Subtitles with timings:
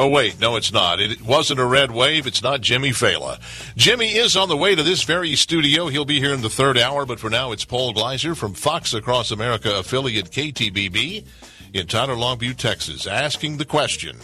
[0.00, 1.00] Oh, wait, no, it's not.
[1.00, 2.28] It wasn't a red wave.
[2.28, 3.40] It's not Jimmy Failla.
[3.74, 5.88] Jimmy is on the way to this very studio.
[5.88, 8.94] He'll be here in the third hour, but for now, it's Paul Gleiser from Fox
[8.94, 11.26] Across America affiliate KTBB
[11.74, 14.18] in Tyler, Longview, Texas, asking the question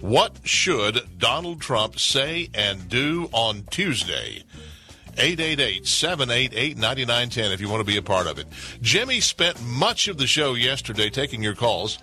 [0.00, 4.44] What should Donald Trump say and do on Tuesday?
[5.14, 8.46] 888-788-9910 if you want to be a part of it.
[8.82, 11.98] Jimmy spent much of the show yesterday taking your calls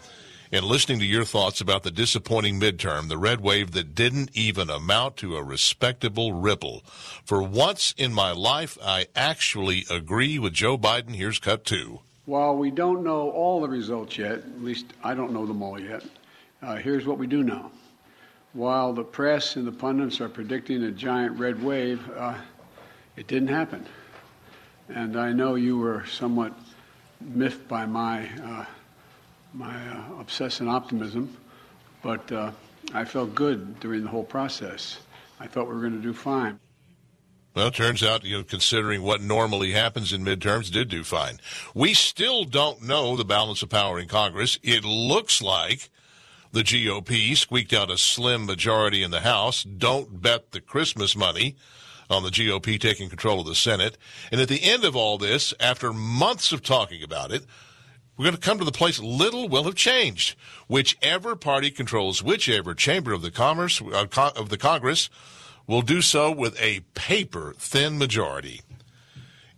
[0.51, 4.69] and listening to your thoughts about the disappointing midterm, the red wave that didn't even
[4.69, 6.83] amount to a respectable ripple.
[7.23, 11.15] For once in my life, I actually agree with Joe Biden.
[11.15, 11.99] Here's cut two.
[12.25, 15.79] While we don't know all the results yet, at least I don't know them all
[15.79, 16.03] yet,
[16.61, 17.71] uh, here's what we do know.
[18.53, 22.35] While the press and the pundits are predicting a giant red wave, uh,
[23.15, 23.85] it didn't happen.
[24.89, 26.53] And I know you were somewhat
[27.19, 28.65] miffed by my uh,
[29.55, 31.35] my uh, obsessive optimism,
[32.03, 32.51] but uh,
[32.93, 34.99] I felt good during the whole process.
[35.39, 36.59] I thought we were going to do fine.
[37.55, 41.39] Well, turns out, you know, considering what normally happens in midterms, did do fine.
[41.73, 44.59] We still don't know the balance of power in Congress.
[44.61, 45.89] It looks like
[46.51, 49.63] the GOP squeaked out a slim majority in the House.
[49.63, 51.55] Don't bet the Christmas money
[52.09, 53.97] on the GOP taking control of the Senate.
[54.33, 57.45] And at the end of all this, after months of talking about it,
[58.17, 60.37] we're going to come to the place little will have changed.
[60.67, 65.09] Whichever party controls whichever chamber of the commerce uh, of the Congress
[65.67, 68.61] will do so with a paper thin majority.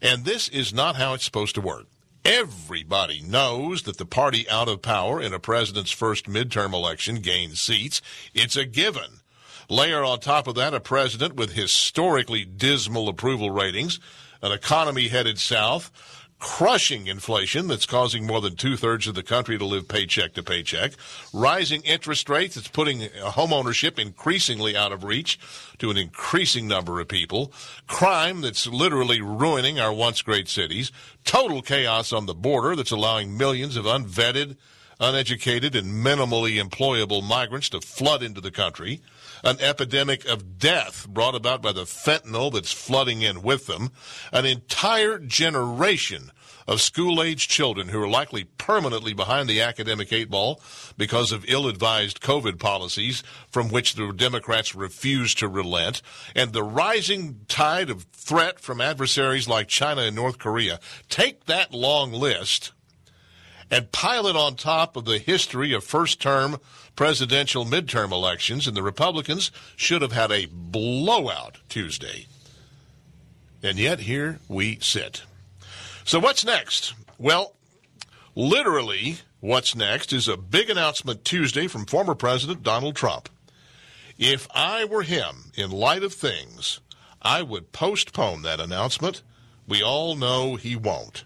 [0.02, 1.86] And this is not how it's supposed to work.
[2.24, 7.62] Everybody knows that the party out of power in a president's first midterm election gains
[7.62, 8.02] seats.
[8.34, 9.22] It's a given.
[9.70, 14.00] Layer on top of that a president with historically dismal approval ratings,
[14.42, 15.92] an economy headed south,
[16.40, 20.44] crushing inflation that's causing more than two thirds of the country to live paycheck to
[20.44, 20.94] paycheck,
[21.34, 25.40] rising interest rates that's putting homeownership increasingly out of reach
[25.80, 27.52] to an increasing number of people,
[27.88, 30.92] crime that's literally ruining our once great cities,
[31.24, 34.58] total chaos on the border that's allowing millions of unvetted,
[35.00, 39.02] uneducated, and minimally employable migrants to flood into the country
[39.44, 43.92] an epidemic of death brought about by the fentanyl that's flooding in with them,
[44.32, 46.32] an entire generation
[46.68, 50.62] of school age children who are likely permanently behind the academic eight ball
[50.98, 56.02] because of ill advised COVID policies from which the Democrats refuse to relent,
[56.36, 60.80] and the rising tide of threat from adversaries like China and North Korea.
[61.08, 62.74] Take that long list
[63.70, 66.58] and pile it on top of the history of first term
[66.96, 72.26] presidential midterm elections, and the Republicans should have had a blowout Tuesday.
[73.62, 75.24] And yet here we sit.
[76.04, 76.94] So what's next?
[77.18, 77.56] Well,
[78.36, 83.30] literally, what's next is a big announcement Tuesday from former President Donald Trump.
[84.18, 86.80] If I were him, in light of things,
[87.22, 89.22] I would postpone that announcement.
[89.68, 91.26] We all know he won't.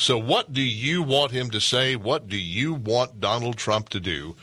[0.00, 1.94] So, what do you want him to say?
[1.94, 4.34] What do you want Donald Trump to do?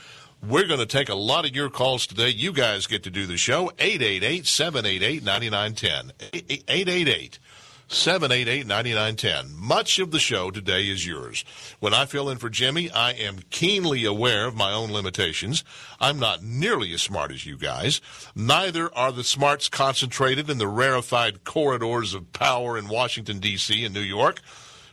[0.48, 2.30] We're going to take a lot of your calls today.
[2.30, 3.72] You guys get to do the show.
[3.80, 6.14] 888 788 9910.
[6.32, 7.40] 888
[7.88, 9.56] 788 9910.
[9.58, 11.44] Much of the show today is yours.
[11.80, 15.64] When I fill in for Jimmy, I am keenly aware of my own limitations.
[16.00, 18.00] I'm not nearly as smart as you guys.
[18.36, 23.84] Neither are the smarts concentrated in the rarefied corridors of power in Washington, D.C.
[23.84, 24.42] and New York,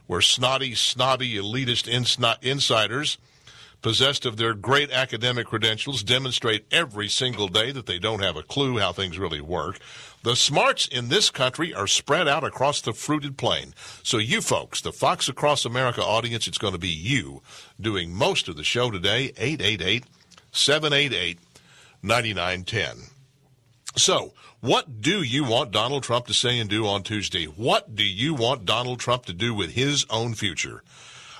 [0.06, 1.88] where snotty, snobby, elitist
[2.42, 3.18] insiders
[3.84, 8.42] possessed of their great academic credentials, demonstrate every single day that they don't have a
[8.42, 9.78] clue how things really work.
[10.22, 13.74] The smarts in this country are spread out across the fruited plain.
[14.02, 17.42] So, you folks, the Fox Across America audience, it's going to be you
[17.78, 19.32] doing most of the show today.
[19.36, 20.04] 888
[20.50, 21.38] 788
[22.02, 23.10] 9910.
[23.96, 24.32] So,
[24.64, 27.44] what do you want Donald Trump to say and do on Tuesday?
[27.44, 30.82] What do you want Donald Trump to do with his own future?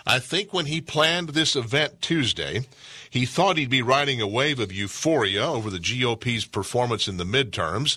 [0.06, 2.66] I think when he planned this event Tuesday,
[3.08, 7.24] he thought he'd be riding a wave of euphoria over the GOP's performance in the
[7.24, 7.96] midterms.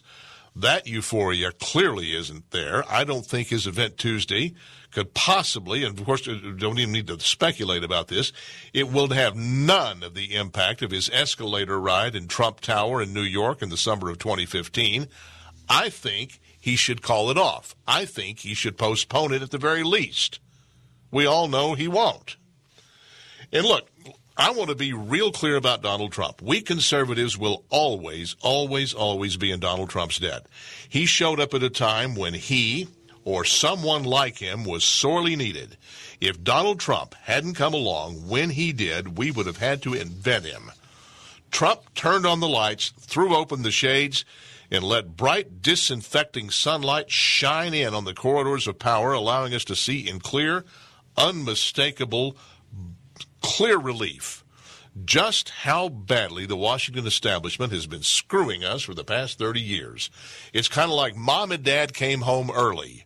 [0.60, 2.84] That euphoria clearly isn't there.
[2.90, 4.56] I don't think his event Tuesday
[4.92, 8.34] could possibly, and of course, uh, don't even need to speculate about this,
[8.74, 13.14] it will have none of the impact of his escalator ride in Trump Tower in
[13.14, 15.08] New York in the summer of 2015.
[15.70, 17.76] I think he should call it off.
[17.88, 20.40] I think he should postpone it at the very least.
[21.12, 22.36] We all know he won't.
[23.54, 23.90] And look,
[24.40, 26.44] I want to be real clear about Donald Trump.
[26.44, 30.46] We conservatives will always, always, always be in Donald Trump's debt.
[30.88, 32.88] He showed up at a time when he
[33.26, 35.76] or someone like him was sorely needed.
[36.22, 40.46] If Donald Trump hadn't come along when he did, we would have had to invent
[40.46, 40.72] him.
[41.50, 44.24] Trump turned on the lights, threw open the shades,
[44.70, 49.76] and let bright, disinfecting sunlight shine in on the corridors of power, allowing us to
[49.76, 50.64] see in clear,
[51.18, 52.38] unmistakable,
[53.42, 54.44] clear relief
[55.06, 60.10] just how badly the Washington establishment has been screwing us for the past 30 years.
[60.54, 63.06] It's kind of like mom and dad came home early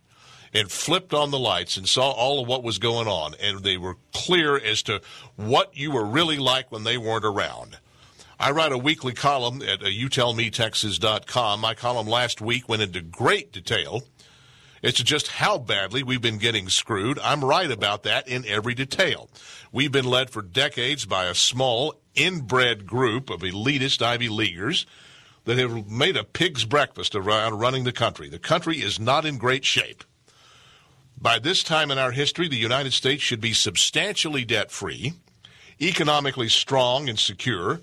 [0.54, 3.76] and flipped on the lights and saw all of what was going on, and they
[3.76, 5.00] were clear as to
[5.36, 7.78] what you were really like when they weren't around.
[8.38, 11.60] I write a weekly column at uh, youtellmetexas.com.
[11.60, 14.02] My column last week went into great detail
[14.82, 17.18] as to just how badly we've been getting screwed.
[17.20, 19.30] I'm right about that in every detail.
[19.74, 24.84] We've been led for decades by a small, inbred group of elitist Ivy Leaguers
[25.46, 28.28] that have made a pig's breakfast around running the country.
[28.28, 30.04] The country is not in great shape.
[31.18, 35.14] By this time in our history, the United States should be substantially debt free,
[35.80, 37.80] economically strong and secure,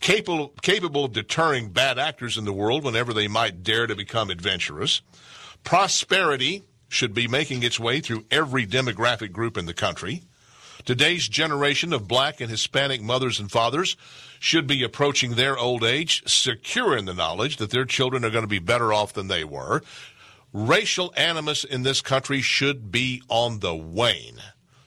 [0.00, 4.28] capable, capable of deterring bad actors in the world whenever they might dare to become
[4.28, 5.00] adventurous.
[5.64, 10.22] Prosperity should be making its way through every demographic group in the country.
[10.84, 13.96] Today's generation of black and Hispanic mothers and fathers
[14.38, 18.44] should be approaching their old age secure in the knowledge that their children are going
[18.44, 19.82] to be better off than they were.
[20.52, 24.40] Racial animus in this country should be on the wane.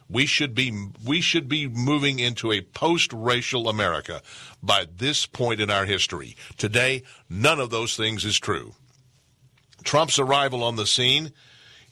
[0.09, 4.21] We should be we should be moving into a post-racial America
[4.61, 6.35] by this point in our history.
[6.57, 8.73] Today, none of those things is true.
[9.83, 11.31] Trump's arrival on the scene,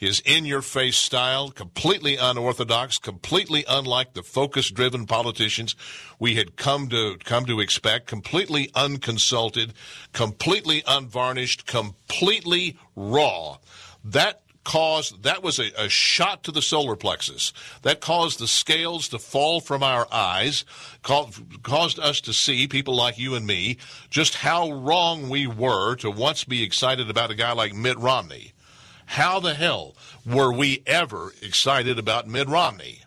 [0.02, 5.76] his in-your-face style, completely unorthodox, completely unlike the focus-driven politicians
[6.18, 9.74] we had come to come to expect, completely unconsulted,
[10.12, 13.58] completely unvarnished, completely raw.
[14.04, 17.52] That caused that was a, a, shot to the solar plexus
[17.84, 20.66] that caused the scales to fall from our eyes
[21.02, 23.78] caused, caused us to see people like you and me
[24.12, 28.54] just how wrong we were to once be excited about a guy like mitt romney
[29.12, 33.02] how the hell were we ever excited about mitt romney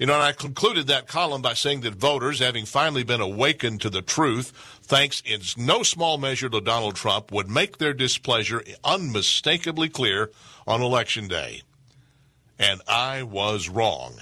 [0.00, 3.82] you know, and I concluded that column by saying that voters, having finally been awakened
[3.82, 4.50] to the truth,
[4.82, 10.30] thanks in no small measure to Donald Trump, would make their displeasure unmistakably clear
[10.66, 11.60] on Election Day.
[12.58, 14.14] And I was wrong.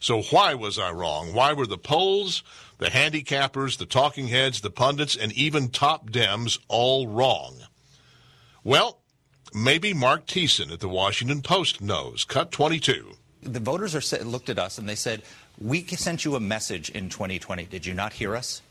[0.00, 1.32] So why was I wrong?
[1.32, 2.42] Why were the polls,
[2.76, 7.56] the handicappers, the talking heads, the pundits, and even top Dems all wrong?
[8.64, 9.01] Well,
[9.54, 12.24] maybe Marc Thiessen at the Washington Post knows.
[12.24, 15.22] Cut 22 the voters are looked at us and they said,
[15.58, 17.64] "We sent you a message in 2020.
[17.64, 18.62] Did you not hear us?"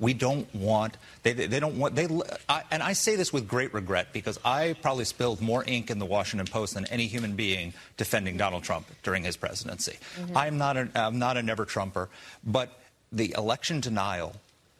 [0.00, 0.96] We don't want.
[1.24, 1.96] They, they don't want.
[1.96, 2.08] They
[2.48, 5.98] I, and I say this with great regret because I probably spilled more ink in
[5.98, 9.98] the Washington Post than any human being defending Donald Trump during his presidency.
[10.16, 10.36] Mm-hmm.
[10.36, 12.08] I'm not a, I'm not a never Trumper,
[12.44, 12.80] but
[13.10, 14.36] the election denial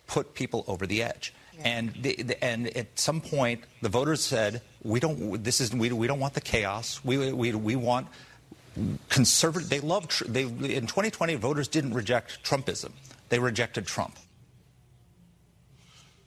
[0.07, 1.33] put people over the edge.
[1.65, 5.43] And the, the, and at some point, the voters said, "We don't.
[5.43, 7.01] This is we, we don't want the chaos.
[7.05, 8.09] We we we want
[9.09, 9.69] conservative.
[9.69, 10.09] They love.
[10.27, 12.93] They in 2020, voters didn't reject Trumpism.
[13.29, 14.17] They rejected Trump.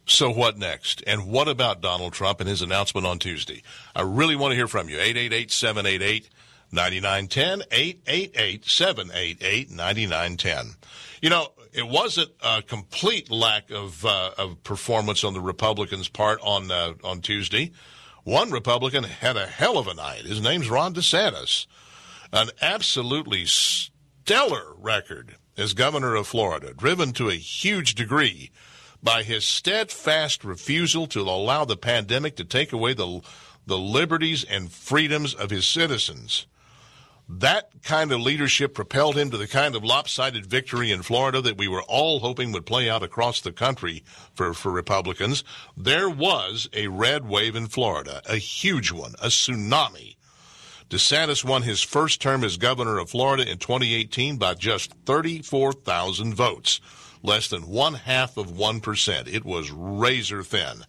[0.05, 1.03] So what next?
[1.07, 3.63] And what about Donald Trump and his announcement on Tuesday?
[3.95, 4.97] I really want to hear from you.
[4.97, 7.63] 888-788-9910,
[8.03, 10.75] 888-788-9910.
[11.21, 16.39] You know, it wasn't a complete lack of, uh, of performance on the Republicans' part
[16.41, 17.71] on, uh, on Tuesday.
[18.23, 20.25] One Republican had a hell of a night.
[20.25, 21.65] His name's Ron DeSantis
[22.33, 28.51] an absolutely stellar record as governor of Florida, driven to a huge degree
[29.03, 33.21] by his steadfast refusal to allow the pandemic to take away the,
[33.65, 36.45] the liberties and freedoms of his citizens.
[37.33, 41.57] That kind of leadership propelled him to the kind of lopsided victory in Florida that
[41.57, 45.43] we were all hoping would play out across the country for, for Republicans.
[45.77, 50.15] There was a red wave in Florida, a huge one, a tsunami
[50.91, 56.81] DeSantis won his first term as governor of Florida in 2018 by just 34,000 votes,
[57.23, 59.27] less than one half of 1%.
[59.33, 60.83] It was razor thin.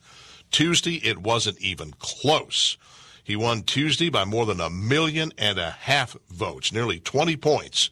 [0.51, 2.77] Tuesday, it wasn't even close.
[3.23, 7.91] He won Tuesday by more than a million and a half votes, nearly 20 points.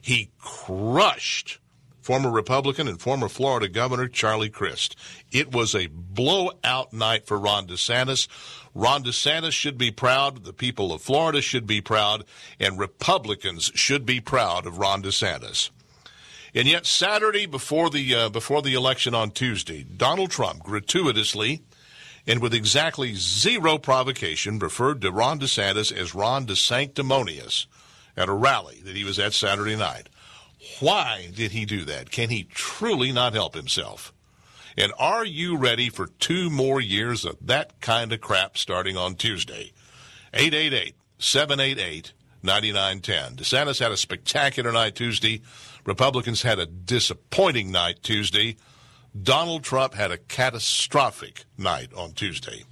[0.00, 1.58] He crushed
[2.00, 4.96] former Republican and former Florida Governor Charlie Crist.
[5.30, 8.26] It was a blowout night for Ron DeSantis.
[8.74, 10.44] Ron DeSantis should be proud.
[10.44, 12.24] The people of Florida should be proud.
[12.58, 15.70] And Republicans should be proud of Ron DeSantis.
[16.54, 21.62] And yet, Saturday before the uh, before the election on Tuesday, Donald Trump gratuitously
[22.26, 27.66] and with exactly zero provocation referred to Ron DeSantis as Ron DeSanctimonious
[28.16, 30.08] at a rally that he was at Saturday night.
[30.80, 32.10] Why did he do that?
[32.10, 34.12] Can he truly not help himself?
[34.76, 39.14] And are you ready for two more years of that kind of crap starting on
[39.14, 39.72] Tuesday?
[40.32, 42.12] 888 788
[42.42, 43.36] 9910.
[43.36, 45.42] DeSantis had a spectacular night Tuesday.
[45.84, 48.56] Republicans had a disappointing night Tuesday.
[49.20, 52.64] Donald Trump had a catastrophic night on Tuesday.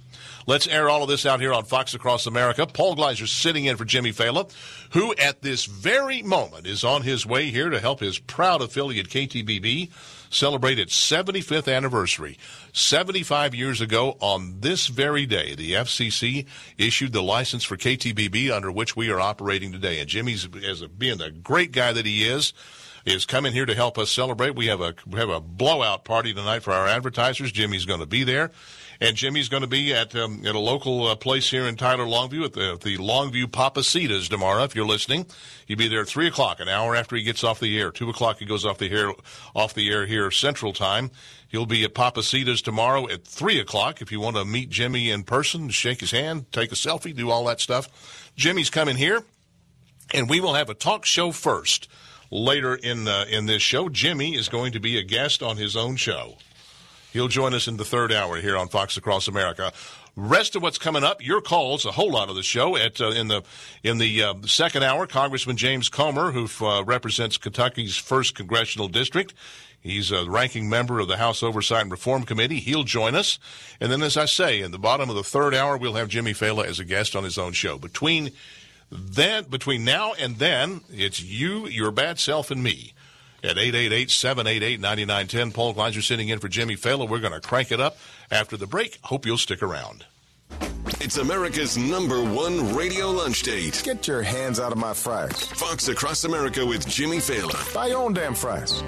[0.47, 2.65] Let's air all of this out here on Fox Across America.
[2.65, 4.51] Paul Gleiser sitting in for Jimmy Failla,
[4.91, 9.09] who at this very moment is on his way here to help his proud affiliate
[9.09, 9.91] KTBB
[10.31, 12.37] celebrate its 75th anniversary.
[12.73, 18.71] 75 years ago on this very day, the FCC issued the license for KTBB under
[18.71, 19.99] which we are operating today.
[19.99, 22.53] And Jimmy's, as a, being the great guy that he is,
[23.05, 24.55] is coming here to help us celebrate.
[24.55, 27.51] We have a we have a blowout party tonight for our advertisers.
[27.51, 28.51] Jimmy's going to be there,
[28.99, 32.05] and Jimmy's going to be at um, at a local uh, place here in Tyler
[32.05, 34.63] Longview at the the Longview Pappasito's tomorrow.
[34.63, 35.25] If you're listening,
[35.65, 37.91] he'll be there at three o'clock, an hour after he gets off the air.
[37.91, 39.11] Two o'clock he goes off the air
[39.55, 41.11] off the air here Central Time.
[41.47, 44.01] He'll be at Pappasito's tomorrow at three o'clock.
[44.01, 47.31] If you want to meet Jimmy in person, shake his hand, take a selfie, do
[47.31, 48.31] all that stuff.
[48.35, 49.23] Jimmy's coming here,
[50.13, 51.87] and we will have a talk show first
[52.31, 53.89] later in uh, in this show.
[53.89, 56.35] Jimmy is going to be a guest on his own show.
[57.11, 59.73] He'll join us in the third hour here on Fox Across America.
[60.15, 63.09] Rest of what's coming up, your calls, a whole lot of the show at uh,
[63.11, 63.43] in the
[63.83, 65.07] in the uh, second hour.
[65.07, 69.33] Congressman James Comer, who uh, represents Kentucky's first congressional district.
[69.81, 72.59] He's a ranking member of the House Oversight and Reform Committee.
[72.59, 73.39] He'll join us.
[73.79, 76.33] And then, as I say, in the bottom of the third hour, we'll have Jimmy
[76.33, 77.77] Failla as a guest on his own show.
[77.77, 78.31] Between
[78.91, 82.93] then, between now and then, it's you, your bad self, and me
[83.43, 85.53] at 888-788-9910.
[85.53, 87.07] Paul Gleiser sitting in for Jimmy Failla.
[87.07, 87.97] We're going to crank it up
[88.31, 88.99] after the break.
[89.03, 90.05] Hope you'll stick around.
[91.01, 93.81] It's America's number one radio lunch date.
[93.85, 95.45] Get your hands out of my fries.
[95.45, 97.73] Fox Across America with Jimmy Failla.
[97.73, 98.83] Buy your own damn fries.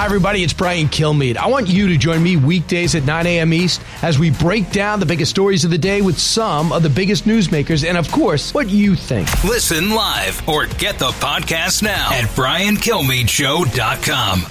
[0.00, 0.42] Hi, everybody.
[0.42, 1.36] It's Brian Kilmeade.
[1.36, 3.52] I want you to join me weekdays at 9 a.m.
[3.52, 6.88] East as we break down the biggest stories of the day with some of the
[6.88, 9.28] biggest newsmakers and, of course, what you think.
[9.44, 14.46] Listen live or get the podcast now at BrianKilmeadShow.com.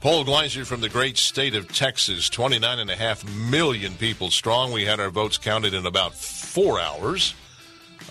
[0.00, 4.72] Paul Gleiser from the great state of Texas, 29.5 million people strong.
[4.72, 7.36] We had our votes counted in about four hours.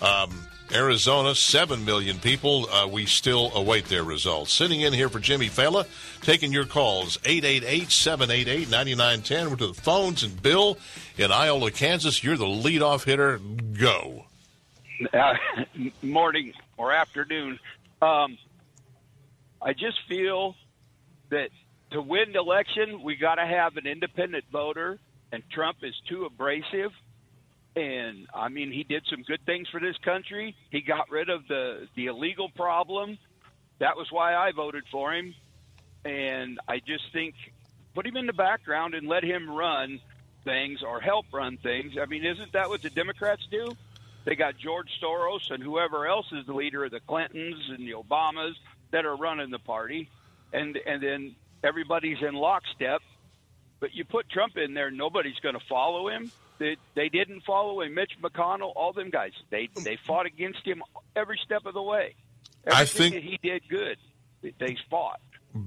[0.00, 2.68] Um, Arizona, 7 million people.
[2.70, 4.52] Uh, we still await their results.
[4.52, 5.86] Sitting in here for Jimmy Failla,
[6.22, 9.50] taking your calls, 888-788-9910.
[9.50, 10.22] We're to the phones.
[10.22, 10.78] And Bill
[11.16, 13.40] in Iola, Kansas, you're the leadoff hitter.
[13.78, 14.26] Go.
[15.12, 15.34] Uh,
[16.02, 17.58] morning or afternoon.
[18.02, 18.36] Um,
[19.62, 20.56] I just feel
[21.30, 21.50] that
[21.90, 24.98] to win the election, we got to have an independent voter,
[25.32, 26.92] and Trump is too abrasive
[27.76, 30.56] and I mean he did some good things for this country.
[30.70, 33.18] He got rid of the the illegal problem.
[33.78, 35.34] That was why I voted for him.
[36.04, 37.34] And I just think
[37.94, 40.00] put him in the background and let him run
[40.44, 41.94] things or help run things.
[42.00, 43.76] I mean, isn't that what the Democrats do?
[44.24, 47.92] They got George Soros and whoever else is the leader of the Clintons and the
[47.92, 48.54] Obamas
[48.90, 50.08] that are running the party,
[50.52, 53.02] and and then everybody's in lockstep.
[53.78, 56.32] But you put Trump in there, nobody's going to follow him.
[56.58, 57.94] They, they didn't follow him.
[57.94, 60.82] Mitch McConnell, all them guys, they they fought against him
[61.14, 62.14] every step of the way.
[62.66, 63.98] Everything I think that he did good.
[64.42, 65.20] They fought.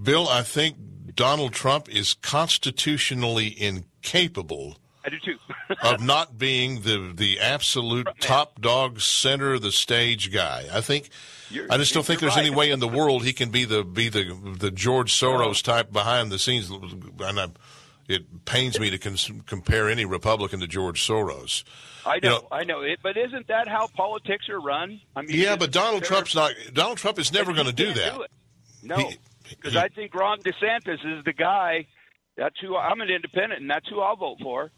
[0.04, 0.78] Bill, I think
[1.16, 5.38] Donald Trump is constitutionally incapable I do too.
[5.84, 10.66] of not being the the absolute top dog center of the stage guy.
[10.72, 11.10] I think
[11.50, 13.84] You're- I just don't think there's any way in the world he can be the
[13.84, 16.70] be the the George Soros type behind the scenes.
[16.70, 17.48] And I,
[18.10, 21.64] it pains me to cons- compare any Republican to George Soros.
[22.06, 25.00] I You know, know- I know it, but isn't that how politics are run?
[25.16, 26.52] I mean, Yeah, but Donald Trump's not.
[26.74, 28.20] Donald Trump is never going to do that.
[28.20, 28.32] it.
[28.84, 29.10] No,
[29.50, 31.86] because I think Ron DeSantis is the guy.
[32.36, 34.72] That's who I'm an independent, and that's who I'll vote for.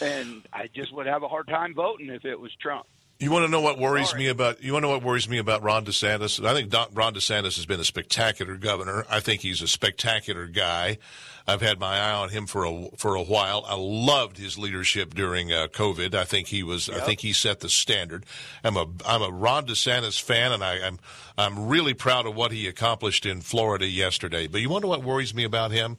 [0.00, 2.86] And I just would have a hard time voting if it was Trump.
[3.22, 4.64] You want to know what worries me about?
[4.64, 6.44] You want to know what worries me about Ron DeSantis?
[6.44, 9.06] I think Don, Ron DeSantis has been a spectacular governor.
[9.08, 10.98] I think he's a spectacular guy.
[11.46, 13.64] I've had my eye on him for a for a while.
[13.68, 16.16] I loved his leadership during uh, COVID.
[16.16, 16.88] I think he was.
[16.88, 16.96] Yep.
[16.96, 18.26] I think he set the standard.
[18.64, 20.98] I'm a I'm a Ron DeSantis fan, and I, I'm
[21.38, 24.48] I'm really proud of what he accomplished in Florida yesterday.
[24.48, 25.96] But you wonder what worries me about him?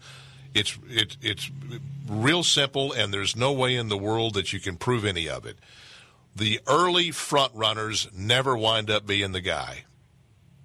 [0.54, 1.50] It's it, it's
[2.06, 5.46] real simple, and there's no way in the world that you can prove any of
[5.46, 5.58] it
[6.36, 9.86] the early front runners never wind up being the guy.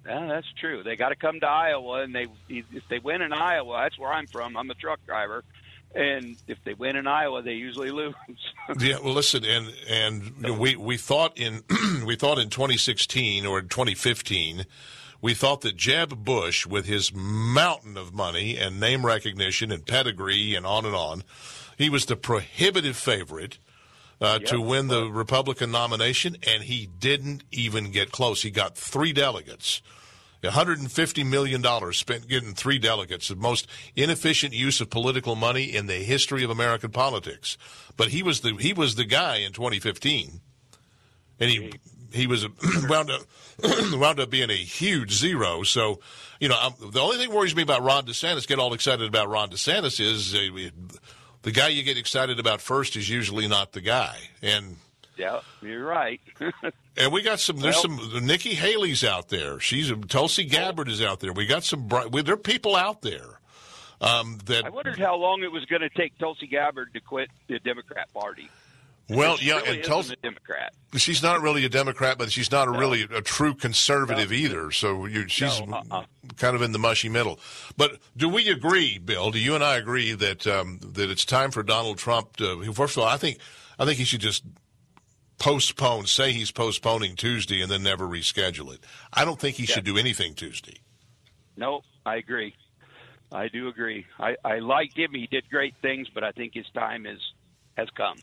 [0.05, 0.81] Yeah, that's true.
[0.81, 4.11] They got to come to Iowa, and they if they win in Iowa, that's where
[4.11, 4.57] I'm from.
[4.57, 5.43] I'm a truck driver,
[5.93, 8.15] and if they win in Iowa, they usually lose.
[8.79, 11.63] yeah, well, listen, and and we we thought in
[12.05, 14.65] we thought in 2016 or 2015.
[15.21, 20.55] We thought that Jeb Bush, with his mountain of money and name recognition and pedigree
[20.55, 21.25] and on and on,
[21.77, 23.59] he was the prohibitive favorite
[24.21, 24.49] uh, yep.
[24.49, 28.41] to win the Republican nomination, and he didn't even get close.
[28.41, 29.81] He got three delegates.
[30.43, 35.95] $150 million spent getting three delegates, the most inefficient use of political money in the
[35.95, 37.57] history of American politics.
[37.97, 40.39] But he was the he was the guy in 2015,
[41.41, 41.73] and he
[42.13, 42.49] he was a,
[42.87, 43.21] wound up
[43.93, 45.63] wound up being a huge zero.
[45.63, 45.99] So,
[46.39, 48.47] you know, I'm, the only thing worries me about Ron DeSantis.
[48.47, 50.33] Get all excited about Ron DeSantis is.
[50.33, 50.69] Uh,
[51.41, 54.17] the guy you get excited about first is usually not the guy.
[54.41, 54.77] And
[55.17, 56.21] yeah, you're right.
[56.97, 57.57] and we got some.
[57.57, 58.25] There's well, some.
[58.25, 59.59] Nikki Haley's out there.
[59.59, 61.33] She's Tulsi Gabbard is out there.
[61.33, 61.87] We got some.
[61.87, 63.39] Bright, there are people out there.
[64.01, 67.29] Um, that I wondered how long it was going to take Tulsi Gabbard to quit
[67.47, 68.49] the Democrat Party.
[69.09, 70.73] Well, yeah, really and Tulsi, a Democrat.
[70.95, 72.79] She's not really a Democrat, but she's not a no.
[72.79, 74.35] really a true conservative no.
[74.35, 74.71] either.
[74.71, 76.03] So you, she's no, uh-uh.
[76.37, 77.39] kind of in the mushy middle.
[77.75, 79.31] But do we agree, Bill?
[79.31, 82.71] Do you and I agree that um, that it's time for Donald Trump to?
[82.73, 83.39] First of all, I think
[83.79, 84.43] I think he should just
[85.39, 88.81] postpone, say he's postponing Tuesday, and then never reschedule it.
[89.11, 89.75] I don't think he yeah.
[89.75, 90.81] should do anything Tuesday.
[91.57, 92.53] No, I agree.
[93.31, 94.05] I do agree.
[94.19, 95.11] I, I like him.
[95.13, 97.19] He did great things, but I think his time is
[97.77, 98.17] has come.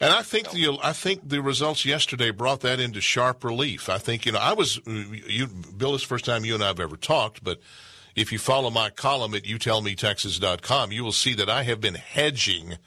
[0.00, 3.90] And I think the I think the results yesterday brought that into sharp relief.
[3.90, 5.94] I think you know I was you Bill.
[5.94, 7.60] It's the first time you and I have ever talked, but
[8.16, 12.78] if you follow my column at youtellmetexas.com, you will see that I have been hedging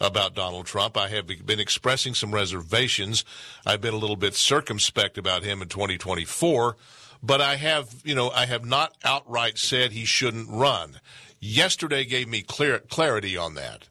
[0.00, 0.96] about Donald Trump.
[0.96, 3.24] I have been expressing some reservations.
[3.64, 6.76] I've been a little bit circumspect about him in 2024,
[7.22, 11.00] but I have, you know, I have not outright said he shouldn't run.
[11.40, 13.88] Yesterday gave me clear clarity on that.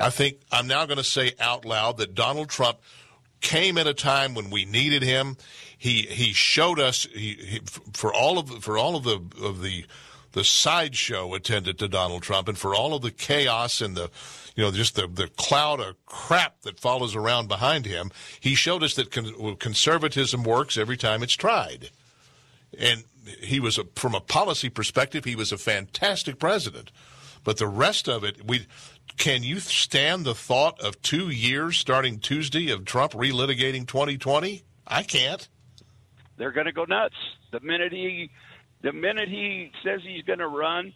[0.00, 2.78] I think I'm now going to say out loud that Donald Trump
[3.40, 5.36] came at a time when we needed him.
[5.76, 7.60] He he showed us he, he,
[7.92, 9.84] for all of for all of the of the
[10.32, 14.10] the sideshow attended to Donald Trump and for all of the chaos and the
[14.54, 18.10] you know just the the cloud of crap that follows around behind him.
[18.40, 21.90] He showed us that con- conservatism works every time it's tried.
[22.78, 23.04] And
[23.40, 26.90] he was a, from a policy perspective, he was a fantastic president.
[27.44, 28.66] But the rest of it, we
[29.16, 34.64] can you stand the thought of two years starting Tuesday of Trump relitigating 2020?
[34.86, 35.48] I can't.
[36.38, 37.14] They're going to go nuts
[37.52, 38.30] the minute he
[38.82, 40.92] the minute he says he's going to run.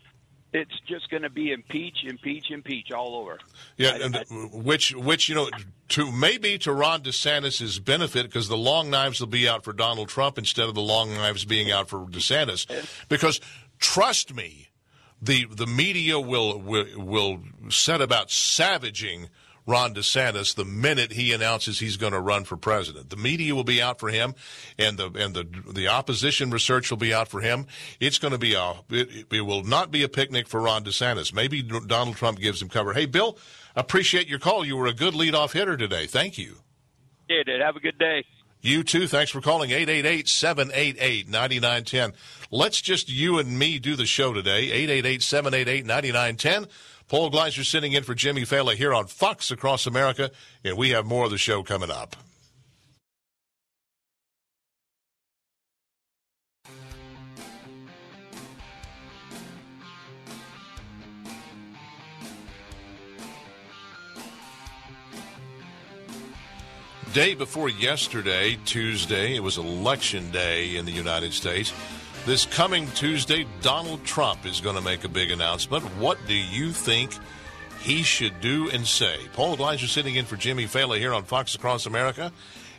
[0.53, 3.39] It's just going to be impeach, impeach, impeach all over.
[3.77, 5.49] Yeah, I, I, which which you know
[5.91, 10.09] to maybe to Ron DeSantis's benefit because the long knives will be out for Donald
[10.09, 12.67] Trump instead of the long knives being out for DeSantis.
[13.09, 13.41] Because
[13.79, 14.66] trust me,
[15.21, 19.29] the the media will will, will set about savaging
[19.67, 23.11] Ron DeSantis the minute he announces he's going to run for president.
[23.11, 24.35] The media will be out for him,
[24.79, 27.67] and the and the the opposition research will be out for him.
[27.99, 31.35] It's going to be a it, it will not be a picnic for Ron DeSantis.
[31.35, 32.93] Maybe Donald Trump gives him cover.
[32.93, 33.37] Hey, Bill,
[33.75, 34.65] appreciate your call.
[34.65, 36.07] You were a good leadoff hitter today.
[36.07, 36.57] Thank you.
[37.29, 37.61] Yeah, did.
[37.61, 38.25] Have a good day.
[38.67, 39.07] You too.
[39.07, 42.13] Thanks for calling 888 788 9910.
[42.51, 44.73] Let's just you and me do the show today.
[44.73, 46.69] 888 788 9910.
[47.07, 50.33] Paul Gleiser sitting in for Jimmy Failla here on Fox Across America,
[50.65, 52.17] and we have more of the show coming up.
[67.17, 71.73] Day before yesterday, Tuesday, it was election day in the United States.
[72.27, 75.83] This coming Tuesday, Donald Trump is going to make a big announcement.
[75.97, 77.13] What do you think
[77.81, 79.17] he should do and say?
[79.33, 82.33] Paul Gleiser sitting in for Jimmy Failla here on Fox Across America,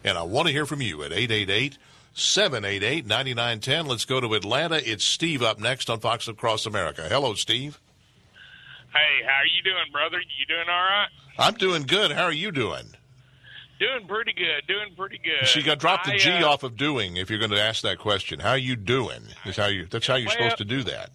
[0.03, 1.79] and I want to hear from you at 888
[2.13, 3.87] 788 9910.
[3.87, 4.75] Let's go to Atlanta.
[4.75, 7.07] It's Steve up next on Fox Across America.
[7.09, 7.81] Hello, Steve.
[8.93, 10.19] Hey, how are you doing, brother?
[10.19, 11.07] You doing all right?
[11.39, 12.11] I'm doing good.
[12.11, 12.93] How are you doing?
[13.79, 14.65] Doing pretty good.
[14.67, 15.47] Doing pretty good.
[15.47, 17.51] So you got to drop the I, G uh, off of doing if you're going
[17.51, 18.39] to ask that question.
[18.39, 19.21] How you doing?
[19.45, 19.85] Is how you.
[19.85, 21.11] That's how you're Well- supposed to do that.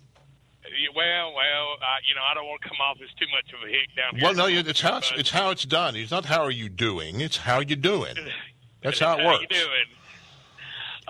[0.94, 3.66] Well, well, uh, you know, I don't want to come off as too much of
[3.66, 4.24] a hick down here.
[4.24, 5.96] Well, no, it's how it's, it's how it's done.
[5.96, 7.20] It's not how are you doing.
[7.20, 8.14] It's how you doing.
[8.82, 9.42] That's how it How works.
[9.42, 9.86] you doing?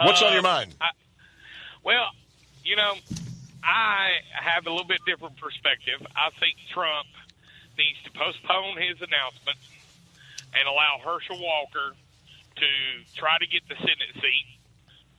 [0.04, 0.74] What's on Uh, your mind?
[0.80, 0.88] I,
[1.82, 2.06] well,
[2.64, 2.94] you know,
[3.64, 6.06] I have a little bit different perspective.
[6.14, 7.06] I think Trump
[7.78, 9.56] needs to postpone his announcement
[10.54, 11.96] and allow Herschel Walker
[12.56, 12.68] to
[13.16, 14.48] try to get the Senate seat.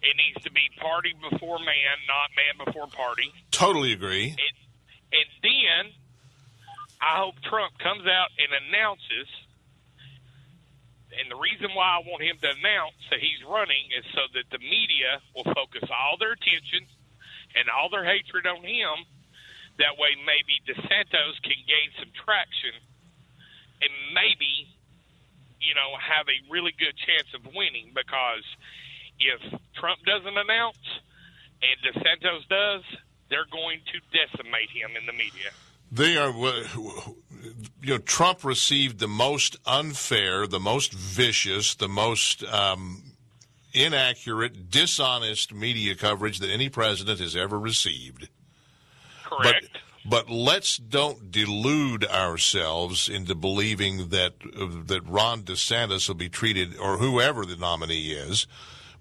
[0.03, 3.31] It needs to be party before man, not man before party.
[3.51, 4.35] Totally agree.
[4.35, 4.55] And,
[5.15, 5.93] and then
[7.01, 9.27] I hope Trump comes out and announces.
[11.13, 14.49] And the reason why I want him to announce that he's running is so that
[14.51, 16.89] the media will focus all their attention
[17.55, 19.07] and all their hatred on him.
[19.77, 22.75] That way, maybe DeSantos can gain some traction
[23.81, 24.72] and maybe,
[25.67, 27.91] you know, have a really good chance of winning.
[27.95, 28.43] Because
[29.19, 30.78] if Trump doesn't announce
[31.62, 32.84] and DeSantos does,
[33.30, 35.52] they're going to decimate him in the media.
[35.91, 36.32] They are,
[37.82, 43.04] you know, Trump received the most unfair, the most vicious, the most um,
[43.73, 48.28] inaccurate, dishonest media coverage that any president has ever received.
[49.23, 49.67] Correct.
[49.71, 56.29] But, but let's don't delude ourselves into believing that uh, that Ron DeSantis will be
[56.29, 58.47] treated, or whoever the nominee is,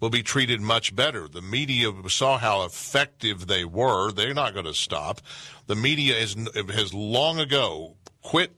[0.00, 1.28] will be treated much better.
[1.28, 4.12] The media saw how effective they were.
[4.12, 5.20] They're not going to stop.
[5.66, 6.36] The media has
[6.74, 8.54] has long ago quit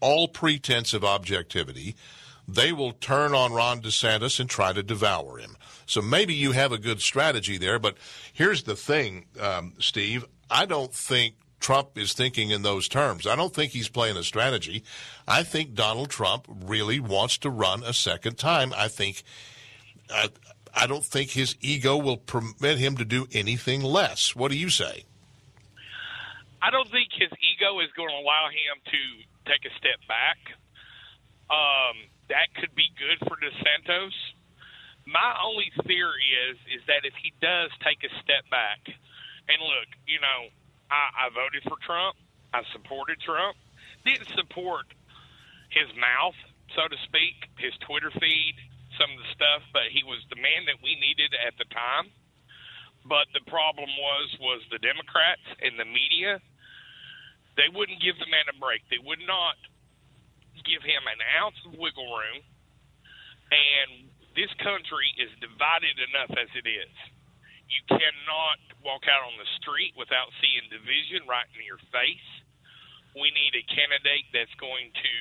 [0.00, 1.96] all pretense of objectivity.
[2.46, 5.56] They will turn on Ron DeSantis and try to devour him.
[5.86, 7.78] So maybe you have a good strategy there.
[7.78, 7.96] But
[8.32, 10.26] here's the thing, um, Steve.
[10.50, 13.26] I don't think Trump is thinking in those terms.
[13.26, 14.84] I don't think he's playing a strategy.
[15.26, 18.74] I think Donald Trump really wants to run a second time.
[18.76, 19.22] I think.
[20.10, 20.28] I,
[20.76, 24.36] I don't think his ego will permit him to do anything less.
[24.36, 25.04] What do you say?
[26.60, 29.00] I don't think his ego is going to allow him to
[29.48, 30.36] take a step back.
[31.48, 31.96] Um,
[32.28, 34.12] that could be good for DeSantos.
[35.06, 39.88] My only fear is is that if he does take a step back, and look,
[40.04, 40.52] you know,
[40.90, 42.16] I, I voted for Trump,
[42.52, 43.56] I supported Trump,
[44.04, 44.86] didn't support
[45.70, 46.36] his mouth,
[46.76, 48.54] so to speak, his Twitter feed,
[48.98, 52.10] some of the stuff, but he was the man that we needed at the time.
[53.04, 56.40] But the problem was was the Democrats and the media.
[57.58, 58.80] They wouldn't give the man a break.
[58.88, 59.60] They would not
[60.64, 62.40] give him an ounce of wiggle room.
[63.52, 66.94] And this country is divided enough as it is.
[67.74, 72.30] You cannot walk out on the street without seeing division right in your face.
[73.18, 75.14] We need a candidate that's going to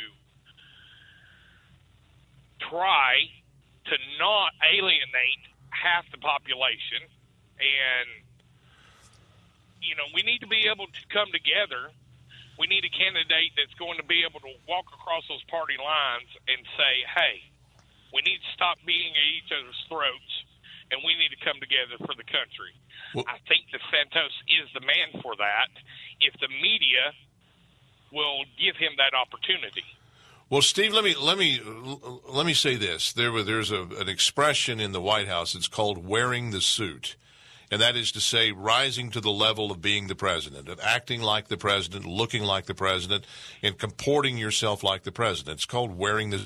[2.70, 3.26] try
[3.90, 7.10] to not alienate half the population.
[7.58, 8.10] And
[9.82, 11.90] you know we need to be able to come together.
[12.62, 16.30] We need a candidate that's going to be able to walk across those party lines
[16.46, 17.50] and say hey
[18.14, 20.34] we need to stop beating at each other's throats
[20.92, 22.74] and we need to come together for the country
[23.14, 25.70] Well- i think the santos is the man for that
[26.20, 27.14] if the media
[28.12, 29.84] will give him that opportunity
[30.50, 31.60] Well, Steve, let me let me
[32.30, 33.12] let me say this.
[33.14, 35.56] There there's a, an expression in the White House.
[35.56, 37.16] It's called wearing the suit,
[37.72, 41.22] and that is to say, rising to the level of being the president, of acting
[41.22, 43.26] like the president, looking like the president,
[43.64, 45.56] and comporting yourself like the president.
[45.56, 46.46] It's called wearing the.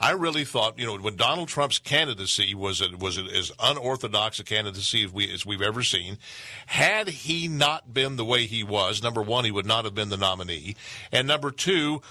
[0.00, 4.40] I really thought, you know, when Donald Trump's candidacy was a, was a, as unorthodox
[4.40, 6.18] a candidacy as we as we've ever seen,
[6.66, 10.08] had he not been the way he was, number one, he would not have been
[10.08, 10.74] the nominee,
[11.12, 12.02] and number two,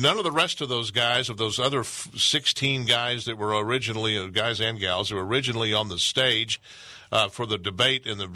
[0.00, 3.50] none of the rest of those guys, of those other f- sixteen guys that were
[3.64, 6.60] originally uh, guys and gals who were originally on the stage.
[7.12, 8.26] Uh, for the debate in the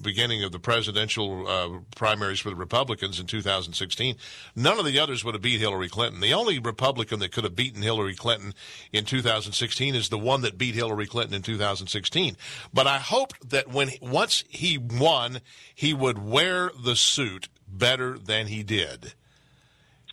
[0.00, 4.14] beginning of the presidential uh, primaries for the Republicans in 2016,
[4.54, 6.20] none of the others would have beat Hillary Clinton.
[6.20, 8.54] The only Republican that could have beaten Hillary Clinton
[8.92, 12.36] in 2016 is the one that beat Hillary Clinton in 2016.
[12.72, 15.40] But I hoped that when once he won,
[15.74, 19.14] he would wear the suit better than he did,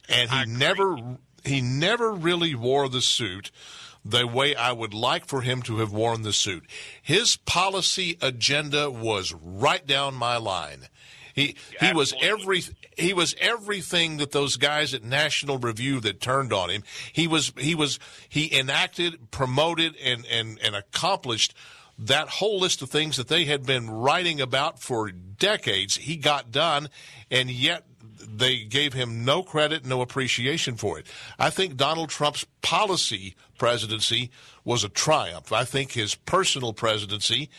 [0.09, 0.97] and he never
[1.43, 3.51] he never really wore the suit
[4.09, 6.65] the way I would like for him to have worn the suit.
[7.01, 10.87] His policy agenda was right down my line.
[11.33, 12.63] He he was every
[12.97, 16.83] he was everything that those guys at National Review that turned on him.
[17.13, 21.53] He was he was he enacted, promoted, and and and accomplished
[21.99, 25.97] that whole list of things that they had been writing about for decades.
[25.97, 26.89] He got done,
[27.29, 27.85] and yet
[28.27, 31.07] they gave him no credit, no appreciation for it.
[31.39, 34.29] I think Donald Trump's policy presidency
[34.65, 35.51] was a triumph.
[35.51, 37.49] I think his personal presidency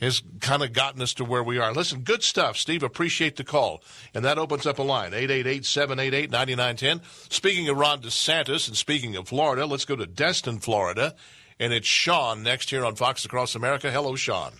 [0.00, 1.72] has kind of gotten us to where we are.
[1.72, 2.82] Listen, good stuff, Steve.
[2.82, 3.82] Appreciate the call.
[4.12, 7.00] And that opens up a line, 888-788-9910.
[7.32, 11.14] Speaking of Ron DeSantis and speaking of Florida, let's go to Destin, Florida.
[11.60, 13.90] And it's Sean next here on Fox Across America.
[13.90, 14.52] Hello, Sean.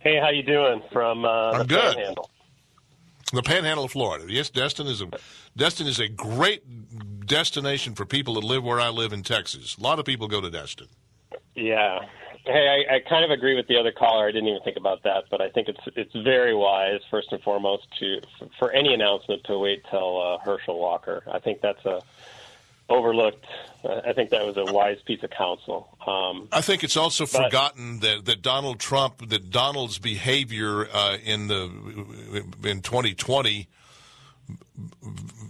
[0.00, 1.94] Hey, how you doing from uh, I'm the good.
[1.94, 2.28] Panhandle?
[3.32, 4.26] The Panhandle of Florida.
[4.28, 5.08] Yes, Destin is a
[5.56, 6.62] Destin is a great
[7.26, 9.76] destination for people that live where I live in Texas.
[9.78, 10.88] A lot of people go to Destin.
[11.54, 12.00] Yeah.
[12.44, 14.26] Hey, I, I kind of agree with the other caller.
[14.26, 17.42] I didn't even think about that, but I think it's it's very wise, first and
[17.42, 18.20] foremost, to
[18.58, 21.22] for any announcement to wait till uh, Herschel Walker.
[21.30, 22.02] I think that's a
[22.92, 23.44] overlooked.
[23.84, 25.96] I think that was a wise piece of counsel.
[26.06, 31.16] Um, I think it's also But- forgotten that, that Donald Trump, that Donald's behavior uh,
[31.24, 31.64] in the
[32.62, 33.68] in 2020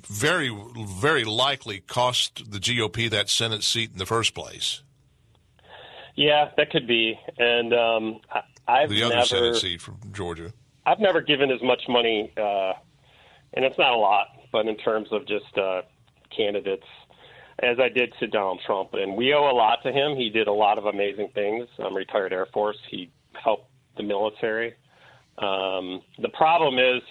[0.09, 0.51] very
[0.99, 4.83] very likely cost the GOP that Senate seat in the first place.
[6.15, 7.19] yeah, that could be.
[7.39, 8.21] And um,
[8.69, 10.53] I've the other never Senate seat from Georgia.
[10.85, 12.73] I've never given as much money, uh,
[13.55, 15.83] and it's not a lot, but in terms of just uh,
[16.37, 16.87] candidates,
[17.59, 18.95] as I did to Donald Trump.
[18.95, 20.17] And we owe a lot to him.
[20.17, 21.69] He did a lot of amazing things.
[21.79, 22.79] I'm retired Air Force.
[22.91, 24.75] He helped the military.
[25.39, 27.03] Um, the problem is,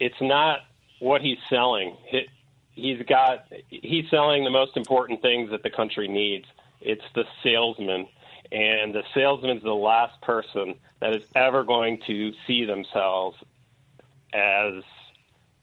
[0.00, 0.60] it's not
[0.98, 1.96] what he's selling.
[2.06, 2.26] He,
[2.72, 6.46] he's got he's selling the most important things that the country needs.
[6.80, 8.06] It's the salesman,
[8.52, 13.36] and the salesman's the last person that is ever going to see themselves
[14.32, 14.82] as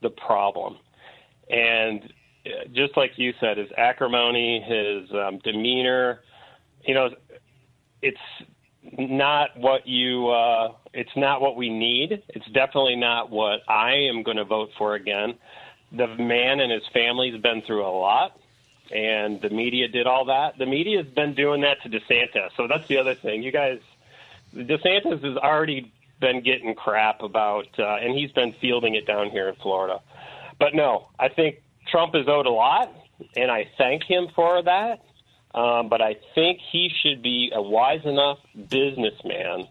[0.00, 0.78] the problem.
[1.50, 2.12] And
[2.72, 6.20] just like you said, his acrimony, his um, demeanor,
[6.84, 7.10] you know,
[8.00, 8.18] it's
[8.98, 12.22] not what you uh it's not what we need.
[12.28, 15.34] It's definitely not what i am going to vote for again.
[15.92, 18.38] The man and his family's been through a lot
[18.90, 20.58] and the media did all that.
[20.58, 22.50] The media's been doing that to desantis.
[22.56, 23.42] So that's the other thing.
[23.42, 23.78] You guys
[24.54, 29.48] desantis has already been getting crap about uh, and he's been fielding it down here
[29.48, 30.00] in florida.
[30.58, 32.92] But no i think trump is owed a lot
[33.36, 35.00] and i thank him for that
[35.54, 38.38] um, but I think he should be a wise enough
[38.70, 39.68] businessman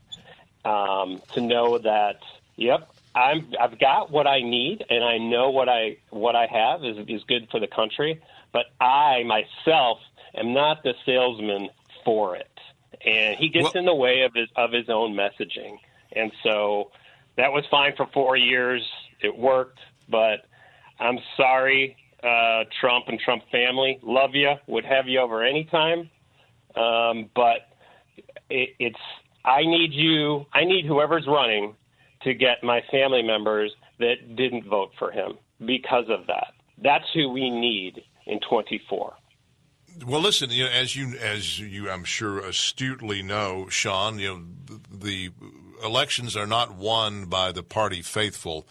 [0.63, 2.19] um, to know that,
[2.55, 6.86] yep, I'm I've got what I need, and I know what I what I have
[6.86, 8.21] is is good for the country.
[8.53, 9.99] But I myself
[10.36, 11.69] am not the salesman
[12.05, 12.60] for it,
[13.03, 15.77] and he gets in the way of his of his own messaging.
[16.13, 16.91] And so
[17.38, 18.88] that was fine for four years.
[19.19, 20.45] It worked, but
[20.99, 23.99] I'm sorry uh, Trump and Trump family.
[24.03, 24.53] Love you.
[24.67, 26.10] Would have you over anytime.
[26.75, 27.67] Um, but
[28.49, 28.99] it, it's
[29.43, 30.45] I need you.
[30.53, 31.75] I need whoever's running
[32.23, 35.34] to get my family members that didn't vote for him
[35.65, 36.53] because of that.
[36.77, 39.13] That's who we need in 24.
[40.05, 44.79] Well, listen, you know, as you as you I'm sure astutely know, Sean, you know,
[44.91, 45.31] the
[45.84, 48.67] elections are not won by the party faithful.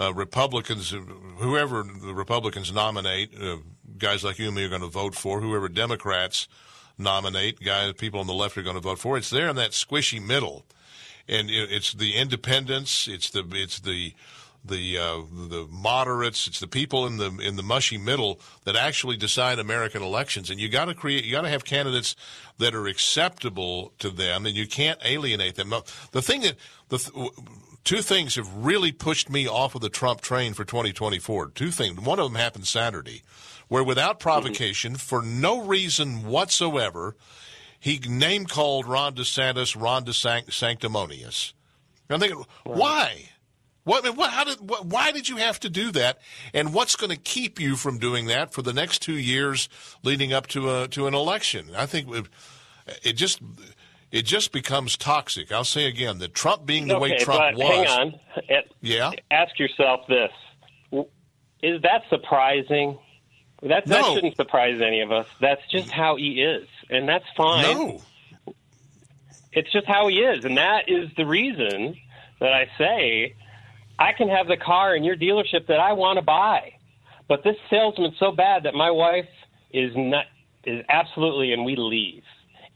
[0.00, 0.94] Uh, Republicans,
[1.36, 3.58] whoever the Republicans nominate, uh,
[3.98, 5.42] guys like you and me are going to vote for.
[5.42, 6.48] Whoever Democrats
[6.96, 9.18] nominate, guys, people on the left are going to vote for.
[9.18, 10.64] It's there in that squishy middle,
[11.28, 14.14] and it, it's the independents, it's the it's the
[14.64, 19.18] the uh, the moderates, it's the people in the in the mushy middle that actually
[19.18, 20.48] decide American elections.
[20.48, 22.16] And you got to create, you got to have candidates
[22.56, 25.74] that are acceptable to them, and you can't alienate them.
[26.12, 26.56] The thing that
[26.88, 27.30] the
[27.84, 31.50] two things have really pushed me off of the Trump train for 2024.
[31.50, 32.00] Two things.
[32.00, 33.22] One of them happened Saturday,
[33.68, 34.28] where without mm-hmm.
[34.28, 37.16] provocation, for no reason whatsoever,
[37.78, 41.52] he name called Ron DeSantis Ron DeSanctimonious.
[42.08, 43.30] And I'm thinking, why?
[43.84, 46.18] What, what, how did, what, why did you have to do that?
[46.52, 49.68] And what's going to keep you from doing that for the next two years
[50.02, 51.70] leading up to a, to an election?
[51.74, 52.26] I think it,
[53.02, 53.40] it just
[54.12, 55.52] it just becomes toxic.
[55.52, 57.88] I'll say again that Trump being the way Okay, Trump but was.
[57.88, 58.14] hang
[58.48, 58.62] on.
[58.80, 59.10] Yeah.
[59.30, 60.30] Ask yourself this:
[61.62, 62.98] Is that surprising?
[63.62, 64.14] That that No.
[64.14, 65.26] shouldn't surprise any of us.
[65.40, 67.62] That's just how he is, and that's fine.
[67.62, 68.02] No.
[69.52, 71.96] It's just how he is, and that is the reason
[72.38, 73.34] that I say
[73.98, 76.72] I can have the car in your dealership that I want to buy,
[77.28, 79.28] but this salesman's so bad that my wife
[79.72, 80.24] is not
[80.64, 82.22] is absolutely, and we leave.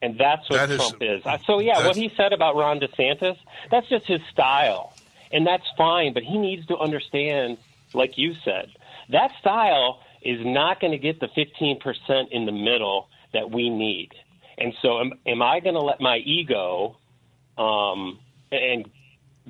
[0.04, 1.24] And that's what That is- Trump is.
[1.24, 3.38] Uh, So yeah, what he said about Ron DeSantis,
[3.70, 4.92] that's just his style,
[5.32, 6.12] and that's fine.
[6.12, 7.56] But he needs to understand,
[7.94, 8.70] like you said,
[9.08, 14.10] that style is not going to get the 15% in the middle that we need.
[14.58, 16.98] And so, am, am I going to let my ego
[17.56, 18.18] um,
[18.52, 18.88] and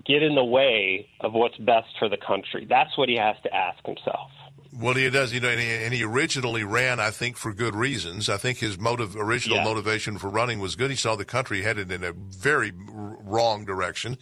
[0.05, 2.65] get in the way of what's best for the country?
[2.65, 4.31] That's what he has to ask himself.
[4.77, 7.77] Well, he does, you know, and he, and he originally ran, I think, for good
[7.77, 8.29] reasons.
[8.29, 9.65] I think his motive, original Yeah.
[9.65, 10.91] motivation for running was good.
[10.91, 14.19] He saw the country headed in a very wrong direction,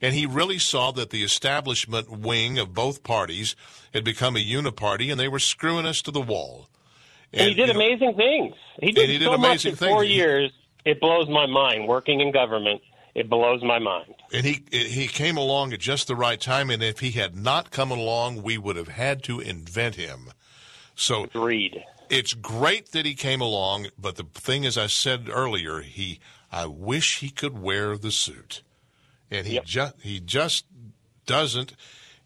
[0.00, 3.56] and he really saw that the establishment wing of both parties
[3.92, 6.68] had become a uniparty, and they were screwing us to the wall.
[7.32, 8.54] And, he did you know, amazing things.
[8.80, 10.52] He did, And he did so much amazing in four years.
[10.84, 11.88] It blows my mind.
[11.88, 12.80] Working in government,
[13.16, 14.14] it blows my mind.
[14.30, 16.68] and he he came along at just the right time.
[16.68, 20.32] And if he had not come along, we would have had to invent him.
[20.94, 21.82] So agreed.
[22.10, 26.20] It's great that he came along, but the thing, as I said earlier, he
[26.52, 28.62] I wish he could wear the suit,
[29.30, 30.66] and he just he just
[31.24, 31.72] doesn't.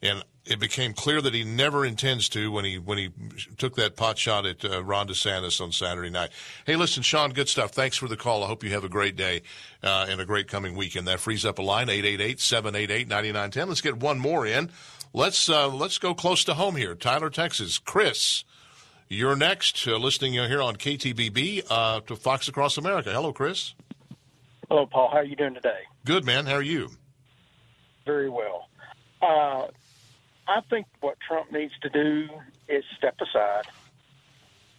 [0.02, 3.10] And it became clear that he never intends to when he when he
[3.58, 6.30] took that pot shot at uh, Ron DeSantis on Saturday night.
[6.64, 7.72] Hey, listen, Sean, good stuff.
[7.72, 8.42] Thanks for the call.
[8.42, 9.42] I hope you have a great day
[9.82, 11.06] uh, and a great coming weekend.
[11.06, 13.68] That frees up a line 888-788-9910.
[13.68, 14.70] Let's get one more in.
[15.12, 17.78] Let's uh, let's go close to home here, Tyler, Texas.
[17.78, 18.44] Chris,
[19.08, 19.86] you're next.
[19.86, 23.12] Uh, listening here on KTBB uh, to Fox Across America.
[23.12, 23.74] Hello, Chris.
[24.68, 25.10] Hello, Paul.
[25.10, 25.80] How are you doing today?
[26.04, 26.46] Good man.
[26.46, 26.90] How are you?
[28.06, 28.68] Very well.
[30.50, 32.28] I think what Trump needs to do
[32.68, 33.66] is step aside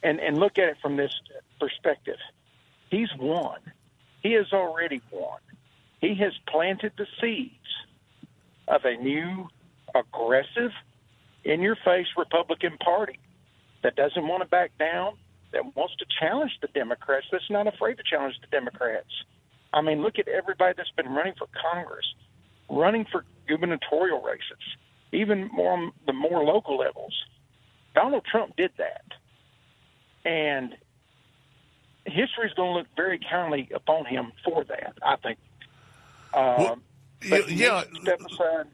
[0.04, 1.14] and, and look at it from this
[1.62, 2.18] perspective.
[2.90, 3.60] He's won.
[4.22, 5.40] He has already won.
[6.02, 7.56] He has planted the seeds
[8.68, 9.48] of a new,
[9.96, 10.72] aggressive,
[11.46, 13.20] in your face Republican Party
[13.82, 15.14] that doesn't want to back down,
[15.54, 19.24] that wants to challenge the Democrats, that's not afraid to challenge the Democrats.
[19.72, 22.06] I mean, look at everybody that's been running for Congress,
[22.70, 24.60] running for gubernatorial races,
[25.12, 27.14] even more on the more local levels.
[27.94, 29.04] Donald Trump did that.
[30.24, 30.76] And
[32.06, 35.40] history is going to look very kindly upon him for that, I think.
[36.34, 36.82] Um,
[37.22, 37.84] yeah.
[38.02, 38.68] step aside.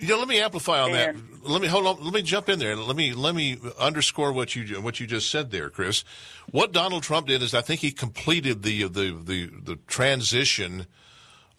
[0.00, 1.48] Yeah, let me amplify on And- that.
[1.48, 2.04] Let me hold on.
[2.04, 2.76] Let me jump in there.
[2.76, 6.04] Let me let me underscore what you what you just said there, Chris.
[6.50, 10.86] What Donald Trump did is I think he completed the the the, the transition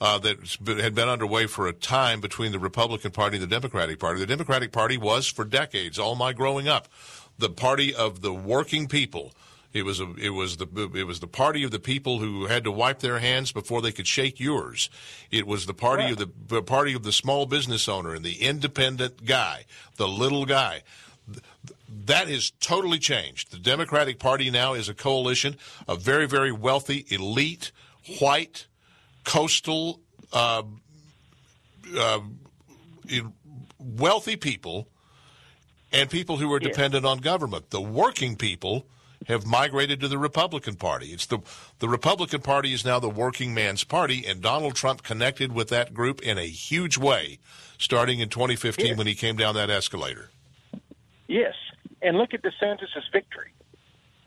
[0.04, 0.38] uh, that
[0.82, 4.20] had been underway for a time between the Republican Party and the Democratic Party.
[4.20, 6.89] The Democratic Party was for decades, all my growing up,
[7.38, 9.32] the party of the working people.
[9.72, 12.66] It was a, it was the it was the party of the people who had
[12.66, 14.89] to wipe their hands before they could shake yours.
[15.32, 18.42] It was the party of the, the party of the small business owner and the
[18.42, 19.63] independent guy,
[19.96, 20.84] the little guy.
[22.06, 23.52] That has totally changed.
[23.52, 25.56] The Democratic Party now is a coalition
[25.88, 27.72] of very very wealthy, elite,
[28.20, 28.68] white,
[29.24, 30.00] coastal,
[30.32, 30.64] uh,
[31.98, 32.20] uh,
[33.80, 34.88] wealthy people
[35.92, 36.70] and people who are Yeah.
[36.70, 37.70] dependent on government.
[37.70, 38.86] The working people
[39.28, 41.08] have migrated to the Republican Party.
[41.14, 41.40] It's the
[41.80, 45.94] the Republican Party is now the working man's party, and Donald Trump connected with that
[45.94, 47.40] group in a huge way,
[47.78, 48.94] starting in 2015 Yeah.
[48.96, 50.30] when he came down that escalator.
[51.28, 51.54] Yes,
[52.02, 53.52] and look at DeSantis' victory.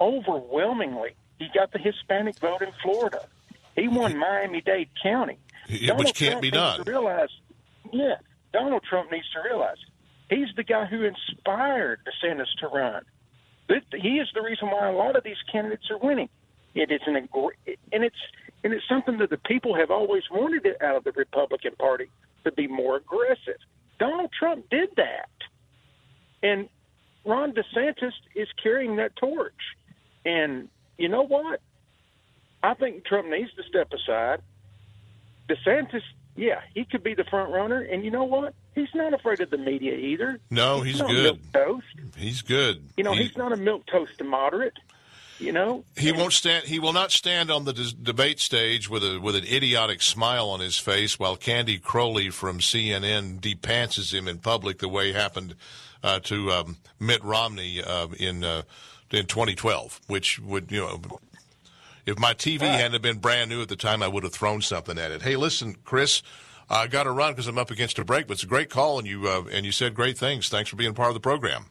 [0.00, 3.28] Overwhelmingly, he got the Hispanic vote in Florida.
[3.76, 5.38] He won Miami-Dade County.
[5.68, 6.84] Yeah, which can't be done.
[6.84, 7.28] To realize,
[7.92, 8.16] yeah,
[8.52, 9.76] Donald Trump needs to realize
[10.30, 13.02] he's the guy who inspired DeSantis to run.
[13.68, 16.28] Th- He is the reason why a lot of these candidates are winning.
[16.74, 18.16] It is an and it's
[18.62, 22.06] and it's something that the people have always wanted it out of the Republican Party
[22.44, 23.58] to be more aggressive.
[23.98, 25.28] Donald Trump did that,
[26.42, 26.68] and
[27.24, 29.54] Ron DeSantis is carrying that torch.
[30.24, 31.60] And you know what?
[32.66, 34.40] I think Trump needs to step aside.
[35.48, 36.02] DeSantis,
[36.34, 38.54] yeah, he could be the front runner, and you know what?
[38.74, 40.38] He's not afraid of the media either.
[40.50, 41.40] No, he's not good.
[41.52, 42.16] milquetoast.
[42.16, 42.88] He's good.
[42.96, 44.76] You know, He- he's not a milk toast moderate.
[45.38, 46.64] You know, He won't stand.
[46.64, 50.48] He will not stand on the dis- debate stage with a with an idiotic smile
[50.48, 55.54] on his face while Candy Crowley from CNN depantses him in public the way happened
[56.02, 58.62] uh, to um, Mitt Romney uh, in uh,
[59.10, 60.00] in 2012.
[60.06, 61.00] Which would you know,
[62.06, 64.98] if my TV hadn't been brand new at the time, I would have thrown something
[64.98, 65.22] at it.
[65.22, 66.22] Hey, listen, Chris.
[66.68, 68.98] I got to run because I'm up against a break, but it's a great call,
[68.98, 70.48] and you uh, and you said great things.
[70.48, 71.66] Thanks for being part of the program.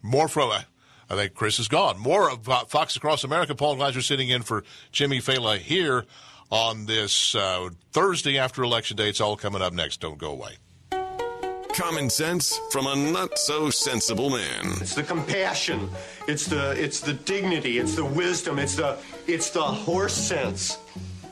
[0.00, 0.64] More from, I
[1.10, 1.98] I think Chris is gone.
[1.98, 3.54] More of uh, Fox Across America.
[3.54, 6.06] Paul Gleiser sitting in for Jimmy Failla here
[6.50, 9.08] on this uh, Thursday after Election Day.
[9.08, 10.00] It's all coming up next.
[10.00, 10.56] Don't go away.
[11.74, 14.74] Common sense from a not so sensible man.
[14.80, 15.90] It's the compassion.
[16.28, 17.78] It's the it's the dignity.
[17.78, 18.60] It's the wisdom.
[18.60, 20.78] It's the it's the horse sense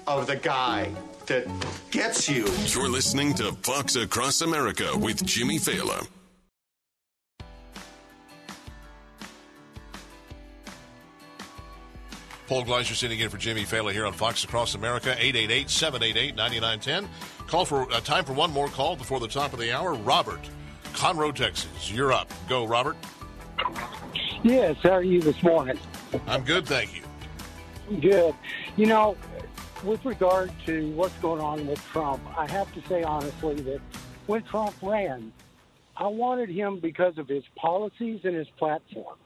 [0.08, 0.90] of the guy
[1.26, 1.46] that
[1.92, 2.46] gets you.
[2.66, 6.08] You're listening to Fox Across America with Jimmy Failla.
[12.48, 15.16] Paul Gleiser sitting in for Jimmy Failla here on Fox Across America.
[15.20, 17.06] 888-788-9910.
[17.52, 19.92] Call for uh, time for one more call before the top of the hour.
[19.92, 20.40] Robert,
[20.94, 21.92] Conroe, Texas.
[21.92, 22.32] You're up.
[22.48, 22.96] Go, Robert.
[24.42, 25.78] Yes, how are you this morning?
[26.26, 28.00] I'm good, thank you.
[28.00, 28.34] Good.
[28.76, 29.18] You know,
[29.84, 33.82] with regard to what's going on with Trump, I have to say honestly that
[34.26, 35.30] when Trump ran,
[35.94, 39.18] I wanted him because of his policies and his platform.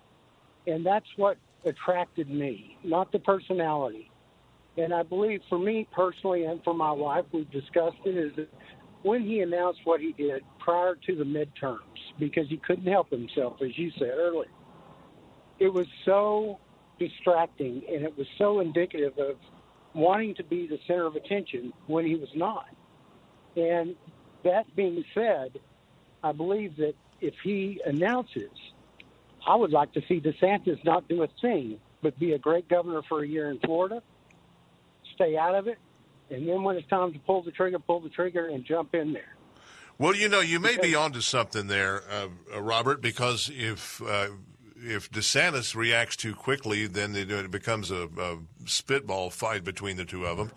[0.67, 4.11] And that's what attracted me, not the personality.
[4.77, 8.49] And I believe for me personally and for my wife, we've discussed it, is that
[9.03, 11.79] when he announced what he did prior to the midterms,
[12.19, 14.51] because he couldn't help himself, as you said earlier,
[15.59, 16.59] it was so
[16.99, 19.37] distracting and it was so indicative of
[19.95, 22.67] wanting to be the center of attention when he was not.
[23.57, 23.97] And
[24.45, 25.59] that being said,
[26.23, 28.51] I believe that if he announces,
[29.47, 33.03] I would like to see DeSantis not do a thing, but be a great governor
[33.09, 34.03] for a year in Florida,
[35.17, 35.79] stay out of it,
[36.31, 39.13] and then when it's time to pull the trigger, pull the trigger and jump in
[39.13, 39.37] there.
[39.99, 44.29] Well, you know, you may be onto something there, uh, uh, Robert, because if uh,
[44.77, 50.27] if DeSantis reacts too quickly, then it becomes a, a, spitball fight between the two
[50.27, 50.53] of them.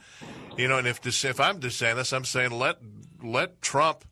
[0.58, 2.80] You know, and if if I'm DeSantis, I'm saying let
[3.24, 4.04] let Trump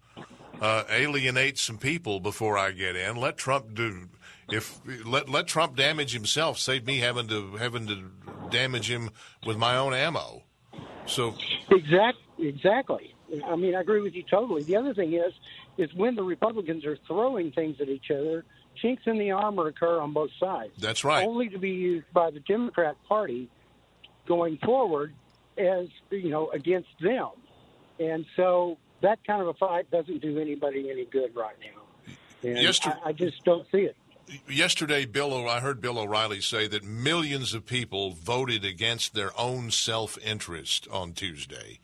[0.61, 3.17] uh, alienate some people before I get in.
[3.17, 4.07] Let Trump do
[4.49, 8.11] if let let Trump damage himself, save me having to having to
[8.49, 9.11] damage him
[9.45, 10.43] with my own ammo.
[11.05, 11.35] So
[11.71, 13.15] exactly, exactly.
[13.45, 14.63] I mean, I agree with you totally.
[14.63, 15.33] The other thing is,
[15.77, 18.45] is when the Republicans are throwing things at each other,
[18.81, 20.71] chinks in the armor occur on both sides.
[20.79, 21.25] That's right.
[21.25, 23.49] Only to be used by the Democrat Party
[24.27, 25.13] going forward
[25.57, 27.29] as you know against them,
[27.99, 32.13] and so that kind of a fight doesn't do anybody any good right now.
[32.43, 33.95] And Yesterday, I, I just don't see it.
[34.49, 39.71] Yesterday, Bill, I heard Bill O'Reilly say that millions of people voted against their own
[39.71, 41.79] self-interest on Tuesday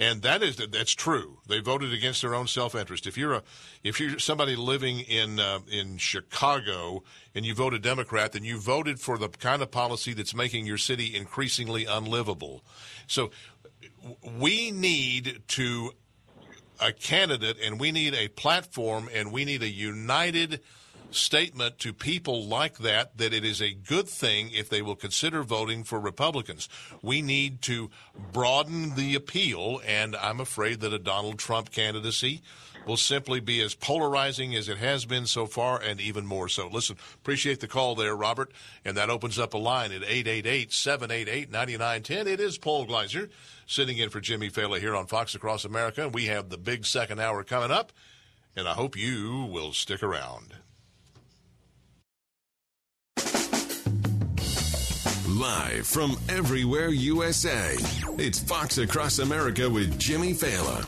[0.00, 1.40] and that is that's true.
[1.46, 3.06] They voted against their own self-interest.
[3.06, 3.42] If you're a
[3.84, 7.02] if you're somebody living in uh, in Chicago
[7.34, 10.78] and you voted Democrat, then you voted for the kind of policy that's making your
[10.78, 12.64] city increasingly unlivable.
[13.06, 13.30] So
[14.38, 15.92] we need to
[16.80, 20.60] a candidate and we need a platform and we need a united
[21.14, 25.42] statement to people like that that it is a good thing if they will consider
[25.42, 26.68] voting for Republicans.
[27.02, 27.90] We need to
[28.32, 32.42] broaden the appeal, and I'm afraid that a Donald Trump candidacy
[32.86, 36.68] will simply be as polarizing as it has been so far and even more so.
[36.68, 38.50] Listen, appreciate the call there, Robert,
[38.84, 42.26] and that opens up a line at 888-788-9910.
[42.26, 43.30] It is Paul Gleiser
[43.66, 46.86] sitting in for Jimmy Failla here on Fox Across America, and we have the big
[46.86, 47.92] second hour coming up,
[48.56, 50.54] and I hope you will stick around.
[55.40, 57.74] Live from everywhere USA,
[58.18, 60.86] it's Fox Across America with Jimmy Failla.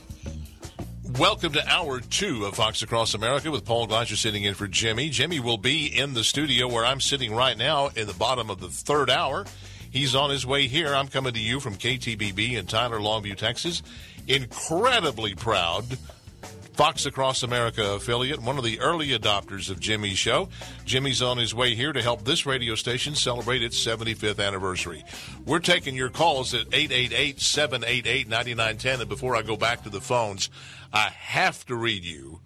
[1.18, 5.09] Welcome to hour two of Fox Across America with Paul Gleiser sitting in for Jimmy.
[5.09, 8.61] Jimmy will be in the studio where I'm sitting right now in the bottom of
[8.61, 9.46] the third hour.
[9.90, 10.94] He's on his way here.
[10.94, 13.82] I'm coming to you from KTBB in Tyler, Longview, Texas.
[14.28, 15.96] Incredibly proud
[16.75, 20.49] Fox Across America affiliate, one of the early adopters of Jimmy's show.
[20.87, 25.05] Jimmy's on his way here to help this radio station celebrate its 75th anniversary.
[25.45, 29.01] We're taking your calls at 888 788 9910.
[29.01, 30.49] And before I go back to the phones,
[30.93, 32.41] I have to read you.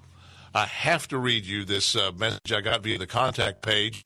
[0.53, 4.05] I have to read you this uh, message I got via the contact page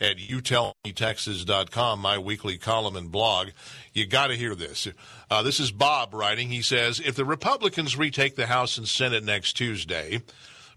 [0.00, 3.48] at youtellmetexas.com, my weekly column and blog.
[3.92, 4.88] You got to hear this.
[5.30, 6.48] Uh, this is Bob writing.
[6.48, 10.22] He says, if the Republicans retake the House and Senate next Tuesday,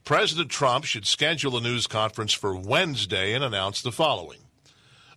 [0.06, 4.40] President Trump should schedule a news conference for Wednesday and announce the following.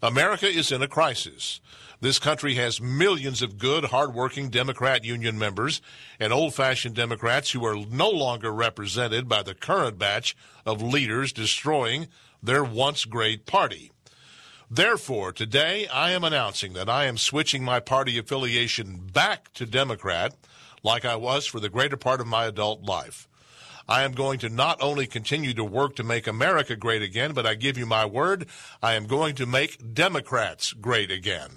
[0.03, 1.61] America is in a crisis.
[2.01, 5.81] This country has millions of good, hardworking Democrat union members
[6.19, 10.37] and old fashioned Democrats who are no longer represented by the current batch
[10.67, 12.09] of leaders destroying
[12.43, 13.93] their once great party.
[14.71, 20.35] Therefore, today I am announcing that I am switching my party affiliation back to Democrat
[20.83, 23.29] like I was for the greater part of my adult life.
[23.89, 27.47] I am going to not only continue to work to make America great again, but
[27.47, 28.47] I give you my word,
[28.83, 31.51] I am going to make Democrats great again.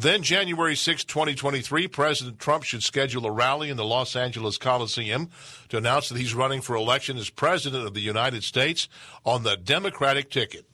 [0.00, 5.28] Then, January 6, 2023, President Trump should schedule a rally in the Los Angeles Coliseum
[5.70, 8.88] to announce that he's running for election as President of the United States
[9.24, 10.66] on the Democratic ticket.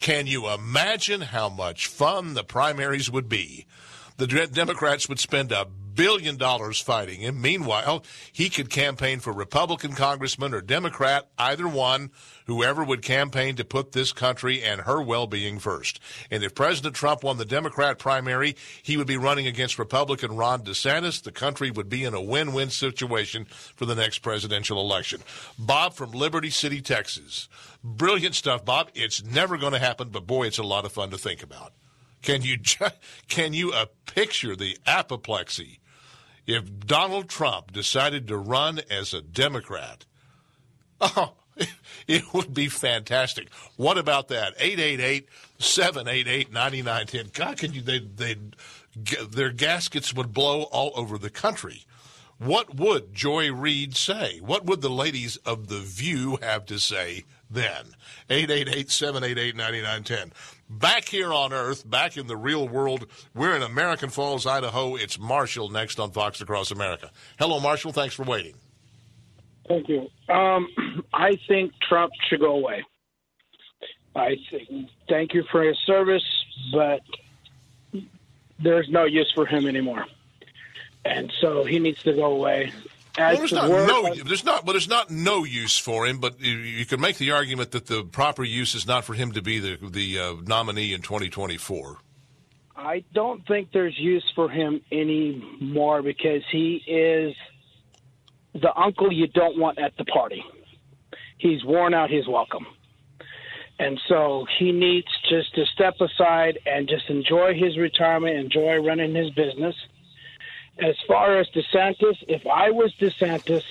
[0.00, 3.64] Can you imagine how much fun the primaries would be?
[4.16, 7.40] The Democrats would spend a billion dollars fighting him.
[7.40, 12.10] Meanwhile, he could campaign for Republican congressman or Democrat, either one,
[12.46, 16.00] whoever would campaign to put this country and her well-being first.
[16.30, 20.62] And if President Trump won the Democrat primary, he would be running against Republican Ron
[20.62, 21.22] DeSantis.
[21.22, 25.20] The country would be in a win-win situation for the next presidential election.
[25.58, 27.48] Bob from Liberty City, Texas.
[27.82, 28.90] Brilliant stuff, Bob.
[28.94, 31.72] It's never going to happen, but boy, it's a lot of fun to think about.
[32.22, 32.56] Can you
[33.28, 35.80] can you uh, picture the apoplexy
[36.46, 40.04] if Donald Trump decided to run as a Democrat?
[41.00, 41.32] Oh,
[42.06, 43.52] it would be fantastic.
[43.76, 44.56] What about that?
[44.58, 47.32] 888-788-9910.
[47.32, 48.36] God, can you they they
[49.28, 51.84] their gaskets would blow all over the country.
[52.38, 54.38] What would Joy Reid say?
[54.40, 57.96] What would the ladies of The View have to say then?
[58.30, 60.30] 888-788-9910.
[60.68, 64.96] Back here on Earth, back in the real world, we're in American Falls, Idaho.
[64.96, 67.10] It's Marshall next on Fox Across America.
[67.38, 67.92] Hello, Marshall.
[67.92, 68.54] Thanks for waiting.
[69.68, 70.08] Thank you.
[70.28, 70.68] Um,
[71.14, 72.82] I think Trump should go away.
[74.16, 76.24] I think, thank you for his service,
[76.72, 77.00] but
[78.58, 80.06] there's no use for him anymore.
[81.04, 82.72] And so he needs to go away.
[83.16, 86.18] Well, there's not no, there's not, but there's not no use for him.
[86.18, 89.32] But you, you can make the argument that the proper use is not for him
[89.32, 91.98] to be the the uh, nominee in 2024.
[92.76, 97.34] I don't think there's use for him anymore because he is
[98.60, 100.44] the uncle you don't want at the party.
[101.38, 102.66] He's worn out his welcome.
[103.78, 109.14] And so he needs just to step aside and just enjoy his retirement, enjoy running
[109.14, 109.74] his business
[110.78, 113.62] as far as DeSantis, if I was DeSantis,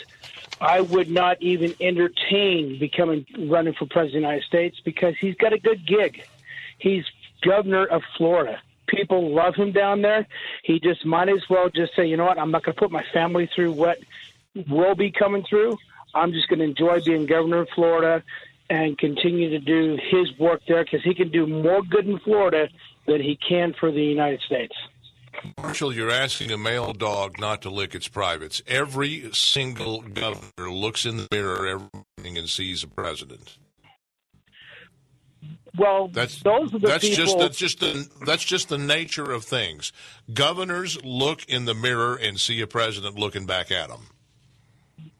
[0.62, 5.36] I would not even entertain becoming running for president of the United States because he's
[5.36, 6.24] got a good gig.
[6.78, 7.04] He's
[7.42, 8.62] governor of Florida.
[8.88, 10.26] People love him down there.
[10.64, 12.92] He just might as well just say, you know what, I'm not going to put
[12.92, 13.98] my family through what
[14.70, 15.78] will be coming through.
[16.14, 18.24] I'm just going to enjoy being governor of Florida
[18.70, 22.70] and continue to do his work there because he can do more good in Florida
[23.06, 24.76] than he can for the United States.
[25.58, 28.62] Marshall, you're asking a male dog not to lick its privates.
[28.68, 33.58] Every single governor looks in the mirror every morning and sees a president.
[35.78, 37.26] Well, that's those are the that's people.
[37.26, 39.92] just that's just the that's just the nature of things.
[40.32, 44.08] Governors look in the mirror and see a president looking back at them.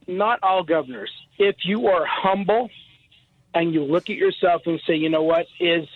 [0.08, 1.12] Not all governors.
[1.40, 2.70] If you are humble
[3.56, 5.88] and you look at yourself and say, you know what, is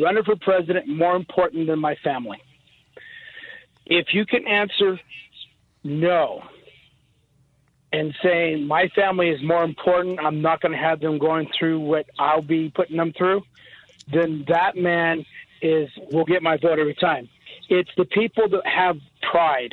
[0.00, 2.40] running for president more important than my family?
[3.86, 4.98] If you can answer
[5.84, 6.42] no
[7.92, 11.80] and saying my family is more important, I'm not going to have them going through
[11.80, 13.42] what I'll be putting them through,
[14.12, 15.24] then that man
[15.62, 17.28] is will get my vote every time.
[17.68, 18.96] It's the people that have
[19.30, 19.72] pride.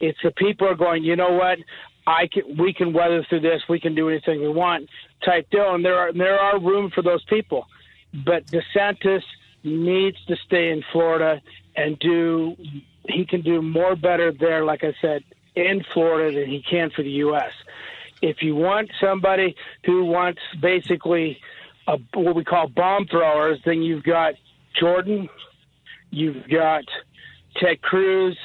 [0.00, 1.58] It's the people are going, you know what?
[2.06, 3.62] I can, we can weather through this.
[3.68, 4.88] We can do anything we want.
[5.24, 7.66] Type deal, and there are there are room for those people.
[8.12, 9.22] But DeSantis
[9.62, 11.40] needs to stay in Florida
[11.76, 12.56] and do
[13.08, 15.24] he can do more better there, like I said,
[15.54, 17.52] in Florida than he can for the U.S.
[18.20, 21.38] If you want somebody who wants basically
[21.86, 24.34] a, what we call bomb throwers, then you've got
[24.78, 25.28] Jordan,
[26.10, 26.84] you've got
[27.56, 28.38] Ted Cruz,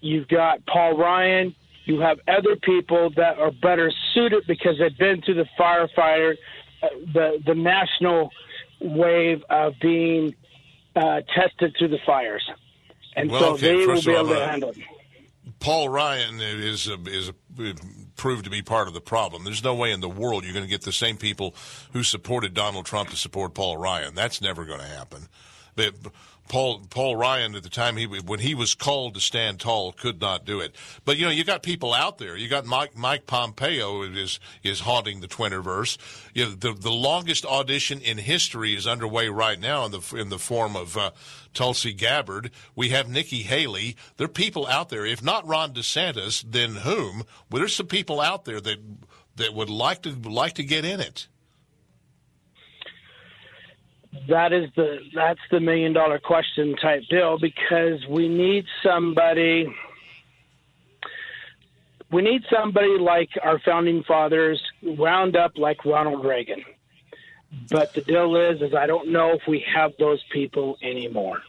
[0.00, 1.54] you've got Paul Ryan,
[1.86, 6.34] you have other people that are better suited because they've been through the firefighter,
[6.82, 8.30] uh, the the national
[8.80, 10.34] wave of being
[10.94, 12.48] uh, tested through the fires
[13.18, 14.76] and well, so okay, they will be able all, to uh, handle it.
[15.60, 17.32] Paul Ryan is is
[18.16, 19.44] proved to be part of the problem.
[19.44, 21.54] There's no way in the world you're going to get the same people
[21.92, 24.14] who supported Donald Trump to support Paul Ryan.
[24.14, 25.28] That's never going to happen.
[25.74, 25.94] But
[26.48, 30.20] Paul Paul Ryan at the time he when he was called to stand tall could
[30.20, 30.74] not do it.
[31.04, 32.36] But you know you got people out there.
[32.36, 35.98] You got Mike Mike Pompeo is is haunting the Twitterverse.
[36.34, 40.28] You know, the the longest audition in history is underway right now in the in
[40.28, 41.10] the form of uh,
[41.54, 42.50] Tulsi Gabbard.
[42.74, 43.96] We have Nikki Haley.
[44.16, 45.04] There are people out there.
[45.04, 47.24] If not Ron DeSantis, then whom?
[47.50, 48.78] Well, there's some people out there that
[49.36, 51.28] that would like to like to get in it.
[54.28, 59.72] That is the that's the million dollar question type deal because we need somebody
[62.10, 66.64] we need somebody like our founding fathers wound up like Ronald Reagan.
[67.70, 71.42] But the deal is is I don't know if we have those people anymore.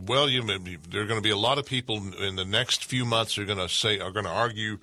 [0.00, 0.42] Well, you
[0.90, 3.44] there are going to be a lot of people in the next few months are
[3.44, 4.78] going to say are going to argue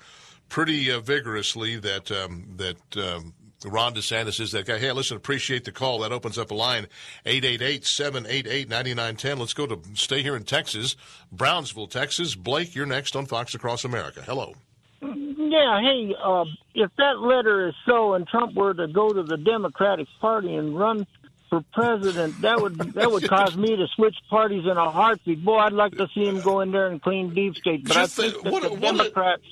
[0.49, 3.34] pretty uh, vigorously that um, that um,
[3.70, 4.78] Ron DeSantis is that guy.
[4.78, 5.99] Hey, listen, appreciate the call.
[5.99, 6.88] That opens up a line
[7.26, 9.39] 888-788-9910.
[9.39, 10.95] Let's go to stay here in Texas,
[11.32, 12.36] Brownsville, Texas.
[12.36, 14.22] Blake, you're next on Fox Across America.
[14.26, 14.53] Hello.
[15.01, 19.38] Yeah, hey, uh, if that letter is so, and Trump were to go to the
[19.38, 21.05] Democratic Party and run
[21.49, 25.43] for president, that would that would cause me to switch parties in a heartbeat.
[25.43, 27.84] Boy, I'd like to see him go in there and clean deep state.
[27.84, 29.43] But Just I think the- that what- the what- Democrats,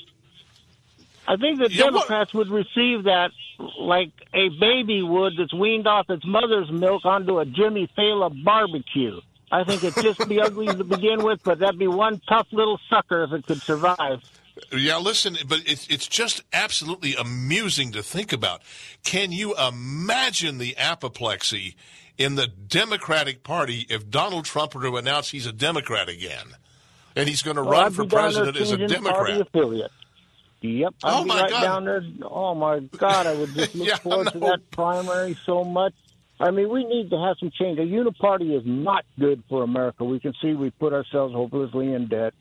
[1.27, 3.31] I think the Yeah, what- Democrats would receive that
[3.79, 9.19] like a baby would that's weaned off its mother's milk onto a Jimmy Fallon barbecue.
[9.51, 12.79] I think it'd just be ugly to begin with, but that'd be one tough little
[12.89, 14.21] sucker if it could survive.
[14.71, 18.61] Yeah, listen, but it's it's just absolutely amusing to think about.
[19.03, 21.75] Can you imagine the apoplexy
[22.17, 26.45] in the Democratic Party if Donald Trump were to announce he's a Democrat again,
[27.15, 29.33] and he's going to Well, run for be down there president as a changing Party
[29.33, 29.41] Democrat?
[29.41, 29.91] affiliate.
[30.61, 30.93] Yep.
[31.03, 31.61] Oh, I'd Oh, be my right God.
[31.61, 32.03] down there.
[32.29, 35.93] Oh my God, I would just look Yeah, forward to that primary so much.
[36.39, 37.79] I mean, we need to have some change.
[37.79, 40.03] A uniparty is not good for America.
[40.05, 42.33] We can see we put ourselves hopelessly in debt,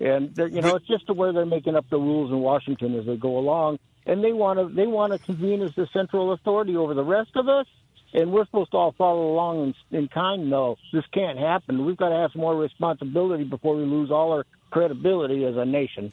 [0.00, 3.06] and you know it's just the way they're making up the rules in Washington as
[3.06, 6.76] they go along, and they want to they want to convene as the central authority
[6.76, 7.66] over the rest of us,
[8.14, 10.50] and we're supposed to all follow along in, in kind.
[10.50, 11.86] No, this can't happen.
[11.86, 15.64] We've got to have some more responsibility before we lose all our credibility as a
[15.64, 16.12] nation.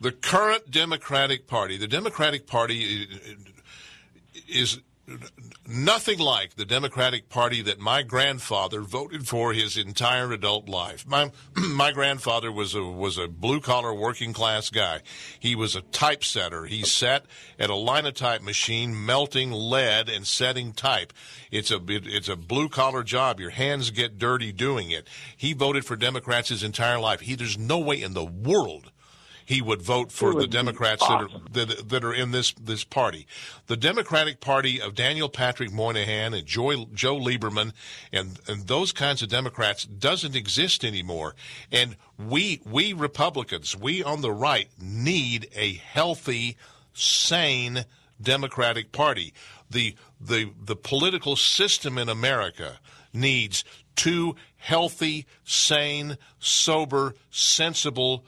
[0.00, 3.06] The current Democratic Party, the Democratic Party
[4.48, 4.80] is
[5.68, 11.06] nothing like the Democratic Party that my grandfather voted for his entire adult life.
[11.06, 15.00] My my grandfather was a was a blue collar working class guy.
[15.38, 16.66] He was a typesetter.
[16.66, 17.26] He sat
[17.58, 21.12] at a linotype machine melting lead and setting type.
[21.50, 23.40] It's a it, it's a blue collar job.
[23.40, 25.06] Your hands get dirty doing it.
[25.36, 27.20] He voted for Democrats his entire life.
[27.20, 28.92] He there's no way in the world
[29.50, 32.84] he would vote for would the Democrats that, are, that, that are in this this
[32.84, 33.26] party.
[33.66, 37.72] The Democratic Party of Daniel Patrick Moynihan and Joy, Joe Lieberman
[38.12, 41.34] and and those kinds of Democrats doesn't exist anymore.
[41.72, 46.56] And we we Republicans, we on the right need a healthy,
[46.92, 47.86] sane
[48.22, 49.34] Democratic Party.
[49.68, 52.78] The the the political system in America
[53.12, 53.64] needs
[53.96, 58.24] two healthy, sane, sober, sensible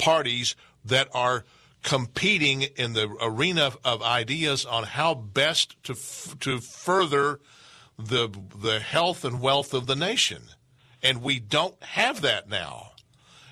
[0.00, 1.44] parties that are
[1.82, 7.40] competing in the arena of ideas on how best to f- to further
[7.98, 10.42] the the health and wealth of the nation,
[11.02, 12.92] and we don't have that now.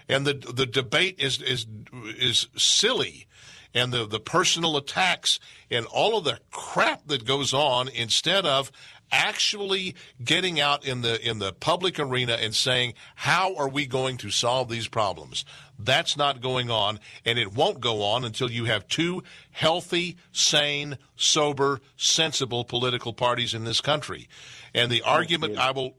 [0.08, 3.26] And the the debate is is is silly,
[3.74, 5.38] and the the personal attacks
[5.70, 8.72] and all of the crap that goes on instead of
[9.10, 14.16] actually getting out in the in the public arena and saying how are we going
[14.16, 15.44] to solve these problems
[15.78, 20.98] that's not going on and it won't go on until you have two healthy sane
[21.16, 24.28] sober sensible political parties in this country
[24.74, 25.94] and the argument i will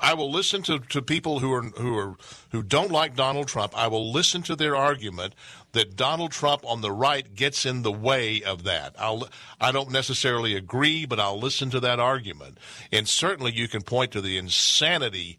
[0.00, 2.16] I will listen to, to people who are who are
[2.52, 3.76] who don't like Donald Trump.
[3.76, 5.34] I will listen to their argument
[5.78, 8.94] that Donald Trump on the right gets in the way of that.
[8.98, 9.28] I'll
[9.60, 12.58] I don't necessarily agree, but I'll listen to that argument.
[12.92, 15.38] And certainly you can point to the insanity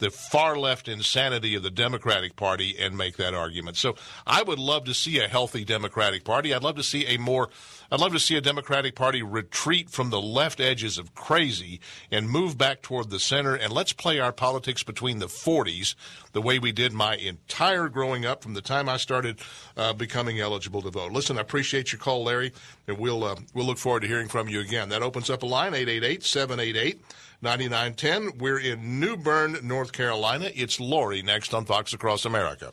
[0.00, 3.76] the far left insanity of the Democratic Party and make that argument.
[3.76, 3.94] So
[4.26, 6.52] I would love to see a healthy Democratic Party.
[6.52, 7.48] I'd love to see a more
[7.92, 11.80] I'd love to see a Democratic Party retreat from the left edges of crazy
[12.10, 15.96] and move back toward the center and let's play our politics between the 40s
[16.32, 19.40] the way we did my entire growing up from the time I started
[19.76, 21.12] uh, becoming eligible to vote.
[21.12, 22.52] Listen, I appreciate your call, Larry,
[22.86, 24.88] and we'll uh, we'll look forward to hearing from you again.
[24.88, 26.98] That opens up a line 888-788
[27.42, 28.38] 9910.
[28.38, 30.50] We're in New Bern, North Carolina.
[30.54, 32.72] It's Lori next on Fox Across America.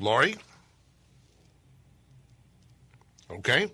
[0.00, 0.36] Lori?
[3.30, 3.70] Okay.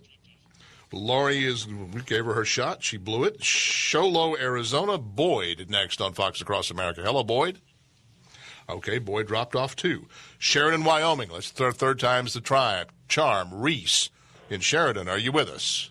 [0.92, 2.82] Lori is, we gave her her shot.
[2.82, 3.44] She blew it.
[3.44, 4.98] Show Low, Arizona.
[4.98, 7.02] Boyd next on Fox Across America.
[7.02, 7.60] Hello, Boyd.
[8.68, 10.06] Okay, Boyd dropped off too.
[10.38, 11.30] Sheridan, Wyoming.
[11.30, 12.84] Let's third, third time's the try.
[13.08, 14.10] Charm, Reese
[14.48, 15.08] in Sheridan.
[15.08, 15.90] Are you with us?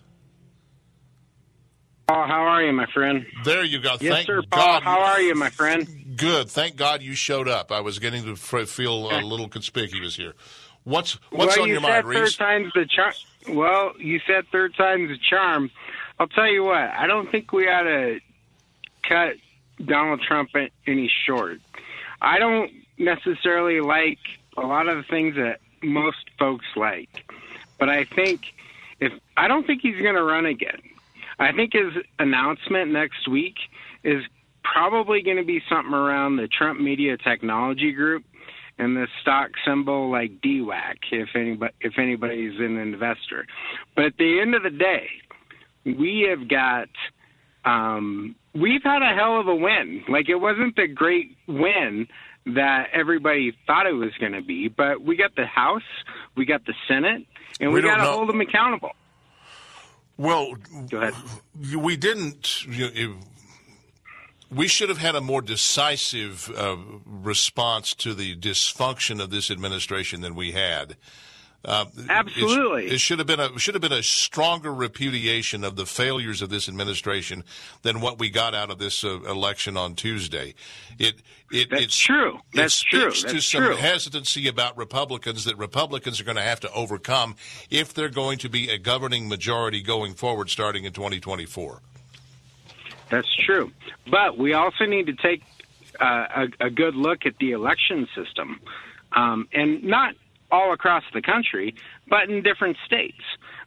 [2.10, 3.24] Paul, how are you, my friend?
[3.44, 3.96] There you go.
[4.00, 4.66] Yes, Thank sir, Paul.
[4.66, 4.82] God.
[4.82, 5.86] How are you, my friend?
[6.16, 6.50] Good.
[6.50, 7.70] Thank God you showed up.
[7.70, 10.34] I was getting to feel a little conspicuous here.
[10.82, 13.12] What's what's well, on you your said mind, third time's the charm.
[13.50, 15.70] Well, you said third time's the charm.
[16.18, 16.78] I'll tell you what.
[16.82, 18.18] I don't think we ought to
[19.08, 19.36] cut
[19.84, 20.50] Donald Trump
[20.88, 21.60] any short.
[22.20, 24.18] I don't necessarily like
[24.56, 27.30] a lot of the things that most folks like,
[27.78, 28.46] but I think
[28.98, 30.80] if I don't think he's going to run again.
[31.40, 33.56] I think his announcement next week
[34.04, 34.22] is
[34.62, 38.24] probably going to be something around the Trump Media Technology Group
[38.78, 43.46] and the stock symbol like DWAC if anybody if anybody's an investor.
[43.96, 45.08] But at the end of the day,
[45.84, 46.88] we have got
[47.64, 50.04] um, we've had a hell of a win.
[50.08, 52.06] Like it wasn't the great win
[52.46, 55.82] that everybody thought it was going to be, but we got the House,
[56.36, 57.26] we got the Senate,
[57.60, 58.92] and we, We got to hold them accountable.
[60.20, 60.54] Well,
[61.74, 62.66] we didn't.
[62.66, 63.14] You know,
[64.50, 70.20] we should have had a more decisive uh, response to the dysfunction of this administration
[70.20, 70.98] than we had.
[71.62, 72.86] Uh, Absolutely.
[72.86, 76.48] it should have been a should have been a stronger repudiation of the failures of
[76.48, 77.44] this administration
[77.82, 80.54] than what we got out of this uh, election on Tuesday.
[80.98, 81.16] It
[81.50, 82.38] it That's it's true.
[82.54, 83.10] That's it true.
[83.10, 83.76] speaks to some true.
[83.76, 87.36] hesitancy about Republicans that Republicans are going to have to overcome
[87.70, 91.82] if they're going to be a governing majority going forward, starting in 2024.
[93.10, 93.70] That's true.
[94.10, 95.42] But we also need to take
[96.00, 98.60] uh, a, a good look at the election system,
[99.12, 100.14] um, and not
[100.50, 101.74] all across the country,
[102.08, 103.20] but in different states.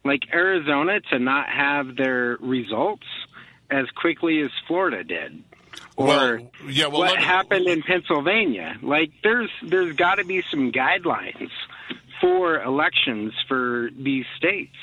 [0.04, 3.06] Like Arizona, to not have their results
[3.70, 5.44] as quickly as Florida did.
[5.96, 8.78] Or Well, yeah, well, what me- happened in Pennsylvania?
[8.82, 11.50] Like there's there's got to be some guidelines
[12.22, 14.76] for elections for these states.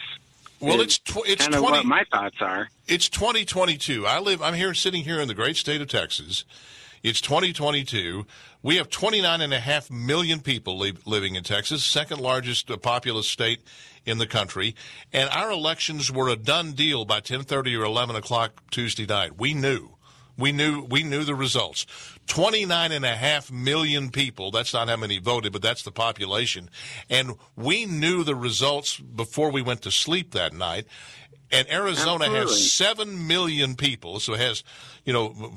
[0.60, 2.68] Well, it's tw- it's kind of 20 what my thoughts are.
[2.86, 4.06] It's 2022.
[4.06, 4.42] I live.
[4.42, 6.44] I'm here, sitting here in the great state of Texas.
[7.02, 8.26] It's 2022.
[8.62, 12.76] We have 29 and a half million people li- living in Texas, second largest uh,
[12.76, 13.62] populous state
[14.04, 14.74] in the country,
[15.12, 19.38] and our elections were a done deal by 10:30 or 11 o'clock Tuesday night.
[19.38, 19.96] We knew.
[20.36, 21.86] We knew we knew the results.
[22.26, 26.70] 29 and a half million people, that's not how many voted, but that's the population.
[27.08, 30.86] And we knew the results before we went to sleep that night.
[31.50, 32.52] And Arizona Absolutely.
[32.52, 34.62] has 7 million people, so it has,
[35.04, 35.52] you know,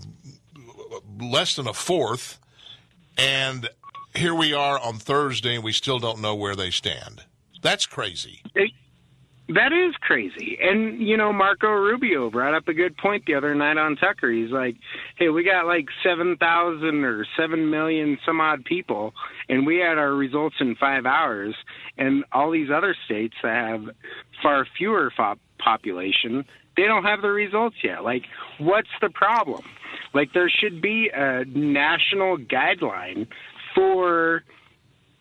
[1.20, 2.40] less than a fourth.
[3.18, 3.70] And
[4.16, 7.24] here we are on Thursday and we still don't know where they stand.
[7.62, 8.42] That's crazy.
[9.50, 10.58] That is crazy.
[10.62, 14.32] And, you know, Marco Rubio brought up a good point the other night on Tucker.
[14.32, 14.78] He's like,
[15.18, 19.14] hey, we got like 7,000 or 7 million some odd people,
[19.50, 21.56] and we had our results in five hours.
[21.98, 23.90] And all these other states that have
[24.42, 28.04] far fewer fo- population, they don't have the results yet.
[28.04, 28.24] Like,
[28.58, 29.64] what's the problem?
[30.14, 33.28] Like, there should be a national guideline
[33.76, 34.44] for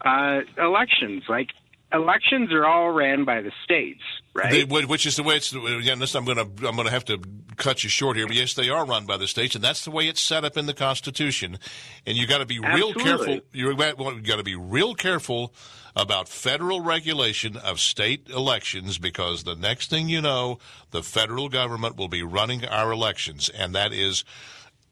[0.04, 1.24] uh, elections.
[1.28, 1.48] Like,
[1.92, 4.02] elections are all ran by the states,
[4.34, 4.66] right?
[4.68, 5.52] They, which is the way it's.
[5.52, 7.20] Again, this I'm going to I'm going to have to
[7.56, 9.90] cut you short here, but yes, they are run by the states, and that's the
[9.90, 11.58] way it's set up in the Constitution.
[12.06, 13.04] And you got to be real Absolutely.
[13.04, 13.40] careful.
[13.52, 15.54] You got to be real careful
[15.94, 20.58] about federal regulation of state elections because the next thing you know,
[20.90, 24.24] the federal government will be running our elections, and that is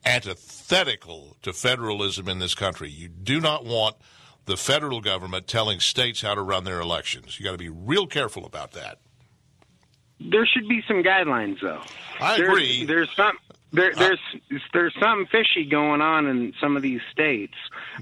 [0.05, 2.91] antithetical to federalism in this country.
[2.91, 3.97] You do not want
[4.47, 7.39] the federal government telling states how to run their elections.
[7.39, 8.99] You got to be real careful about that.
[10.21, 11.81] There should be some guidelines, though.
[12.21, 12.85] I There's- agree.
[12.85, 13.37] There's some.
[13.73, 14.19] There, there's
[14.73, 17.55] there's something fishy going on in some of these states,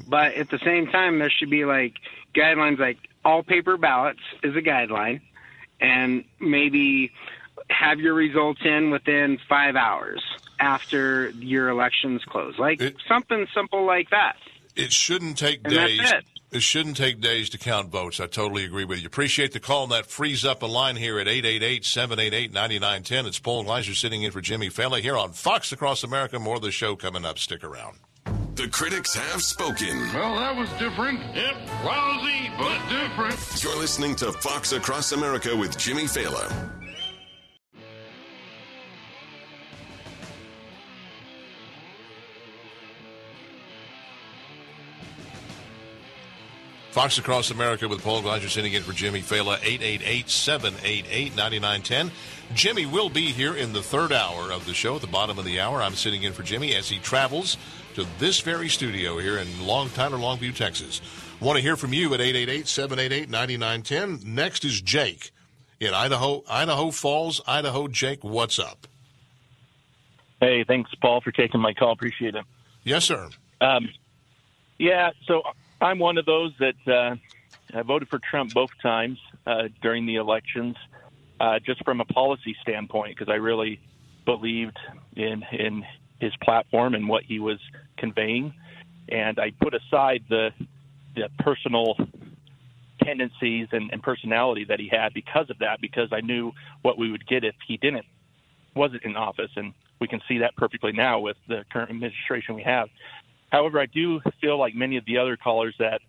[0.07, 1.93] but at the same time, there should be like
[2.39, 5.21] guidelines, like all paper ballots is a guideline,
[5.81, 7.13] and maybe
[7.71, 10.23] have your results in within five hours
[10.61, 14.37] after your elections close, like something simple like that.
[14.77, 16.01] It shouldn't take And days.
[16.13, 16.25] it.
[16.51, 18.21] It shouldn't take days to count votes.
[18.21, 19.07] I totally agree with you.
[19.07, 23.27] Appreciate the call, and that frees up a line here at 888-788-9910.
[23.27, 26.39] It's Paul Gleiser sitting in for Jimmy Failla here on Fox Across America.
[26.39, 27.39] More of the show coming up.
[27.39, 27.99] Stick around.
[28.59, 29.97] The critics have spoken.
[30.13, 31.21] Well, that was different.
[31.33, 31.55] Yep,
[31.85, 33.63] lousy, but different.
[33.63, 36.73] You're listening to Fox Across America with Jimmy Failla.
[46.91, 52.11] Fox Across America with Paul Gleiser sitting in for Jimmy Failla, 888-788-9910.
[52.55, 54.97] Jimmy will be here in the third hour of the show.
[54.97, 57.57] At the bottom of the hour, I'm sitting in for Jimmy as he travels
[57.99, 61.01] to this very studio here in Long Tyler, Longview, Texas.
[61.41, 64.25] Want to hear from you at 888-788-9910.
[64.25, 65.33] Next is Jake
[65.81, 67.89] in Idaho, Idaho Falls, Idaho.
[67.89, 68.87] Jake, what's up?
[70.41, 71.91] Hey, thanks, Paul, for taking my call.
[71.91, 72.45] Appreciate it.
[72.85, 73.31] Yes, sir.
[73.61, 73.89] Um,
[74.79, 75.43] yeah, so
[75.81, 77.17] I'm one of those that uh,
[77.77, 80.77] I voted for Trump both times uh, during the elections,
[81.41, 83.81] uh, just from a policy standpoint, because I really
[84.25, 84.79] believed
[85.17, 85.85] in in
[86.21, 87.59] his platform and what he was
[87.99, 88.55] conveying,
[89.09, 90.51] and I put aside the
[91.15, 91.97] the personal
[93.03, 97.11] tendencies and, and personality that he had because of that, because I knew what we
[97.11, 98.07] would get if he didn't
[98.75, 102.63] wasn't in office, and we can see that perfectly now with the current administration we
[102.63, 102.89] have.
[103.51, 106.01] However, I do feel like many of the other callers that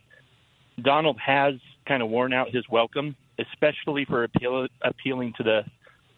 [0.81, 1.55] Donald has
[1.87, 5.61] kind of worn out his welcome, especially for appeal, appealing to the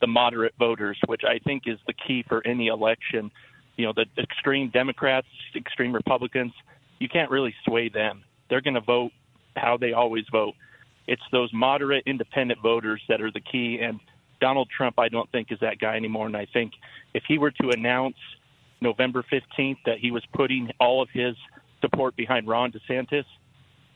[0.02, 3.30] the moderate voters, which I think is the key for any election.
[3.82, 5.26] You know, the extreme Democrats,
[5.56, 6.54] extreme Republicans,
[7.00, 8.24] you can't really sway them.
[8.48, 9.12] They're going to vote
[9.56, 10.54] how they always vote.
[11.08, 13.80] It's those moderate independent voters that are the key.
[13.82, 14.00] And
[14.40, 16.28] Donald Trump, I don't think, is that guy anymore.
[16.28, 16.74] And I think
[17.16, 18.18] if he were to announce
[18.82, 21.36] November 15th that he was putting all of his
[21.82, 23.26] support behind Ron DeSantis,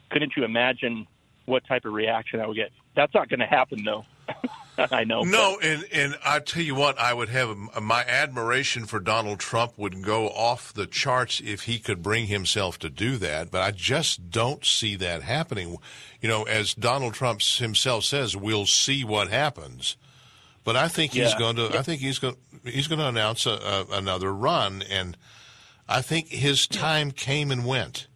[0.09, 1.05] couldn't you imagine
[1.45, 2.71] what type of reaction I would get?
[2.95, 4.03] That's not going to happen, though.
[4.91, 5.21] I know.
[5.23, 9.77] No, and and I tell you what, I would have my admiration for Donald Trump
[9.77, 13.51] would go off the charts if he could bring himself to do that.
[13.51, 15.77] But I just don't see that happening.
[16.21, 19.95] You know, as Donald Trump himself says, we'll see what happens.
[20.63, 21.37] But I think he's Yeah.
[21.39, 21.77] going to.
[21.77, 22.35] I think he's going.
[22.63, 25.15] He's going to announce a, a, another run, and
[25.87, 28.07] I think his time came and went.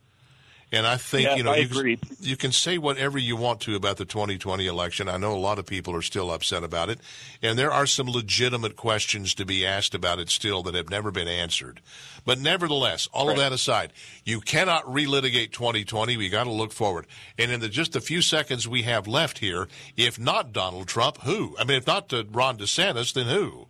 [0.72, 2.00] And I think Yeah, you know you, agree.
[2.20, 5.10] you can say whatever you want to about the 2020 election.
[5.10, 7.00] I know a lot of people are still upset about it,
[7.42, 11.10] and there are some legitimate questions to be asked about it still that have never
[11.10, 11.82] been answered.
[12.24, 13.94] But nevertheless, all of that aside,
[14.24, 16.18] you cannot relitigate 2020.
[16.18, 17.08] We got to look forward.
[17.40, 19.68] And in the just the few seconds we have left here,
[19.98, 21.56] if not Donald Trump, who?
[21.58, 23.66] I mean, if not uh, Ron DeSantis, then who?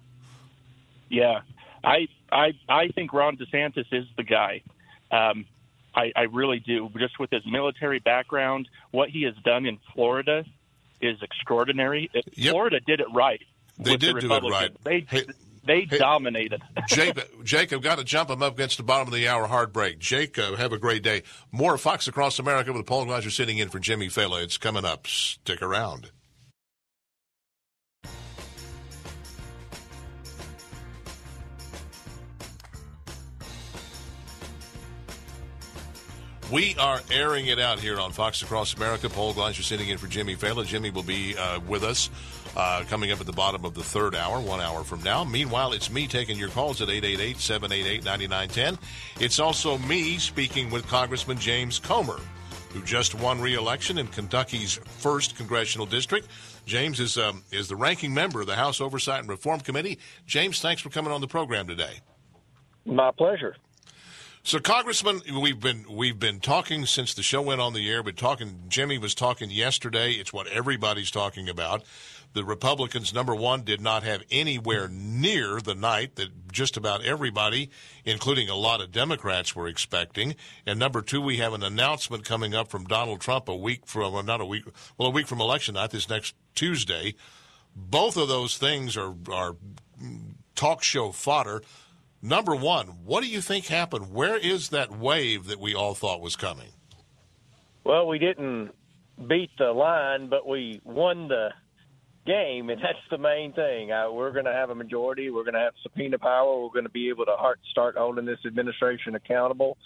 [1.10, 1.42] Yeah,
[1.84, 4.64] I I I think Ron DeSantis is the guy.
[5.12, 5.46] Um,
[5.96, 6.90] I, I really do.
[6.98, 10.44] Just with his military background, what he has done in Florida
[11.02, 12.10] is extraordinary.
[12.14, 13.42] It- Florida did it right.
[13.78, 14.72] They with the did do it right.
[14.84, 15.06] They
[15.66, 16.62] they dominated.
[16.88, 20.00] Jacob, Jacob got to jump him up against the bottom of the hour hard break.
[20.00, 21.24] Jacob, have a great day.
[21.52, 24.42] More Fox Across America with Paul Gleiser sitting in for Jimmy Failla.
[24.44, 25.06] It's coming up.
[25.08, 26.12] Stick around.
[36.52, 39.08] We are airing it out here on Fox Across America.
[39.08, 40.66] Paul Gleiser sitting in for Jimmy Failla.
[40.66, 42.10] Jimmy will be uh, with us
[42.58, 45.24] uh, coming up at the bottom of the third hour, one hour from now.
[45.24, 49.24] Meanwhile, it's me taking your calls at 888 788 9910.
[49.24, 52.20] It's also me speaking with Congressman James Comer,
[52.74, 56.30] who just won re election in Kentucky's first congressional district.
[56.66, 60.00] James is, um, is the ranking member of the House Oversight and Reform Committee.
[60.26, 62.00] James, thanks for coming on the program today.
[62.88, 63.56] My pleasure.
[64.42, 68.02] So, Congressman, we've been we've been talking since the show went on the air.
[68.02, 70.14] But talking, Jimmy was talking yesterday.
[70.14, 71.84] It's what everybody's talking about.
[72.34, 77.70] The Republicans, number one, did not have anywhere near the night that just about everybody,
[78.06, 80.36] including a lot of Democrats, were expecting.
[80.66, 84.14] And number two, we have an announcement coming up from Donald Trump a week from
[84.14, 84.64] well, not a week,
[84.98, 87.14] well, a week from election night, this next Tuesday.
[87.76, 89.58] Both of those things are are
[90.56, 91.62] talk show fodder.
[92.22, 94.14] Number one, what do you think happened?
[94.14, 96.70] Where is that wave that we all thought was coming?
[97.86, 98.72] Well, we didn't
[99.28, 101.50] beat the line, but we won the
[102.26, 103.92] game, and that's the main thing.
[103.92, 105.30] Uh, we're going to have a majority.
[105.30, 106.62] We're going to have subpoena power.
[106.62, 109.78] We're going to be able to heart, start holding this administration accountable,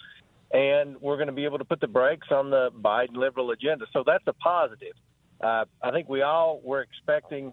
[0.52, 3.86] and we're going to be able to put the brakes on the Biden liberal agenda.
[3.92, 4.94] So that's a positive.
[5.40, 7.52] Uh, I think we all were expecting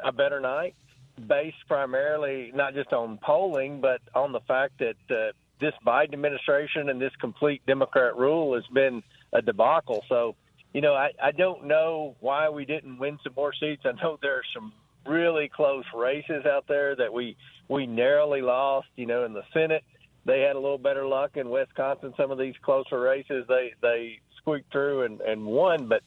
[0.00, 0.76] a better night,
[1.18, 6.88] based primarily not just on polling, but on the fact that uh, this Biden administration
[6.88, 9.02] and this complete Democrat rule has been
[9.32, 10.04] a debacle.
[10.08, 10.36] So,
[10.72, 13.82] you know, I, I don't know why we didn't win some more seats.
[13.84, 14.72] I know there are some
[15.06, 17.36] really close races out there that we
[17.68, 18.88] we narrowly lost.
[18.96, 19.82] You know, in the Senate,
[20.24, 22.14] they had a little better luck in Wisconsin.
[22.16, 25.88] Some of these closer races, they they squeaked through and and won.
[25.88, 26.02] But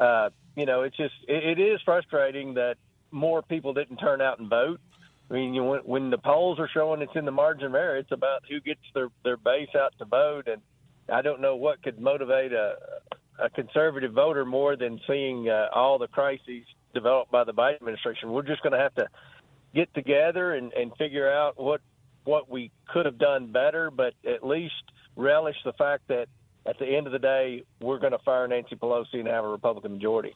[0.00, 2.76] uh, you know, it's just it, it is frustrating that
[3.10, 4.80] more people didn't turn out and vote.
[5.30, 7.96] I mean, you, when, when the polls are showing it's in the margin of error,
[7.96, 10.62] it's about who gets their their base out to vote, and
[11.12, 12.76] I don't know what could motivate a
[13.38, 18.32] a conservative voter more than seeing uh, all the crises developed by the Biden administration.
[18.32, 19.06] We're just going to have to
[19.74, 21.80] get together and, and figure out what
[22.24, 24.74] what we could have done better, but at least
[25.16, 26.26] relish the fact that
[26.66, 29.48] at the end of the day, we're going to fire Nancy Pelosi and have a
[29.48, 30.34] Republican majority.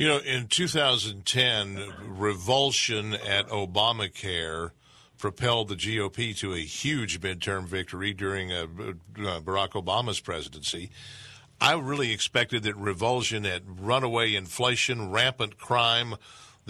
[0.00, 4.70] You know, in 2010, revulsion at Obamacare
[5.18, 10.88] propelled the GOP to a huge midterm victory during uh, uh, Barack Obama's presidency.
[11.60, 16.14] I really expected that revulsion at runaway inflation, rampant crime,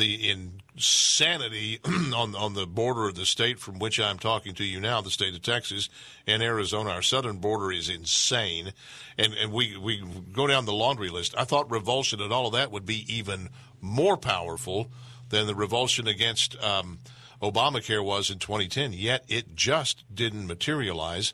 [0.01, 4.81] the insanity on on the border of the state from which I'm talking to you
[4.81, 5.89] now, the state of Texas
[6.27, 8.73] and Arizona, our southern border is insane,
[9.17, 11.35] and and we we go down the laundry list.
[11.39, 14.91] I thought revulsion and all of that would be even more powerful
[15.29, 16.99] than the revulsion against um,
[17.41, 18.93] Obamacare was in 2010.
[18.93, 21.33] Yet it just didn't materialize.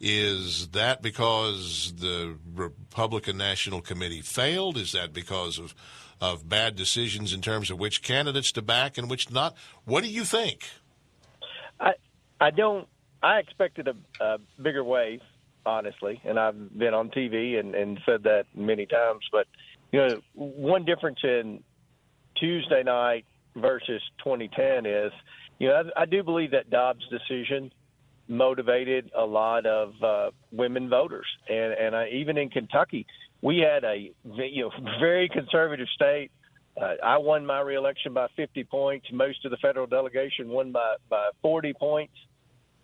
[0.00, 4.76] Is that because the Republican National Committee failed?
[4.76, 5.74] Is that because of
[6.20, 9.56] of bad decisions in terms of which candidates to back and which not?
[9.84, 10.68] What do you think?
[11.80, 11.92] I
[12.40, 12.88] I don't.
[13.22, 15.20] I expected a, a bigger wave,
[15.66, 19.24] honestly, and I've been on TV and, and said that many times.
[19.32, 19.46] But
[19.92, 21.62] you know, one difference in
[22.36, 23.24] Tuesday night
[23.56, 25.12] versus 2010 is,
[25.58, 27.72] you know, I, I do believe that Dobbs' decision
[28.28, 33.06] motivated a lot of uh, women voters, and and I, even in Kentucky,
[33.42, 34.70] we had a you know
[35.00, 36.30] very conservative state.
[36.80, 39.06] Uh, I won my reelection by 50 points.
[39.12, 42.14] Most of the federal delegation won by by 40 points,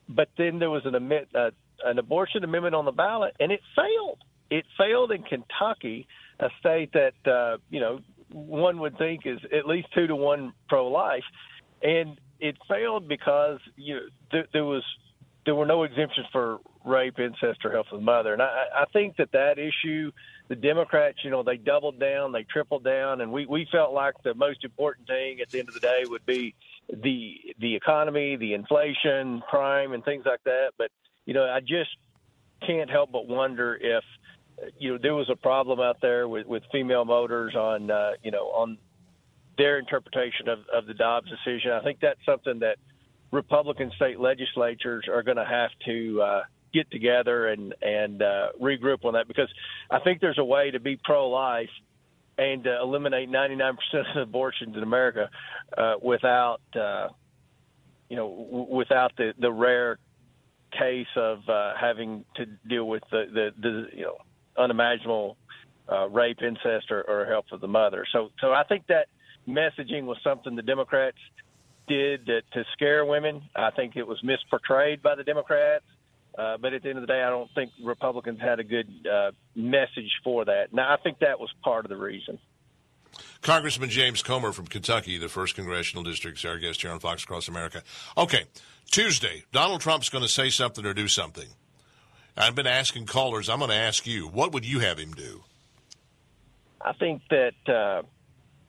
[0.09, 0.95] but then there was an
[1.35, 1.51] uh,
[1.85, 4.19] an abortion amendment on the ballot, and it failed.
[4.51, 6.07] It failed in Kentucky,
[6.39, 8.01] a state that uh, you know
[8.31, 11.25] one would think is at least two to one pro-life,
[11.83, 14.01] and it failed because you know
[14.31, 14.83] th- there was
[15.45, 18.33] there were no exemptions for rape, incest, or health of the mother.
[18.33, 20.11] And I, I think that that issue,
[20.49, 24.15] the Democrats, you know, they doubled down, they tripled down, and we we felt like
[24.25, 26.55] the most important thing at the end of the day would be
[26.89, 30.73] the the economy, the inflation, crime, and things like that.
[30.77, 30.91] But
[31.25, 31.91] you know, I just
[32.67, 34.05] can't help but wonder if
[34.79, 38.31] you know there was a problem out there with with female voters on uh, you
[38.31, 38.77] know on
[39.57, 41.71] their interpretation of, of the Dobbs decision.
[41.71, 42.77] I think that's something that
[43.31, 46.43] Republican state legislatures are going to have to uh,
[46.75, 49.49] get together and and uh, regroup on that because
[49.91, 51.71] I think there's a way to be pro-life
[52.37, 53.77] and uh, eliminate 99%
[54.17, 55.31] of abortions in America
[55.79, 57.09] uh, without uh,
[58.09, 59.99] you know w- without the the rare
[60.79, 64.17] case of uh, having to deal with the, the, the you know
[64.57, 65.37] unimaginable
[65.91, 68.07] uh, rape, incest, or, or health of the mother.
[68.13, 69.09] So, so I think that
[69.49, 71.19] messaging was something the Democrats
[71.87, 73.43] did to, to scare women.
[73.55, 75.85] I think it was misportrayed by the Democrats.
[76.37, 78.89] Uh, but at the end of the day, I don't think Republicans had a good
[79.11, 80.73] uh, message for that.
[80.73, 82.39] Now, I think that was part of the reason.
[83.43, 87.23] Congressman James Comer from Kentucky, the first congressional district, is our guest here on Fox
[87.23, 87.83] Across America.
[88.19, 88.45] Okay,
[88.91, 91.49] Tuesday, Donald Trump's going to say something or do something.
[92.37, 93.49] I've been asking callers.
[93.49, 95.45] I'm going to ask you, what would you have him do?
[96.81, 98.03] I think that uh,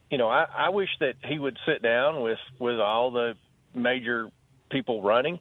[0.09, 3.33] you know, I, I wish that he would sit down with with all the
[3.73, 4.29] major
[4.69, 5.39] people running.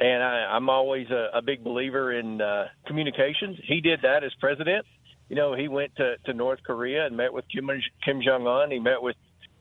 [0.00, 3.58] And I, I'm always a, a big believer in uh, communications.
[3.64, 4.86] He did that as president.
[5.28, 7.70] You know, he went to, to North Korea and met with Kim,
[8.04, 8.70] Kim Jong Un.
[8.70, 9.16] He met with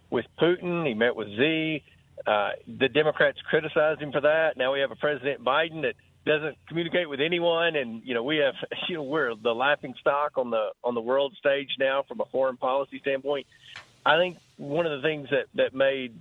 [0.09, 0.87] with Putin.
[0.87, 1.83] He met with Xi.
[2.25, 4.57] Uh, the Democrats criticized him for that.
[4.57, 8.37] Now we have a President Biden that doesn't communicate with anyone, and you know we
[8.37, 8.53] have
[8.89, 12.25] you know we're the laughing stock on the on the world stage now from a
[12.25, 13.47] foreign policy standpoint.
[14.05, 16.13] I think one of the things that that made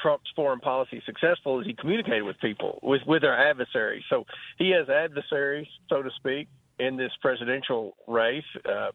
[0.00, 4.04] Trump's foreign policy successful is he communicated with people, with with their adversaries.
[4.08, 4.24] So
[4.58, 6.48] he has adversaries, so to speak,
[6.78, 8.44] in this presidential race.
[8.64, 8.90] Uh,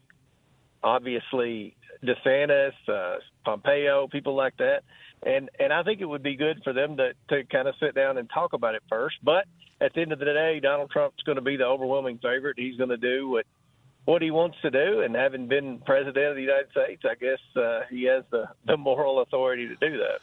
[0.84, 4.84] obviously, DeSantis, uh, Pompeo, people like that,
[5.24, 7.95] and and I think it would be good for them to to kind of sit
[7.95, 9.18] down and talk about it first.
[9.24, 9.45] But
[9.82, 12.58] at the end of the day, Donald Trump's going to be the overwhelming favorite.
[12.58, 13.45] He's going to do what
[14.06, 17.39] what he wants to do, and having been president of the United States, I guess
[17.56, 20.22] uh, he has the, the moral authority to do that.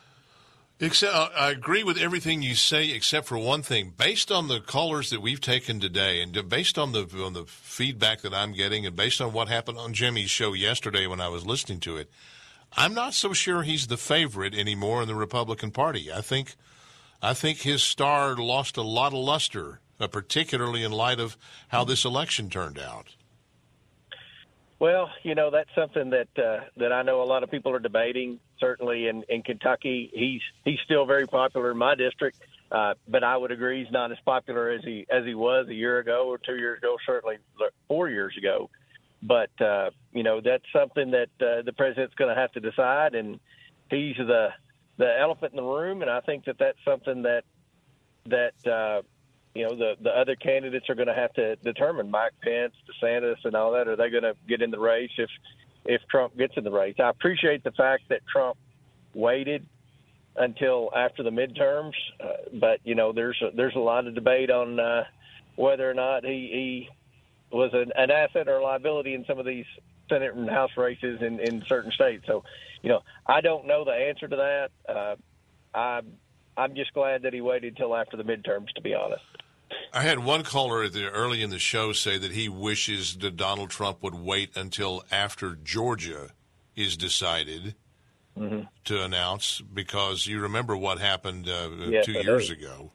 [0.83, 3.93] Except, I agree with everything you say, except for one thing.
[3.97, 8.23] Based on the callers that we've taken today, and based on the on the feedback
[8.23, 11.47] that I'm getting, and based on what happened on Jimmy's show yesterday when I was
[11.47, 12.11] listening to it,
[12.77, 16.13] I'm not so sure he's the favorite anymore in the Republican Party.
[16.13, 16.57] I think,
[17.23, 21.37] I think his star lost a lot of luster, uh, particularly in light of
[21.69, 23.15] how this election turned out.
[24.83, 27.79] Well, you know that's something that uh, that I know a lot of people are
[27.79, 28.41] debating.
[28.59, 32.41] Certainly in, in Kentucky, he's he's still very popular in my district,
[32.73, 35.73] uh, but I would agree he's not as popular as he as he was a
[35.73, 37.37] year ago or two years ago, certainly
[37.87, 38.71] four years ago.
[39.23, 43.15] But uh, you know that's something that uh, the president's going to have to decide,
[43.15, 43.39] and
[43.89, 44.49] he's the
[44.97, 47.45] the elephant in the room, and I think that that's something that
[48.27, 49.03] that uh,
[49.55, 53.45] you know the the other candidates are going to have to determine Mike Pence, DeSantis,
[53.45, 53.89] and all that.
[53.89, 55.31] Are they going to get in the race if
[55.85, 56.97] if Trump gets in the race?
[56.99, 58.57] I appreciate the fact that Trump
[59.15, 59.67] waited
[60.37, 61.93] until after the midterms,
[62.23, 65.05] uh, but you know there's a, there's a lot of debate on uh,
[65.57, 66.89] whether or not he,
[67.51, 69.67] he was an, an asset or a liability in some of these
[70.09, 72.25] Senate and House races in, in certain states.
[72.27, 72.45] So,
[72.83, 74.71] you know, I don't know the answer to that.
[74.89, 75.17] Uh,
[75.75, 76.01] I
[76.57, 79.23] I'm just glad that he waited till after the midterms, to be honest.
[79.93, 83.71] I had one caller the, early in the show say that he wishes that Donald
[83.71, 86.31] Trump would wait until after Georgia
[86.75, 87.75] is decided
[88.39, 88.63] mm-hmm.
[88.85, 92.91] to announce, because you remember what happened uh, yes, two years ago.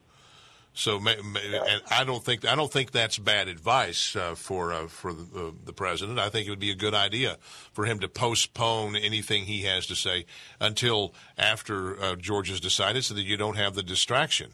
[0.77, 5.11] So, and I don't think I don't think that's bad advice uh, for uh, for
[5.11, 6.19] the, uh, the, president.
[6.19, 7.39] I think it would be a good idea
[7.73, 10.25] for him to postpone anything he has to say
[10.59, 14.51] until after uh, Georgia's decided, so that you don't have the distraction.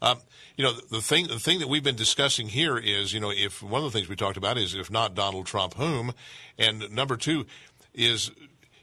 [0.00, 0.20] Um,
[0.56, 3.62] you know, the thing the thing that we've been discussing here is, you know, if
[3.62, 6.14] one of the things we talked about is if not Donald Trump, whom,
[6.58, 7.44] and number two
[7.92, 8.30] is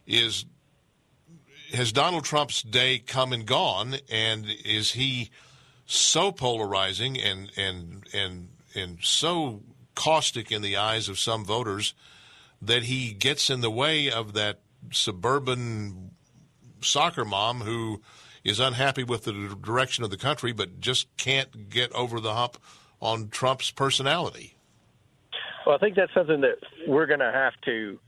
[0.05, 0.45] is
[1.73, 5.31] has Donald Trump's day come and gone, and is he
[5.85, 9.61] so polarizing and and and and so
[9.95, 11.93] caustic in the eyes of some voters
[12.61, 14.59] that he gets in the way of that
[14.91, 16.11] suburban
[16.81, 18.01] soccer mom who
[18.43, 22.57] is unhappy with the direction of the country but just can't get over the hump
[23.01, 24.55] on Trump's personality.
[25.65, 26.57] Well, I think that's something that
[26.87, 27.99] we're going to have to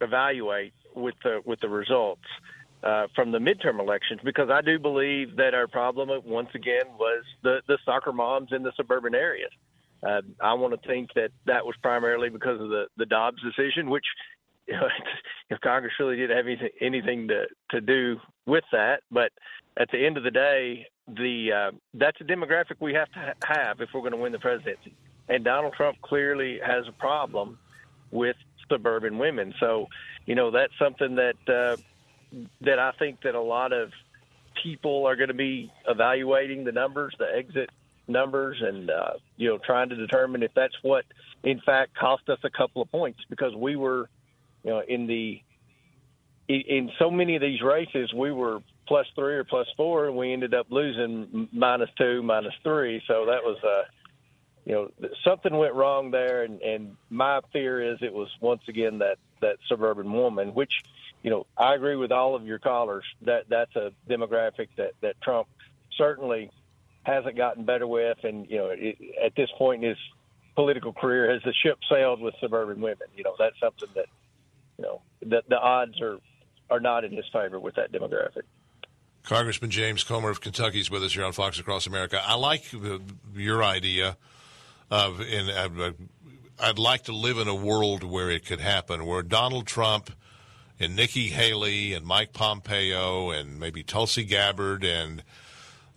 [0.00, 2.22] evaluate with the with the results
[2.82, 7.24] uh, from the midterm elections because I do believe that our problem once again was
[7.42, 9.50] the the soccer moms in the suburban areas.
[10.06, 13.90] Uh, I want to think that that was primarily because of the the Dobbs decision,
[13.90, 14.04] which
[14.66, 14.88] you know,
[15.50, 19.32] if Congress really didn't have anything, anything to to do with that, but
[19.78, 23.54] at the end of the day, the uh, that's a demographic we have to ha-
[23.54, 24.94] have if we're going to win the presidency.
[25.28, 27.58] And Donald Trump clearly has a problem
[28.10, 28.36] with
[28.68, 29.54] suburban women.
[29.58, 29.88] So,
[30.24, 31.76] you know, that's something that uh,
[32.60, 33.90] that I think that a lot of
[34.62, 37.70] people are going to be evaluating the numbers, the exit
[38.08, 41.04] numbers, and uh, you know trying to determine if that's what
[41.42, 44.08] in fact cost us a couple of points because we were,
[44.62, 45.40] you know, in the
[46.48, 50.32] in so many of these races we were plus three or plus four, and we
[50.32, 53.02] ended up losing minus two, minus three.
[53.08, 53.82] So that was uh
[54.66, 54.90] you know
[55.24, 59.56] something went wrong there and and my fear is it was once again that that
[59.68, 60.72] suburban woman which
[61.26, 65.20] you know, I agree with all of your callers that that's a demographic that that
[65.20, 65.48] Trump
[65.98, 66.52] certainly
[67.02, 69.98] hasn't gotten better with, and you know, it, at this point in his
[70.54, 73.08] political career, has the ship sailed with suburban women?
[73.16, 74.06] You know, that's something that
[74.78, 76.18] you know that the odds are
[76.70, 78.42] are not in his favor with that demographic.
[79.24, 82.22] Congressman James Comer of Kentucky is with us here on Fox Across America.
[82.24, 82.72] I like
[83.34, 84.16] your idea
[84.92, 86.08] of, and
[86.60, 90.12] I'd like to live in a world where it could happen, where Donald Trump
[90.78, 95.22] and Nikki Haley and Mike Pompeo and maybe Tulsi Gabbard and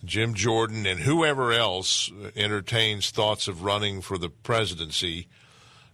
[0.05, 5.27] Jim Jordan and whoever else entertains thoughts of running for the presidency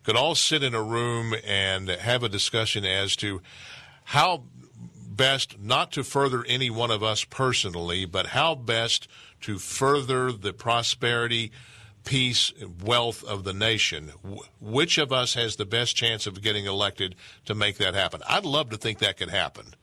[0.03, 3.41] could all sit in a room and have a discussion as to
[4.03, 4.43] how
[5.07, 9.07] best not to further any one of us personally, but how best
[9.41, 11.51] to further the prosperity
[12.06, 12.53] peace,
[12.84, 14.12] wealth of the nation.
[14.62, 18.22] Which of us has the best chance of getting elected to make that happen?
[18.30, 19.74] I'd love to think that could happen.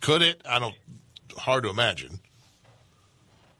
[0.00, 0.40] Could it?
[0.48, 0.74] I don't.
[1.36, 2.20] Hard to imagine.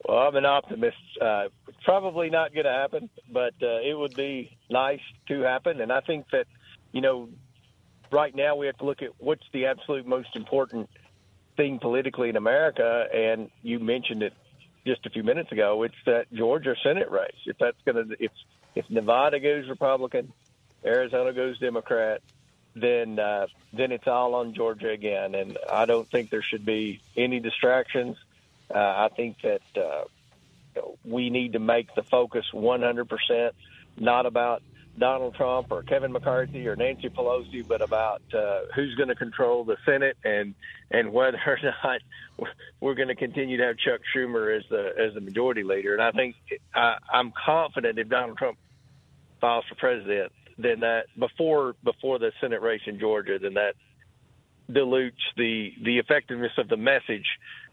[0.06, 0.96] Well, I'm an optimist.
[1.20, 1.48] Uh,
[1.84, 5.80] probably not going to happen, but uh, it would be nice to happen.
[5.80, 6.46] And I think that,
[6.92, 7.28] you know,
[8.10, 10.90] right now we have to look at what's the absolute most important
[11.56, 13.06] thing politically in America.
[13.12, 14.34] And you mentioned it
[14.86, 17.36] just a few minutes ago, it's that Georgia Senate race.
[17.46, 18.32] If that's going to, if
[18.74, 20.32] if Nevada goes Republican,
[20.84, 22.20] Arizona goes Democrat,
[22.74, 25.34] then uh, then it's all on Georgia again.
[25.34, 28.16] And I don't think there should be any distractions.
[28.74, 30.04] Uh, I think that uh,
[31.04, 33.50] we need to make the focus 100%
[33.98, 34.62] not about
[34.98, 39.64] Donald Trump or Kevin McCarthy or Nancy Pelosi, but about uh, who's going to control
[39.64, 40.54] the Senate and
[40.90, 42.00] and whether or not
[42.80, 45.94] we're going to continue to have Chuck Schumer as the as the majority leader.
[45.94, 46.36] And I think
[46.74, 48.56] I, I'm confident if Donald Trump
[49.40, 53.74] files for president, then that before before the Senate race in Georgia, then that
[54.70, 57.26] dilutes the the effectiveness of the message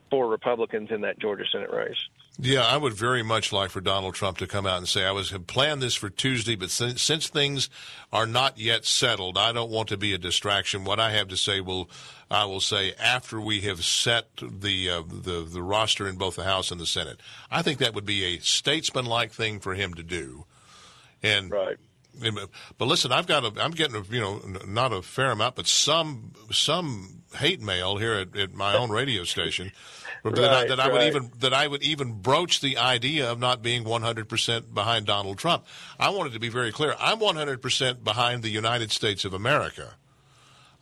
[0.09, 2.01] for Republicans in that Georgia Senate race.
[2.39, 5.11] Yeah, I would very much like for Donald Trump to come out and say, I
[5.11, 7.69] was had planned this for Tuesday, but since, since things
[8.11, 10.85] are not yet settled, I don't want to be a distraction.
[10.85, 11.89] What I have to say will,
[12.31, 16.45] I will say after we have set the, uh, the, the roster in both the
[16.45, 17.19] House and the Senate.
[17.51, 20.45] I think that would be a statesman-like thing for him to do.
[21.21, 21.77] And, right.
[22.77, 25.67] But listen, I've got a, I'm getting a, you know, not a fair amount, but
[25.67, 29.71] some, some hate mail here at, at my own radio station
[30.23, 33.39] right, that, I, that I would even that I would even broach the idea of
[33.39, 35.65] not being 100% behind Donald Trump.
[35.99, 36.95] I wanted to be very clear.
[36.99, 39.95] I'm 100% behind the United States of America.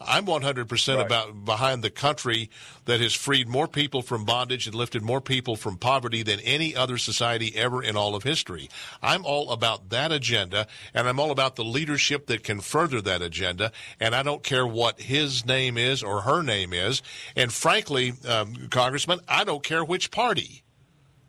[0.01, 1.05] I'm 100% right.
[1.05, 2.49] about behind the country
[2.85, 6.73] that has freed more people from bondage and lifted more people from poverty than any
[6.73, 8.69] other society ever in all of history.
[9.01, 13.21] I'm all about that agenda and I'm all about the leadership that can further that
[13.21, 13.73] agenda.
[13.99, 17.01] And I don't care what his name is or her name is.
[17.35, 20.63] And frankly, um, Congressman, I don't care which party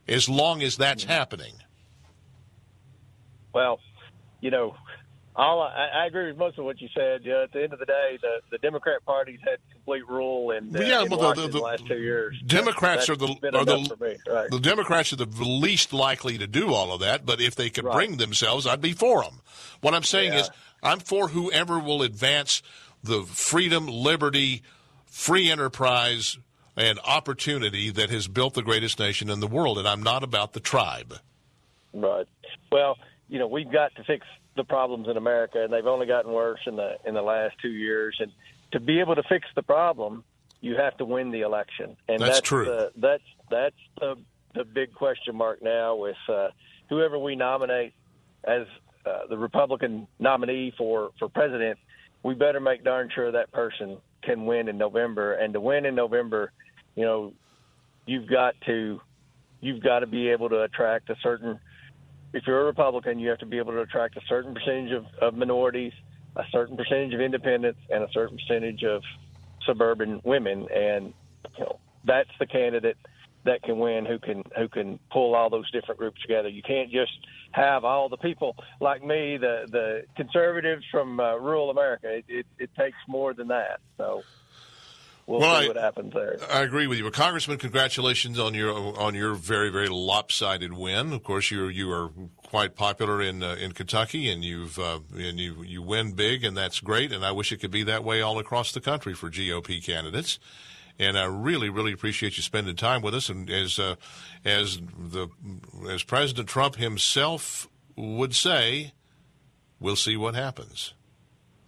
[0.07, 1.55] as long as that's happening.
[3.53, 3.81] Well,
[4.41, 4.77] you know,
[5.41, 7.21] all I, I agree with most of what you said.
[7.25, 10.75] Yeah, at the end of the day, the, the Democrat Party's had complete rule in,
[10.75, 12.37] uh, Yeah, in well, the- the- the, last two years.
[12.47, 14.17] Democrats That's are the are the.
[14.29, 14.51] Right.
[14.51, 17.25] the Democrats are the least likely to do all of that.
[17.27, 17.95] But if they could Right.
[17.95, 19.41] bring themselves, I'd be for them.
[19.81, 20.41] What I'm saying Yeah.
[20.41, 20.51] is,
[20.83, 22.63] I'm for whoever will advance
[23.03, 24.63] the freedom, liberty,
[25.07, 26.39] free enterprise,
[26.77, 29.79] and opportunity that has built the greatest nation in the world.
[29.79, 31.15] And I'm not about the tribe.
[31.93, 32.27] Right.
[32.71, 32.97] Well,
[33.29, 34.27] you know, we've got to fix
[34.57, 37.71] the problems in America, and they've only gotten worse in the in the last two
[37.71, 38.17] years.
[38.21, 38.33] And
[38.73, 40.25] to be able to fix the problem,
[40.61, 42.65] you have to win the election, and That's that's, true.
[42.65, 44.17] The, that's that's the
[44.55, 46.49] the big question mark now with uh,
[46.89, 47.95] whoever we nominate
[48.45, 48.67] as
[49.07, 51.79] uh, the Republican nominee for for president.
[52.23, 55.95] We better make darn sure that person can win in November, and to win in
[55.95, 56.53] November,
[56.95, 57.33] you know,
[58.05, 59.01] you've got to
[59.61, 61.59] you've got to be able to attract a certain
[62.33, 65.05] if you're a Republican, you have to be able to attract a certain percentage of,
[65.21, 65.93] of minorities,
[66.37, 69.03] a certain percentage of independents, and a certain percentage of
[69.67, 70.67] suburban women.
[70.75, 71.13] And
[71.59, 72.97] you know, that's the candidate
[73.45, 76.49] that can win who can who can pull all those different groups together.
[76.49, 77.13] You can't just
[77.53, 82.13] have all the people like me, the the conservatives from uh, rural America.
[82.13, 83.81] It, it, it takes more than that.
[83.97, 84.23] So
[85.31, 86.39] we'll Well, see I- what happens there.
[86.51, 87.11] I agree with you.
[87.11, 91.13] Congressman, congratulations on your on your very very lopsided win.
[91.13, 95.39] Of course, you you are quite popular in uh, in Kentucky, and you've uh, and
[95.39, 97.13] you you win big, and that's great.
[97.13, 100.39] And I wish it could be that way all across the country for GOP candidates.
[100.99, 103.29] And I really really appreciate you spending time with us.
[103.31, 103.95] And as uh,
[104.45, 105.29] as the
[105.89, 108.93] as President Trump himself would say,
[109.79, 110.93] we'll see what happens.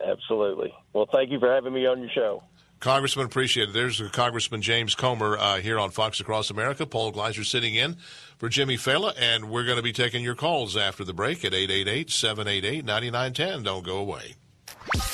[0.04, 0.74] Absolutely.
[0.92, 2.42] Well, thank you for having me on your show.
[2.82, 3.72] Congressman, appreciate it.
[3.72, 6.84] There's Congressman James Comer uh, here on Fox Across America.
[6.84, 7.94] Paul Gleiser sitting in
[8.38, 11.52] for Jimmy Failla, and we're going to be taking your calls after the break at
[11.52, 13.62] 888-788-9910.
[13.62, 14.34] Don't go away.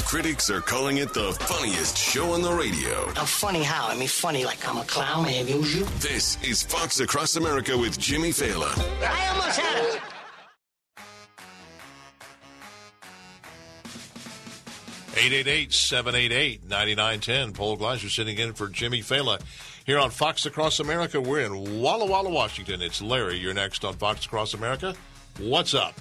[0.07, 3.05] Critics are calling it the funniest show on the radio.
[3.17, 3.89] I'm funny how?
[3.89, 5.85] I mean, funny like I'm a clown, I amuse you.
[5.99, 8.73] This is Fox Across America with Jimmy Failla.
[9.03, 10.01] I almost had it.
[15.19, 17.55] 888-788-9910.
[17.55, 19.41] Paul Gleiser sitting in for Jimmy Failla.
[19.85, 22.83] Here on Fox Across America, we're in Walla Walla, Washington.
[22.83, 23.37] It's Larry.
[23.37, 24.95] You're next on Fox Across America.
[25.39, 25.95] What's up?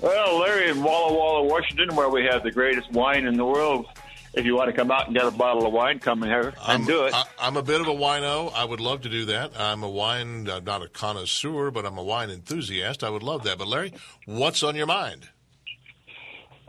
[0.00, 3.86] Well, Larry in Walla Walla, Washington, where we have the greatest wine in the world.
[4.34, 6.82] If you want to come out and get a bottle of wine, come here and
[6.82, 7.14] I'm, do it.
[7.14, 8.50] I, am a bit of a wino.
[8.54, 9.52] I would love to do that.
[9.60, 13.04] I'm a wine, I'm not a connoisseur, but I'm a wine enthusiast.
[13.04, 13.58] I would love that.
[13.58, 13.92] But Larry,
[14.24, 15.28] what's on your mind?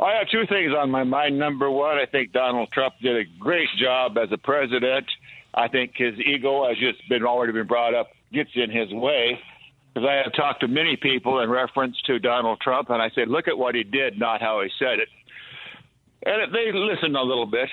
[0.04, 1.40] I have two things on my mind.
[1.40, 5.06] Number one, I think Donald Trump did a great job as a president.
[5.54, 9.40] I think his ego, as just been already been brought up, gets in his way.
[9.94, 13.28] Because I have talked to many people in reference to Donald Trump, and I said,
[13.28, 15.08] look at what he did, not how he said it.
[16.26, 17.70] And they listened a little bit.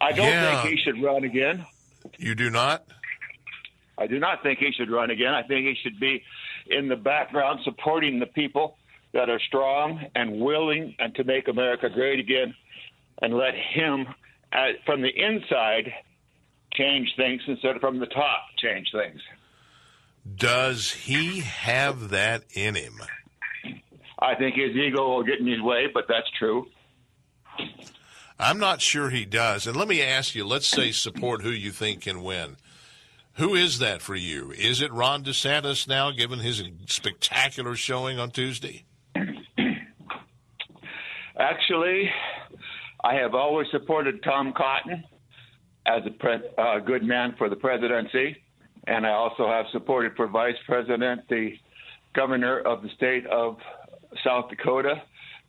[0.00, 0.62] I don't Yeah.
[0.62, 1.64] think he should run again.
[2.18, 2.84] You do not?
[3.96, 5.34] I do not think he should run again.
[5.34, 6.22] I think he should be
[6.66, 8.76] in the background supporting the people
[9.18, 12.54] that are strong and willing and to make America great again
[13.20, 14.06] and let him,
[14.52, 15.92] uh, from the inside,
[16.74, 19.20] change things instead of from the top change things.
[20.36, 22.94] Does he have that in him?
[24.20, 26.66] I think his ego will get in his way, but that's true.
[28.38, 29.66] I'm not sure he does.
[29.66, 32.56] And let me ask you, let's say support who you think can win.
[33.34, 34.52] Who is that for you?
[34.52, 38.84] Is it Ron DeSantis now, given his spectacular showing on Tuesday?
[41.38, 42.10] Actually,
[43.04, 45.04] I have always supported Tom Cotton
[45.86, 48.36] as a pre- uh, good man for the presidency,
[48.86, 51.52] and I also have supported for vice president the
[52.14, 53.56] governor of the state of
[54.24, 55.02] South Dakota,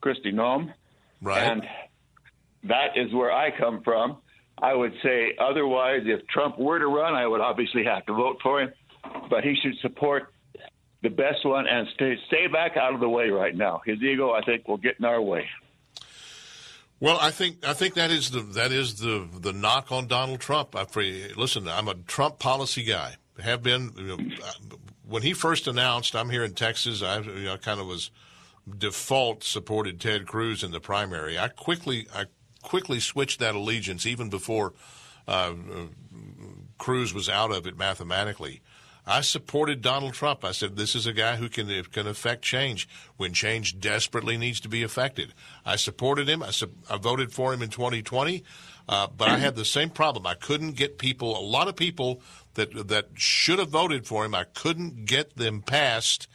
[0.04, 0.72] Kristi Noem.
[1.22, 1.42] Right.
[1.42, 1.64] And
[2.64, 4.18] that is where I come from.
[4.62, 8.38] I would say otherwise, if Trump were to run, I would obviously have to vote
[8.44, 8.72] for him,
[9.30, 10.34] but he should support
[11.02, 13.82] the best one and stay stay back out of the way right now.
[13.86, 15.46] His ego, I think, will get in our way.
[17.00, 20.42] Well, I think I think that is the that is the the knock on Donald
[20.42, 20.76] Trump.
[20.76, 20.86] I,
[21.38, 23.16] listen, I'm a Trump policy guy.
[23.42, 24.18] Have been you know,
[25.08, 26.16] when he first announced.
[26.16, 27.02] I'm here in Texas.
[27.02, 28.12] I you know, kind of was
[28.78, 31.40] default supported Ted Cruz in the primary.
[31.40, 32.26] I quickly I
[32.62, 34.74] quickly switched that allegiance even before
[35.28, 35.54] uh,
[36.78, 38.62] Cruz was out of it mathematically.
[39.10, 40.46] I supported Donald Trump.
[40.46, 42.88] I said this is a guy who can can affect change
[43.18, 45.34] when change desperately needs to be affected.
[45.66, 46.44] I supported him.
[46.44, 48.44] I, su- I voted for him in 2020,
[48.88, 50.28] uh, but I had the same problem.
[50.28, 51.38] I couldn't get people.
[51.38, 52.22] A lot of people
[52.54, 54.36] that that should have voted for him.
[54.36, 56.28] I couldn't get them past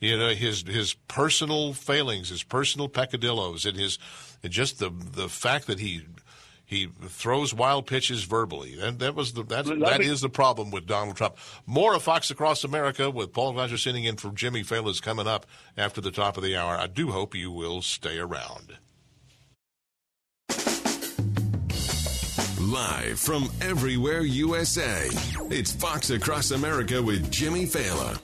[0.00, 3.98] You know his his personal failings, his personal peccadillos, and his
[4.42, 6.02] and just the the fact that he
[6.68, 8.78] he throws wild pitches verbally.
[8.78, 11.38] And that was the that's, that is the problem with Donald Trump.
[11.64, 15.26] More of Fox Across America with Paul Gleiser sitting in for Jimmy Failla is coming
[15.26, 15.46] up
[15.78, 16.76] after the top of the hour.
[16.76, 18.76] I do hope you will stay around.
[22.60, 25.08] Live from everywhere USA,
[25.50, 28.20] it's Fox Across America with Jimmy Failla.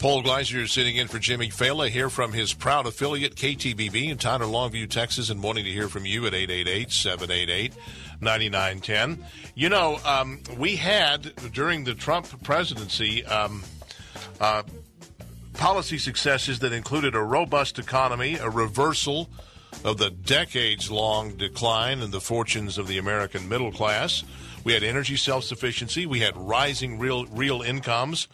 [0.00, 4.16] Paul Gleiser is sitting in for Jimmy Failla here from his proud affiliate KTBB in
[4.16, 9.18] Tyler, Longview, Texas, and wanting to hear from you at 888-788-9910.
[9.54, 13.62] You know, um, we had during the Trump presidency um,
[14.40, 14.62] uh,
[15.52, 19.28] policy successes that included a robust economy, a reversal
[19.84, 24.24] of the decades long decline in the fortunes of the American middle class.
[24.64, 26.06] We had energy self sufficiency.
[26.06, 28.28] We had rising real, real incomes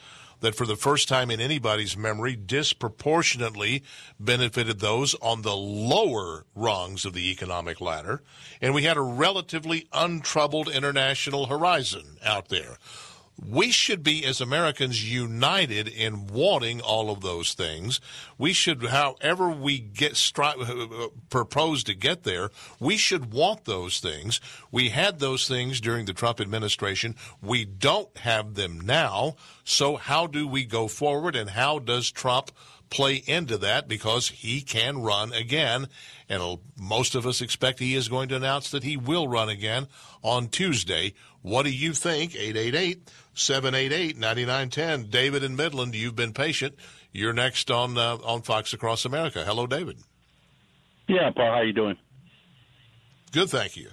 [0.46, 3.82] that, for the first time in anybody's memory, disproportionately
[4.20, 8.22] benefited those on the lower rungs of the economic ladder.
[8.60, 12.78] And we had a relatively untroubled international horizon out there
[13.44, 18.00] we should be as Americans united in wanting all of those things.
[18.38, 22.50] We should, however we get stri- propose to get there,
[22.80, 24.40] we should want those things.
[24.70, 27.14] We had those things during the Trump administration.
[27.42, 29.36] We don't have them now.
[29.64, 32.50] So how do we go forward and how does Trump
[32.90, 35.88] play into that because he can run again.
[36.28, 39.88] And most of us expect he is going to announce that he will run again
[40.22, 41.14] on Tuesday.
[41.42, 42.34] What do you think?
[42.34, 43.08] 888
[43.38, 45.10] 788 9910.
[45.10, 46.74] David in Midland, you've been patient.
[47.12, 49.44] You're next on uh, on Fox Across America.
[49.44, 49.98] Hello, David.
[51.08, 51.96] Yeah, Paul, how you doing?
[53.32, 53.90] Good, thank you.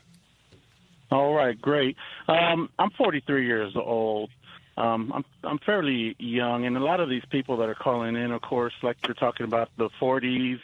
[1.11, 1.95] All right, great.
[2.27, 4.29] Um, I'm 43 years old.
[4.77, 8.31] Um, I'm I'm fairly young, and a lot of these people that are calling in,
[8.31, 10.59] of course, like you're talking about the 40s,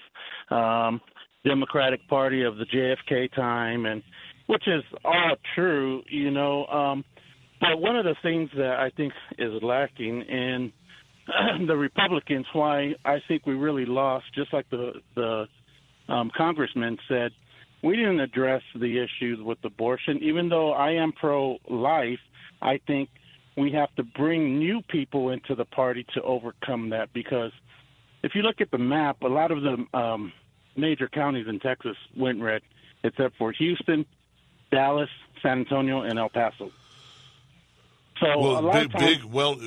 [0.49, 0.99] um,
[1.45, 4.01] Democratic Party of the JFK time, and
[4.47, 6.65] which is all true, you know.
[6.65, 7.05] Um,
[7.59, 10.71] but one of the things that I think is lacking in
[11.67, 15.47] the Republicans, why I think we really lost, just like the the
[16.07, 17.31] um, congressman said,
[17.83, 20.19] we didn't address the issues with abortion.
[20.21, 22.19] Even though I am pro-life,
[22.61, 23.09] I think
[23.57, 27.13] we have to bring new people into the party to overcome that.
[27.13, 27.51] Because
[28.23, 30.33] if you look at the map, a lot of the um,
[30.75, 32.61] major counties in Texas went red,
[33.03, 34.05] except for Houston,
[34.71, 35.09] Dallas,
[35.41, 36.71] San Antonio, and El Paso.
[38.19, 39.59] So well, big, times, big, well,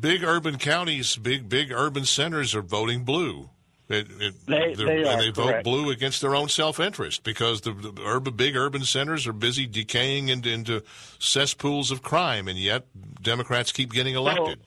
[0.00, 3.50] big urban counties, big, big urban centers are voting blue.
[3.88, 8.02] It, it, they, they and they vote blue against their own self-interest because the, the,
[8.04, 10.82] urban, big urban centers are busy decaying into, into
[11.20, 12.84] cesspools of crime, and yet
[13.22, 14.58] Democrats keep getting elected.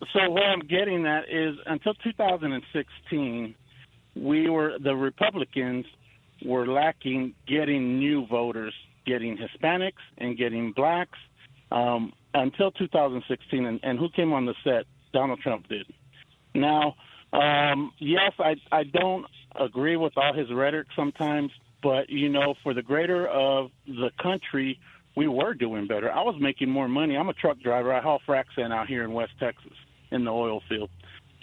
[0.00, 3.54] So, so what I'm getting at is until 2016,
[4.16, 5.84] we were the Republicans
[6.42, 8.74] were lacking getting new voters,
[9.04, 11.18] getting Hispanics and getting blacks
[11.70, 13.66] um, until 2016.
[13.66, 14.84] And, and who came on the set?
[15.12, 15.86] Donald Trump did.
[16.54, 16.94] Now,
[17.32, 19.26] um, yes, I, I don't
[19.58, 21.50] agree with all his rhetoric sometimes,
[21.82, 24.78] but, you know, for the greater of the country,
[25.16, 26.10] we were doing better.
[26.10, 27.16] I was making more money.
[27.16, 27.92] I'm a truck driver.
[27.92, 29.72] I haul frac sand out here in West Texas
[30.10, 30.90] in the oil field.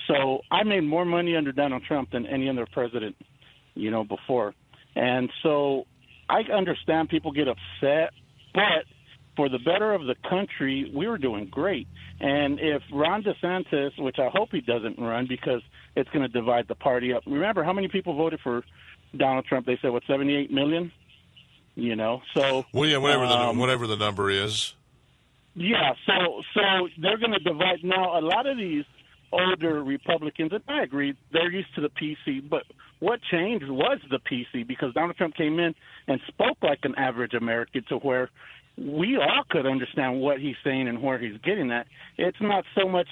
[0.08, 3.16] So I made more money under Donald Trump than any other president,
[3.76, 4.54] you know, before.
[4.96, 5.86] And so
[6.28, 8.12] I understand people get upset,
[8.54, 8.86] but–
[9.36, 11.88] for the better of the country, we were doing great.
[12.20, 15.62] And if Ron DeSantis, which I hope he doesn't run because
[15.96, 17.24] it's going to divide the party up.
[17.26, 18.64] Remember how many people voted for
[19.16, 19.66] Donald Trump?
[19.66, 20.92] They said what, 78 million?
[21.76, 24.74] You know, so well, yeah, whatever um, the whatever the number is.
[25.56, 28.20] Yeah, so so they're going to divide now.
[28.20, 28.84] A lot of these
[29.32, 32.48] older Republicans, and I agree, they're used to the PC.
[32.50, 32.64] But
[33.00, 35.74] what changed was the PC because Donald Trump came in
[36.08, 38.30] and spoke like an average American to where
[38.78, 41.88] we all could understand what he's saying and where he's getting at.
[42.18, 43.08] It's not so much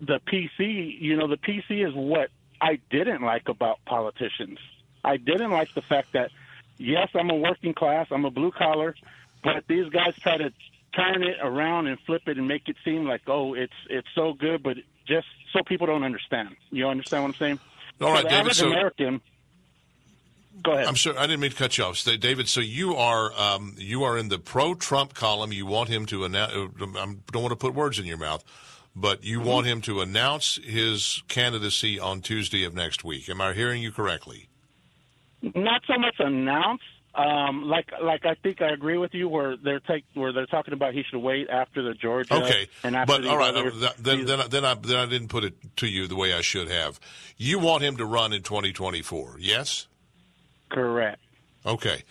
[0.00, 1.00] the PC.
[1.00, 2.30] You know, the PC is what
[2.60, 4.58] I didn't like about politicians.
[5.04, 6.30] I didn't like the fact that,
[6.78, 8.94] yes, I'm a working class, I'm a blue collar,
[9.42, 10.52] but these guys try to
[10.94, 14.32] turn it around and flip it and make it seem like, oh, it's it's so
[14.32, 16.56] good, but just so people don't understand.
[16.70, 17.60] You understand what I'm saying?
[18.00, 18.40] All right, so the David.
[18.40, 19.20] average So American
[20.62, 20.86] Go ahead.
[20.86, 22.48] I'm sure I didn't mean to cut you off, David.
[22.48, 25.52] So you are um, you are in the pro-Trump column.
[25.52, 26.52] You want him to announce.
[26.52, 28.44] Uh, I don't want to put words in your mouth,
[28.94, 29.48] but you mm-hmm.
[29.48, 33.28] want him to announce his candidacy on Tuesday of next week.
[33.28, 34.48] Am I hearing you correctly?
[35.54, 36.80] Not so much announce,
[37.14, 40.72] Um, like, like I think I agree with you where they're take where they're talking
[40.72, 42.34] about he should wait after the Georgia.
[42.34, 44.96] Okay, and after but the all right, other- uh, then then I- then I then
[44.96, 46.98] I didn't put it to you the way I should have.
[47.36, 49.36] You want him to run in 2024?
[49.38, 49.86] Yes.
[50.74, 51.20] Correct.
[51.64, 52.02] Okay.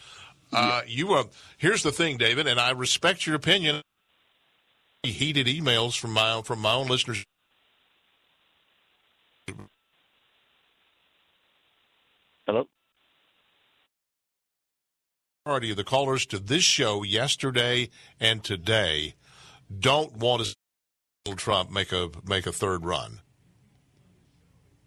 [0.53, 1.25] Uh, you uh,
[1.57, 3.81] here's the thing, David, and I respect your opinion.
[5.03, 7.25] Heated emails from my from my own listeners.
[12.47, 12.67] Hello.
[15.45, 19.15] Majority of the callers to this show yesterday and today
[19.77, 20.55] don't want to see
[21.25, 23.19] Donald Trump make a make a third run.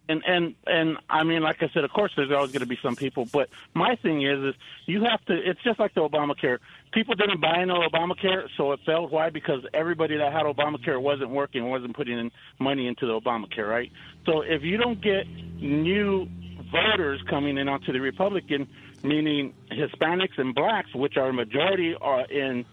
[0.08, 2.78] And and and I mean, like I said, of course, there's always going to be
[2.82, 3.26] some people.
[3.30, 4.54] But my thing is, is
[4.86, 5.34] you have to.
[5.34, 6.58] It's just like the Obamacare.
[6.92, 9.10] People didn't buy into Obamacare, so it failed.
[9.10, 9.30] Why?
[9.30, 13.90] Because everybody that had Obamacare wasn't working, wasn't putting in money into the Obamacare, right?
[14.24, 15.26] So if you don't get
[15.60, 16.28] new
[16.70, 18.68] voters coming in onto the Republican,
[19.02, 22.64] meaning Hispanics and blacks, which are majority, are in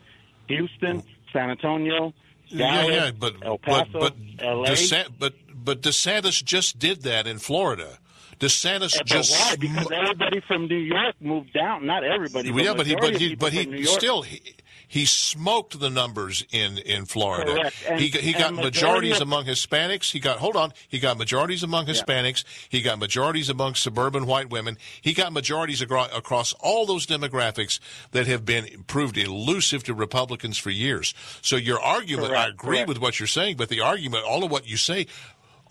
[0.47, 2.14] Houston, San Antonio,
[2.55, 4.69] Dallas, yeah, yeah, but El but Paso, but LA.
[4.69, 5.34] DeSantis, but
[5.64, 7.99] but DeSantis just did that in Florida.
[8.40, 9.56] DeSantis But just why?
[9.56, 11.85] Because everybody from New York moved down.
[11.85, 12.49] Not everybody.
[12.49, 14.41] yeah, but he but he but he from New York- still he,
[14.88, 17.53] he smoked the numbers in in Florida.
[17.53, 17.76] Correct.
[17.88, 20.11] And- he got- he got majorities of- among Hispanics.
[20.11, 20.73] He got hold on.
[20.90, 22.44] He got majorities among Hispanics.
[22.69, 24.77] He got majorities among suburban white women.
[25.02, 27.80] He got majorities agro- across all those demographics
[28.11, 31.14] that have been proved elusive to Republicans for years.
[31.41, 32.90] So your argument, I agree correct.
[32.90, 35.06] with what you're saying, but the argument, all of what you say.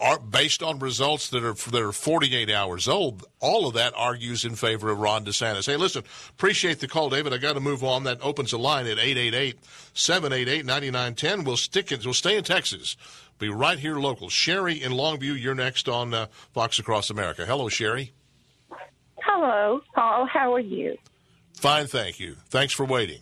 [0.02, 3.24] Are based on results that are that are 48 hours old.
[3.38, 5.66] All of that argues in favor of Ron DeSantis.
[5.66, 7.32] Hey, listen, appreciate the call, David.
[7.32, 8.02] I got to move on.
[8.02, 11.44] That opens a line at 888-788-9910.
[11.44, 12.04] We'll stick it.
[12.04, 12.96] We'll stay in Texas.
[13.38, 14.28] Be right here local.
[14.28, 17.46] Sherry in Longview, you're next on uh, Fox Across America.
[17.46, 18.12] Hello, Sherry.
[19.24, 20.26] Hello, Paul.
[20.26, 20.96] How are you?
[21.54, 22.34] Fine, thank you.
[22.50, 23.20] Thanks for waiting.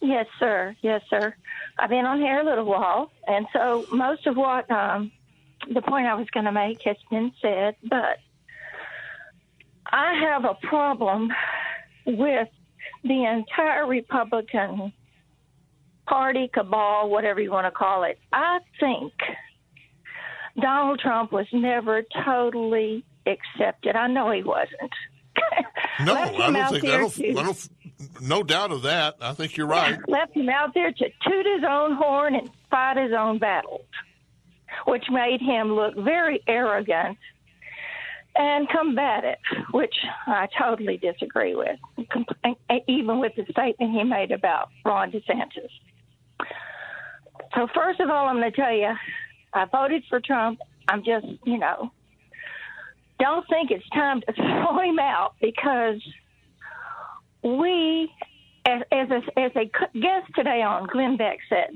[0.00, 0.74] Yes, sir.
[0.82, 1.32] Yes, sir.
[1.78, 5.12] I've been on here a little while, and so most of what um,
[5.72, 8.18] the point I was going to make has been said, but
[9.86, 11.30] I have a problem
[12.06, 12.48] with
[13.04, 14.92] the entire Republican
[16.06, 18.18] Party cabal, whatever you want to call it.
[18.32, 19.12] I think
[20.60, 23.96] Donald Trump was never totally accepted.
[23.96, 24.92] I know he wasn't.
[26.04, 26.84] No, I don't think.
[26.86, 27.68] I don't, to- I don't.
[28.22, 29.16] No doubt of that.
[29.20, 29.98] I think you're right.
[30.08, 33.84] left him out there to toot his own horn and fight his own battles,
[34.86, 37.18] which made him look very arrogant
[38.34, 39.38] and combative,
[39.72, 39.94] which
[40.26, 41.78] I totally disagree with,
[42.88, 45.68] even with the statement he made about Ron DeSantis.
[47.54, 48.92] So, first of all, I'm going to tell you,
[49.52, 50.60] I voted for Trump.
[50.88, 51.90] I'm just, you know,
[53.18, 56.00] don't think it's time to throw him out because
[57.42, 58.10] we,
[58.66, 59.64] as, as, a, as a
[59.98, 61.70] guest today on, Glenn Beck said,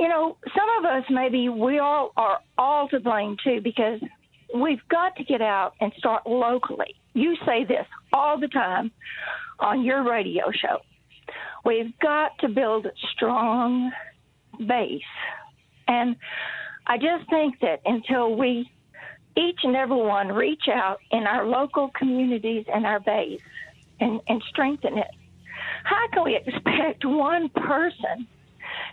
[0.00, 4.00] you know, some of us maybe we all are all to blame too because
[4.54, 6.94] we've got to get out and start locally.
[7.12, 8.90] You say this all the time
[9.58, 10.78] on your radio show.
[11.66, 13.92] We've got to build a strong
[14.66, 15.02] base.
[15.86, 16.16] And
[16.86, 18.70] I just think that until we,
[19.36, 23.42] each and every one, reach out in our local communities and our base
[24.00, 25.10] and, and strengthen it,
[25.84, 28.26] how can we expect one person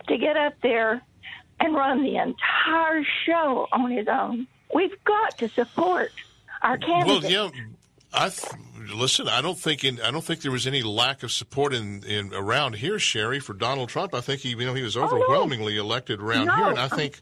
[0.06, 1.02] to get up there
[1.60, 4.46] and run the entire show on his own?
[4.74, 6.10] We've got to support
[6.62, 7.48] our Well, yeah.
[8.12, 8.52] I th-
[8.94, 9.28] listen.
[9.28, 12.32] I don't think in, I don't think there was any lack of support in, in
[12.32, 14.14] around here, Sherry, for Donald Trump.
[14.14, 16.56] I think he, you know, he was oh, overwhelmingly elected around Oh, No.
[16.56, 17.20] here, and I um, think,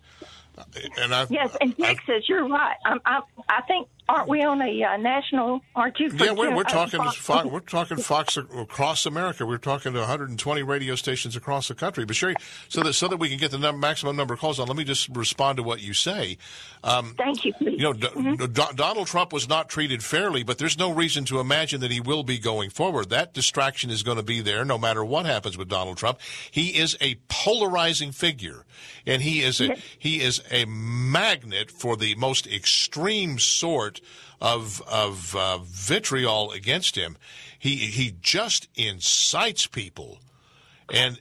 [0.96, 2.76] and I, Yes, in Texas, you're right.
[2.84, 5.60] I'm, I'm, I think aren't we on a uh, national?
[5.74, 6.10] Aren't you?
[6.14, 9.44] yeah, we're, we're uh, talking Fox- Fox, we're talking Fox across America.
[9.46, 12.04] We're talking to 120 radio stations across the country.
[12.04, 12.34] But Sherry,
[12.68, 14.76] so that so that we can get the number, maximum number of calls on, let
[14.76, 16.38] me just respond to what you say.
[16.84, 17.52] Um, Thank you.
[17.54, 17.80] Please.
[17.80, 21.40] You know, Do- Do- Donald Trump was not treated fairly, but there's no reason to
[21.40, 23.10] imagine that he will be going forward.
[23.10, 26.18] That distraction is going to be there no matter what happens with Donald Trump.
[26.50, 28.64] He is a polarizing figure,
[29.06, 33.95] and he is a he is a magnet for the most extreme sort
[34.40, 37.16] of of uh, vitriol against him.
[37.58, 40.18] He he just incites people
[40.92, 41.20] And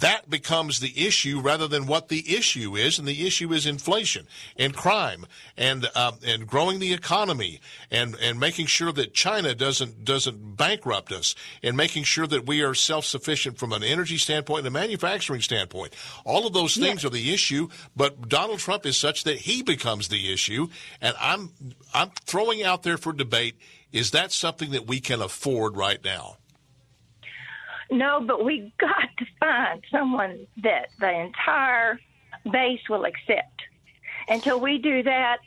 [0.00, 4.26] that becomes the issue rather than what the issue is, and the issue is inflation
[4.56, 5.26] and crime
[5.56, 7.60] and um, and growing the economy
[7.90, 12.62] and and making sure that China doesn't doesn't bankrupt us and making sure that we
[12.62, 15.92] are self sufficient from an energy standpoint and a manufacturing standpoint.
[16.24, 20.08] All of those things are the issue, but Donald Trump is such that he becomes
[20.08, 20.68] the issue,
[21.00, 21.50] and I'm
[21.92, 23.56] I'm throwing out there for debate.
[23.92, 26.38] Is that something that we can afford right now?
[27.92, 32.00] No, but we got to find someone that the entire
[32.50, 33.62] base will accept.
[34.28, 35.38] Until we do that,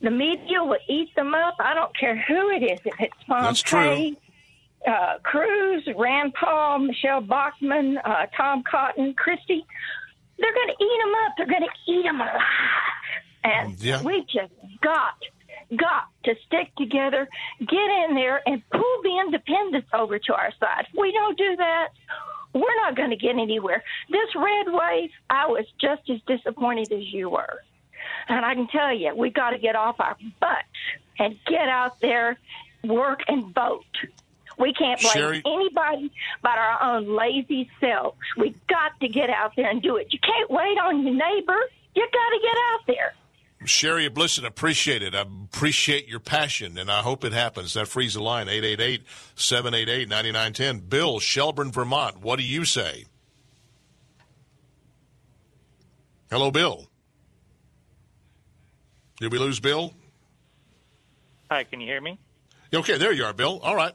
[0.00, 1.54] the media will eat them up.
[1.60, 2.80] I don't care who it is.
[2.84, 4.10] If it's Pompeo,
[4.86, 9.64] uh, Cruz, Rand Paul, Michele Bachmann, uh, Tom Cotton, Christie,
[10.38, 11.32] they're going to eat them up.
[11.36, 12.40] They're going to eat them alive.
[13.44, 14.02] And Yeah.
[14.02, 14.52] we just
[14.82, 15.14] got
[15.76, 17.28] got to stick together,
[17.60, 20.86] get in there, and pull the independents over to our side.
[20.92, 21.88] If we don't do that,
[22.52, 23.82] we're not going to get anywhere.
[24.10, 27.62] This red wave, I was just as disappointed as you were.
[28.28, 30.62] And I can tell you, we got to get off our butts
[31.18, 32.38] and get out there,
[32.84, 33.84] work, and vote.
[34.58, 38.16] We can't blame Sherry- anybody but our own lazy selves.
[38.36, 40.12] We got to get out there and do it.
[40.12, 41.58] You can't wait on your neighbor.
[41.94, 43.14] You got to get out there.
[43.66, 45.14] Sherry Blisson, appreciate it.
[45.14, 47.72] I appreciate your passion, and I hope it happens.
[47.74, 50.88] That frees the line, 888-788-9910.
[50.88, 53.04] Bill, Shelburne, Vermont, what do you say?
[56.30, 56.86] Hello, Bill.
[59.20, 59.92] Did we lose Bill?
[61.50, 62.18] Hi, can you hear me?
[62.74, 63.60] Okay, there you are, Bill.
[63.62, 63.92] All right.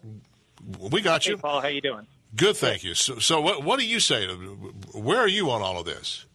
[0.91, 1.37] We got Hey, you.
[1.37, 2.07] Paul, how you doing?
[2.35, 2.93] Good, thank you.
[2.93, 4.27] So, so what, what do you say?
[4.93, 6.25] Where are you on all of this?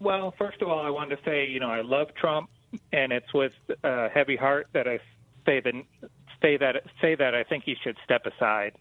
[0.00, 2.50] Well, first of all, I wanted to say, you know, I love Trump,
[2.92, 3.52] and it's with
[3.82, 4.98] a heavy heart that I
[5.44, 5.72] say that
[6.42, 8.72] say that say that I think he should step aside.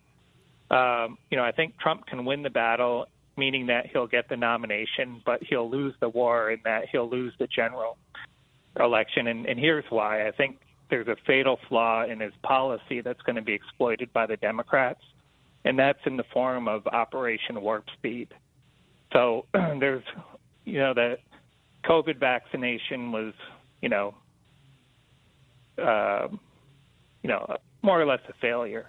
[0.71, 3.05] Um, you know, I think Trump can win the battle,
[3.37, 7.33] meaning that he'll get the nomination, but he'll lose the war in that he'll lose
[7.39, 7.97] the general
[8.79, 9.27] election.
[9.27, 10.59] And, and here's why: I think
[10.89, 15.01] there's a fatal flaw in his policy that's going to be exploited by the Democrats,
[15.63, 18.29] and that's in the form of Operation Warp Speed.
[19.13, 20.03] So there's,
[20.65, 21.17] you know, the
[21.85, 23.33] COVID vaccination was,
[23.85, 24.15] you know,
[25.77, 26.27] uh,
[27.21, 28.87] you know, more or less a failure,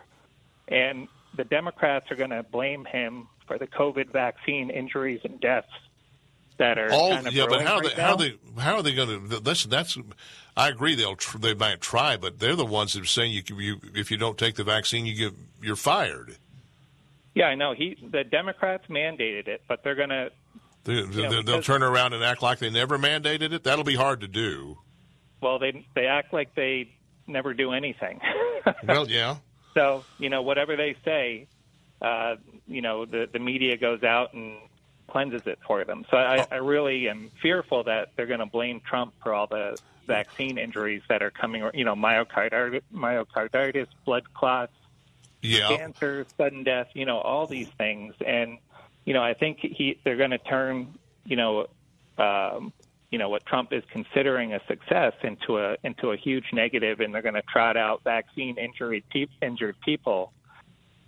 [0.68, 1.06] and
[1.36, 5.68] the Democrats are going to blame him for the COVID vaccine injuries and deaths
[6.56, 8.94] that are All kind of yeah, but how right they how they how are they
[8.94, 9.70] going to listen?
[9.70, 9.98] That's
[10.56, 10.94] I agree.
[10.94, 14.10] They'll tr- they might try, but they're the ones that are saying you, you if
[14.10, 16.39] you don't take the vaccine, you get you're fired.
[17.35, 17.74] Yeah, I know.
[17.74, 20.31] He the Democrats mandated it, but they're going to
[20.86, 23.64] they, will turn around and act like they never mandated it.
[23.64, 24.78] That'll be hard to do.
[25.41, 26.91] Well they they act like they
[27.27, 28.21] never do anything.
[28.87, 29.37] well, yeah.
[29.75, 31.49] So you know whatever they say,
[32.01, 32.37] uh,
[32.67, 34.59] you know the the media goes out and
[35.11, 36.05] cleanses it for them.
[36.11, 39.79] So I, I really am fearful that they're going to blame Trump for all the
[40.07, 41.69] vaccine injuries that are coming.
[41.75, 44.73] You know, myocarditis, myocarditis, blood clots,
[45.43, 45.69] Yeah.
[45.77, 46.89] cancer, sudden death.
[46.95, 48.59] You know, all these things, and
[49.05, 50.95] you know I think he they're going to turn
[51.25, 51.67] you know.
[52.19, 52.73] Um,
[53.11, 57.15] you know what Trump is considering a success into a into a huge negative, and
[57.15, 60.33] they're going to trot out vaccine injured pe- injured people,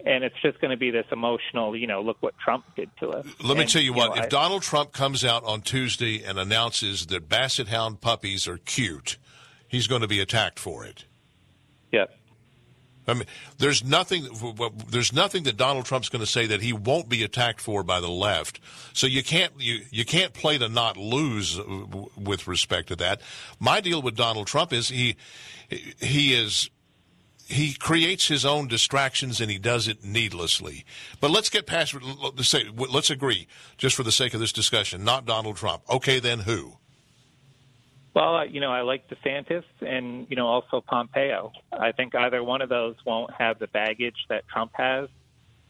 [0.05, 1.77] and it's just going to be this emotional.
[1.77, 3.27] You know, look what Trump did to us.
[3.43, 4.11] Let me tell you what.
[4.11, 8.47] know, if I- Donald Trump comes out on Tuesday and announces that Basset Hound puppies
[8.47, 9.19] are cute,
[9.66, 11.05] he's going to be attacked for it.
[11.91, 12.09] Yes.
[13.09, 13.24] I mean,
[13.56, 14.28] there's nothing.
[14.90, 18.01] There's nothing that Donald Trump's going to say that he won't be attacked for by
[18.01, 18.60] the left.
[18.93, 21.64] So you can't you you can't play to not lose uh,
[22.16, 23.22] with respect to that.
[23.59, 25.16] My deal with Donald Trump is he
[25.68, 26.68] he is
[27.47, 30.85] he creates his own distractions and he does it needlessly.
[31.18, 31.94] But let's get past.
[31.94, 33.48] Let's say let's agree,
[33.78, 35.82] just for the sake of this discussion, not Donald Trump.
[35.90, 36.74] Okay, then who?
[38.19, 41.53] Well, uh, you know, I like DeSantis and, you know, also Pompeo.
[41.73, 45.09] I think either one of those won't have the baggage that Trump has.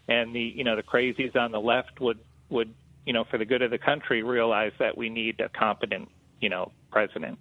[0.08, 2.18] And the, you know, the crazies on the left would,
[2.48, 2.72] would,
[3.04, 6.08] you know, for the good of the country, realize that we need a competent,
[6.40, 7.38] you know, president.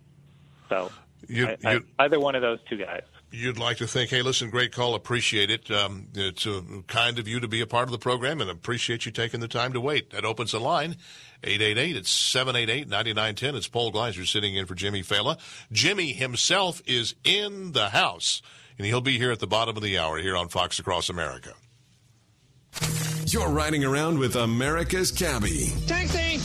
[0.67, 0.91] So
[1.29, 3.03] You- I, I, either one of those two guys.
[3.29, 5.69] You'd like to think, hey, listen, great call, appreciate it.
[5.69, 9.05] Um, it's uh, kind of you to be a part of the program, and appreciate
[9.05, 10.11] you taking the time to wait.
[10.11, 10.95] That opens the line,
[11.43, 13.55] 888, it's 788-9910.
[13.55, 15.37] It's Paul Gleiser sitting in for Jimmy Failla.
[15.73, 18.41] Jimmy himself is in the house,
[18.77, 21.53] and he'll be here at the bottom of the hour here on Fox Across America.
[23.25, 25.73] You're riding around with America's cabbie.
[25.85, 26.39] Taxi!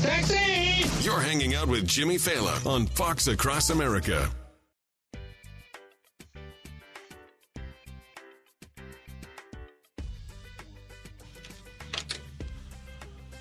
[0.00, 1.04] Taxi!
[1.04, 4.30] You're hanging out with Jimmy Failla on Fox Across America.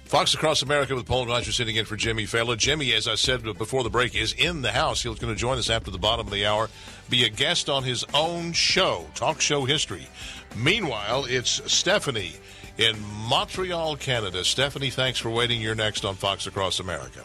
[0.07, 2.55] Fox Across America with Paul Rogers sitting in for Jimmy Failla.
[2.55, 5.03] Jimmy, as I said before the break, is in the house.
[5.03, 6.69] He's going to join us after the bottom of the hour,
[7.09, 10.07] be a guest on his own show, Talk Show History.
[10.55, 12.31] Meanwhile, it's Stephanie
[12.77, 12.95] in
[13.27, 14.45] Montreal, Canada.
[14.45, 15.59] Stephanie, thanks for waiting.
[15.59, 17.23] You're next on Fox Across America.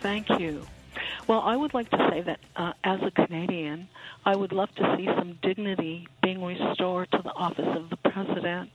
[0.00, 0.64] Thank you.
[1.26, 3.88] Well, I would like to say that uh, as a Canadian,
[4.24, 8.70] I would love to see some dignity being restored to the office of the president.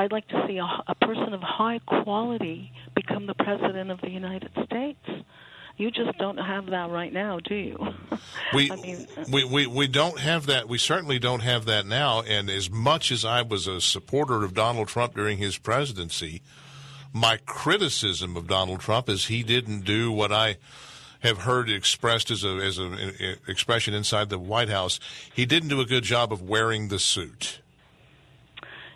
[0.00, 4.08] I'd like to see a, a person of high quality become the president of the
[4.08, 5.04] United States.
[5.76, 7.78] You just don't have that right now, do you?
[8.52, 10.68] We, I mean, uh, we, we, we don't have that.
[10.68, 12.22] We certainly don't have that now.
[12.22, 16.42] And as much as I was a supporter of Donald Trump during his presidency,
[17.12, 20.56] my criticism of Donald Trump is he didn't do what I
[21.20, 22.98] have heard expressed as a as an
[23.46, 24.98] expression inside the White House.
[25.32, 27.60] He didn't do a good job of wearing the suit.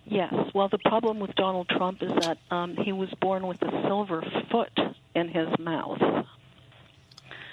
[0.06, 0.34] Yes.
[0.54, 4.22] Well, the problem with Donald Trump is that um, he was born with a silver
[4.50, 4.72] foot
[5.14, 5.98] in his mouth.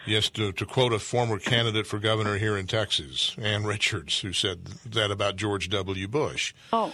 [0.06, 4.34] Yes, to, to quote a former candidate for governor here in Texas, Ann Richards, who
[4.34, 6.07] said that about George W.
[6.07, 6.53] Bush.
[6.73, 6.94] Oh.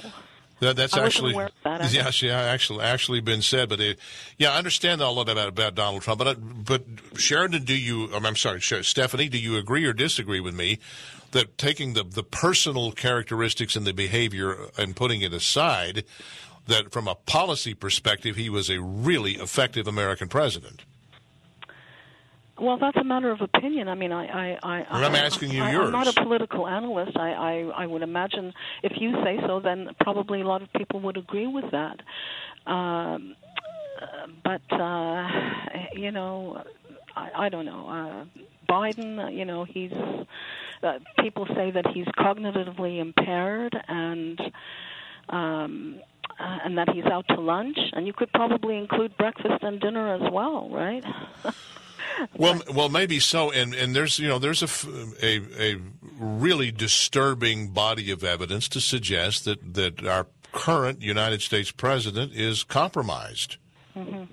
[0.59, 1.91] That, that's actually that.
[1.93, 3.99] yeah, yeah, actually actually been said, but it,
[4.37, 6.17] yeah, I understand all of that about, about Donald Trump.
[6.19, 6.83] But I- but
[7.15, 8.09] Sheridan, do you?
[8.13, 10.79] um, I'm sorry, Stephanie, do you agree or disagree with me
[11.31, 16.03] that taking the the personal characteristics and the behavior and putting it aside,
[16.65, 20.83] that from a policy perspective, he was a really effective American president?
[22.59, 23.87] Well, that's a matter of opinion.
[23.87, 25.85] I mean, I, I, I I'm asking you I, yours.
[25.85, 27.15] I'm not a political analyst.
[27.15, 28.53] I, I, I would imagine
[28.83, 31.99] if you say so, then probably a lot of people would agree with that.
[32.65, 33.35] Um,
[34.43, 35.27] but uh,
[35.93, 36.63] you know,
[37.15, 37.87] I, I don't know.
[37.87, 39.93] Uh, Biden, uh, you know, he's.
[40.83, 44.39] Uh, people say that he's cognitively impaired and.
[45.29, 45.99] Um,
[46.39, 50.13] uh, and that he's out to lunch, and you could probably include breakfast and dinner
[50.13, 51.03] as well, right?
[52.35, 53.51] Well, well, maybe so.
[53.51, 54.89] And and there's you know there's a,
[55.21, 55.79] a a
[56.19, 62.63] really disturbing body of evidence to suggest that that our current United States president is
[62.63, 63.57] compromised.
[63.93, 64.23] hmm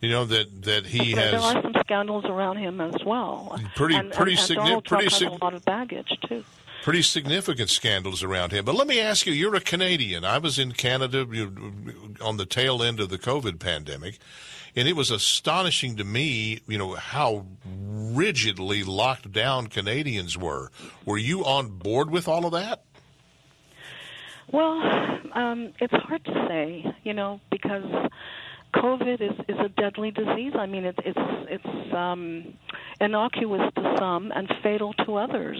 [0.00, 3.58] You know that that he there, there are some scandals around him as well.
[3.74, 6.42] Pretty- and, pretty and, and signi- pretty has a lot of baggage too.
[6.82, 8.64] pretty significant scandals around him.
[8.64, 10.24] But let me ask you: You're a Canadian.
[10.24, 11.26] I was in Canada
[12.22, 14.18] on the tail end of the COVID pandemic.
[14.76, 20.70] And it was astonishing to me, you know, how rigidly locked down Canadians were.
[21.04, 22.84] Were you on board with all of that?
[24.52, 24.80] Well,
[25.34, 27.84] um, it's hard to say, you know, because
[28.74, 30.52] COVID is, is a deadly disease.
[30.54, 31.18] I mean, it's it's
[31.48, 32.54] it's um,
[33.00, 35.58] innocuous to some and fatal to others.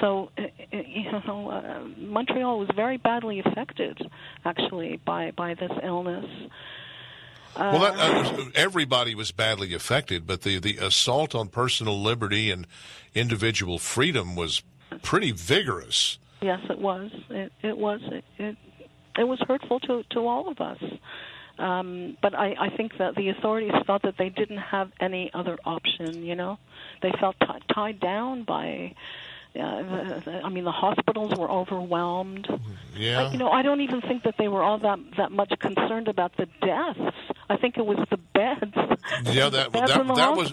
[0.00, 4.00] So, uh, uh, you know, uh, Montreal was very badly affected,
[4.44, 6.26] actually, by by this illness.
[7.56, 12.50] Uh, Well, that, uh, everybody was badly affected, but the, the assault on personal liberty
[12.50, 12.66] and
[13.12, 14.62] individual freedom was
[15.02, 16.18] pretty vigorous.
[16.40, 17.10] Yes, it was.
[17.28, 18.00] It, it was.
[18.04, 18.56] It, it
[19.18, 20.82] it was hurtful to to all of us.
[21.60, 25.58] Um, but I, I think that the authorities felt that they didn't have any other
[25.64, 26.24] option.
[26.24, 26.58] You know,
[27.02, 28.94] they felt t- tied down by.
[29.52, 32.46] Uh, the, the, I mean, the hospitals were overwhelmed.
[32.96, 33.22] Yeah.
[33.22, 36.06] I, you know, I don't even think that they were all that that much concerned
[36.06, 37.16] about the deaths.
[37.48, 38.72] I think it was the beds.
[39.24, 40.52] Yeah, that beds that, that was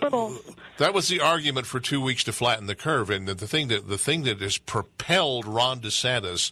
[0.80, 3.68] that was the argument for two weeks to flatten the curve, and the, the thing
[3.68, 6.52] that the thing that has propelled Ron DeSantis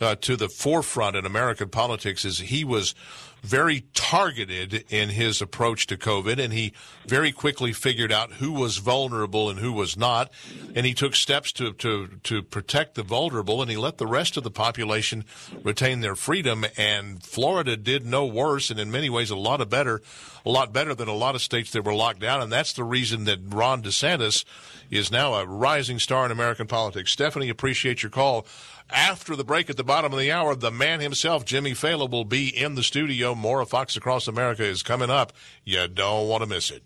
[0.00, 2.94] uh, to the forefront in American politics is he was
[3.42, 6.72] very targeted in his approach to COVID, and he
[7.06, 10.30] very quickly figured out who was vulnerable and who was not,
[10.74, 14.36] and he took steps to to to protect the vulnerable, and he let the rest
[14.36, 15.24] of the population
[15.62, 16.64] retain their freedom.
[16.76, 20.02] And Florida did no worse, and in many ways a lot of better,
[20.44, 22.84] a lot better than a lot of states that were locked down, and that's the
[22.84, 24.44] reason that Ron DeSantis
[24.90, 27.12] is now a rising star in American politics.
[27.12, 28.46] Stephanie, appreciate your call.
[28.92, 32.24] After the break at the bottom of the hour, the man himself, Jimmy Failla, will
[32.24, 33.34] be in the studio.
[33.34, 35.32] More of Fox Across America is coming up.
[35.64, 36.82] You don't want to miss it.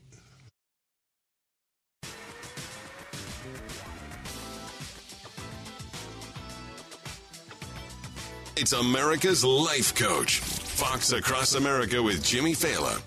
[8.56, 10.38] It's America's life coach.
[10.38, 13.00] Fox Across America with Jimmy Failla.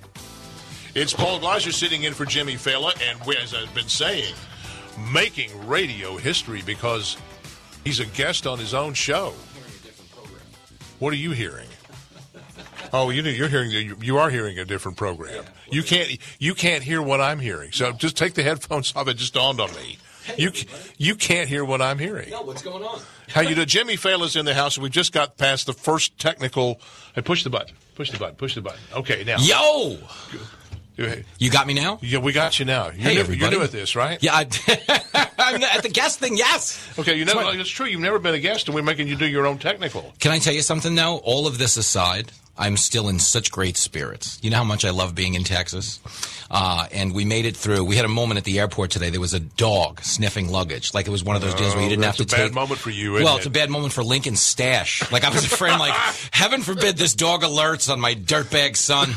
[0.96, 4.34] It's Paul Gleiser sitting in for Jimmy Failla, and as I've been saying,
[5.14, 7.18] making radio history because
[7.88, 9.34] he's a guest on his own show.
[11.00, 11.68] What are you hearing?
[12.94, 15.46] Oh, you you're hearing you- you are hearing a different program.
[15.70, 17.72] You can't you can't hear what I'm hearing.
[17.72, 19.08] So just take the headphones off.
[19.08, 19.98] It just dawned on me.
[20.38, 22.30] You c- you can't hear what I'm hearing.
[22.30, 23.00] No, what's going on?
[23.30, 23.66] How you do?
[23.66, 24.78] Jimmy Failla's in the house.
[24.78, 26.82] We just got past the first technical.
[27.16, 27.76] Hey, push the button.
[27.96, 28.36] Push the button.
[28.36, 28.80] Push the button.
[28.94, 29.38] Okay, now.
[29.40, 29.98] Yo!
[31.38, 32.00] You got me now?
[32.02, 32.86] Yeah, we got you now.
[32.86, 33.52] You're, Hey, new, everybody.
[33.52, 34.22] you're new at this, right?
[34.22, 34.48] Yeah, I,
[35.38, 36.36] I'm at the guest thing.
[36.38, 36.84] Yes.
[36.98, 37.86] Okay, you never, it's true.
[37.86, 40.14] You've never been a guest, and we're making you do your own technical.
[40.20, 41.18] Can I tell you something though?
[41.18, 44.40] All of this aside, I'm still in such great spirits.
[44.42, 46.00] You know how much I love being in Texas,
[46.50, 47.84] uh, and we made it through.
[47.84, 49.10] We had a moment at the airport today.
[49.10, 51.88] There was a dog sniffing luggage, like it was one of those deals where you
[51.88, 52.54] Oh, didn't have to a bad take.
[52.54, 53.40] moment for you, isn't well, it?
[53.40, 55.10] it's a bad moment for Lincoln's stash.
[55.12, 55.94] Like I was afraid, like
[56.32, 59.10] heaven forbid this dog alerts on my dirtbag son.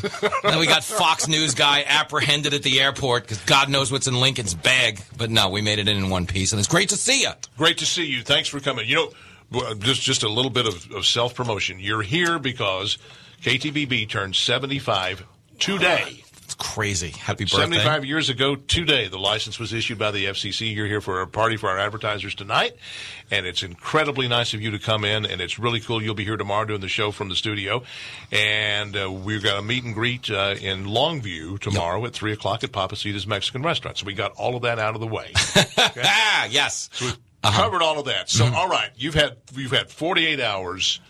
[0.42, 4.14] then we got Fox News guy apprehended at the airport because God knows what's in
[4.20, 5.00] Lincoln's bag.
[5.16, 7.30] But no, we made it in in one piece, and it's great to see you.
[7.58, 8.22] Great to see you.
[8.22, 8.88] Thanks for coming.
[8.88, 9.12] You
[9.52, 11.80] know, just just a little bit of, of self promotion.
[11.80, 12.98] You're here because
[13.42, 15.24] KTBB turned 75
[15.58, 16.22] today.
[16.44, 17.10] It's crazy.
[17.10, 17.58] Happy birthday.
[17.76, 20.74] 75 years ago today, the license was issued by the FCC.
[20.74, 22.74] You're here for a party for our advertisers tonight,
[23.30, 26.02] and it's incredibly nice of you to come in, and it's really cool.
[26.02, 27.84] You'll be here tomorrow doing the show from the studio,
[28.32, 32.64] and uh, we've got a meet and greet uh, in Longview tomorrow at 3 o'clock
[32.64, 33.96] at Pappasito's Mexican Restaurant.
[33.98, 35.30] So we got all of that out of the way.
[35.78, 36.90] ah, yes.
[36.92, 37.62] So we've Uh-huh.
[37.62, 38.28] covered all of that.
[38.28, 38.52] So, Mhm.
[38.54, 41.00] all right, you've had you've had 48 hours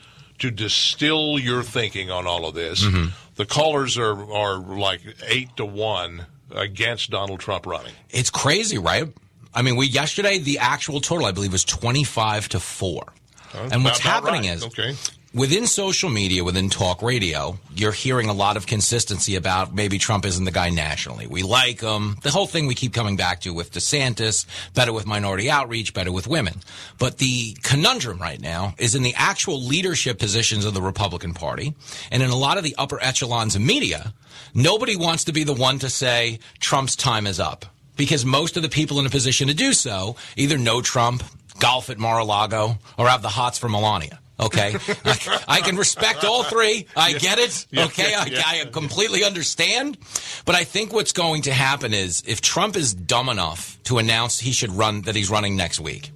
[0.40, 2.82] to distill your thinking on all of this.
[2.82, 3.12] Mhm.
[3.36, 7.92] The callers are are like eight to one against Donald Trump running.
[8.10, 9.06] It's crazy, right?
[9.54, 13.12] I mean, we yesterday the actual total I believe was twenty five to four.
[13.54, 14.56] and what's happening right.
[14.56, 14.94] is okay.
[15.32, 20.26] Within social media, within talk radio, you're hearing a lot of consistency about maybe Trump
[20.26, 21.26] isn't the guy nationally.
[21.26, 22.16] We like him.
[22.22, 26.12] The whole thing we keep coming back to with DeSantis, better with minority outreach, better
[26.12, 26.60] with women.
[26.98, 31.74] But the conundrum right now is in the actual leadership positions of the Republican Party
[32.10, 34.12] and in a lot of the upper echelons of media,
[34.54, 37.66] nobody wants to be the one to say Trump's time is up.
[37.96, 41.22] Because most of the people in a position to do so either know Trump,
[41.58, 44.18] golf at Mar-a-Lago, or have the hots for Melania.
[44.40, 46.86] Okay, I, I can respect all three.
[46.96, 47.66] I get it.
[47.76, 48.62] Okay, I.
[48.62, 49.98] I completely understand.
[50.44, 54.40] But I think what's going to happen is if Trump is dumb enough to announce
[54.40, 56.10] he should run that he's running next week,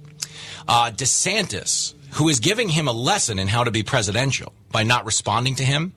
[0.67, 5.05] uh, DeSantis, who is giving him a lesson in how to be presidential by not
[5.05, 5.93] responding to him,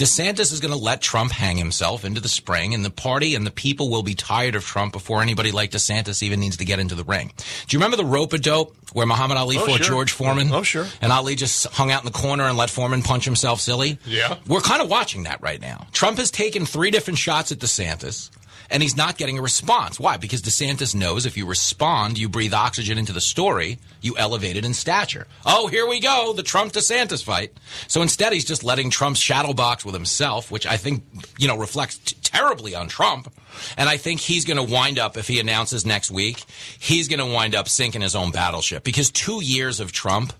[0.00, 3.46] DeSantis is going to let Trump hang himself into the spring, and the party and
[3.46, 6.78] the people will be tired of Trump before anybody like DeSantis even needs to get
[6.78, 7.30] into the ring.
[7.66, 9.86] Do you remember the rope a dope where Muhammad Ali Oh, fought sure.
[9.96, 10.50] George Foreman?
[10.52, 10.86] Oh, sure.
[11.02, 13.98] And Ali just hung out in the corner and let Foreman punch himself silly?
[14.06, 14.38] Yeah.
[14.46, 15.86] We're kind of watching that right now.
[15.92, 18.30] Trump has taken three different shots at DeSantis.
[18.70, 19.98] And he's not getting a response.
[19.98, 20.16] Why?
[20.16, 24.64] Because DeSantis knows if you respond, you breathe oxygen into the story, you elevate it
[24.64, 25.26] in stature.
[25.44, 27.52] Oh, here we go, the Trump DeSantis fight.
[27.88, 31.02] So instead, he's just letting Trump shadow box with himself, which I think,
[31.38, 33.32] you know, reflects terribly on Trump.
[33.76, 36.44] And I think he's going to wind up, if he announces next week,
[36.78, 38.84] he's going to wind up sinking his own battleship.
[38.84, 40.32] Because two years of Trump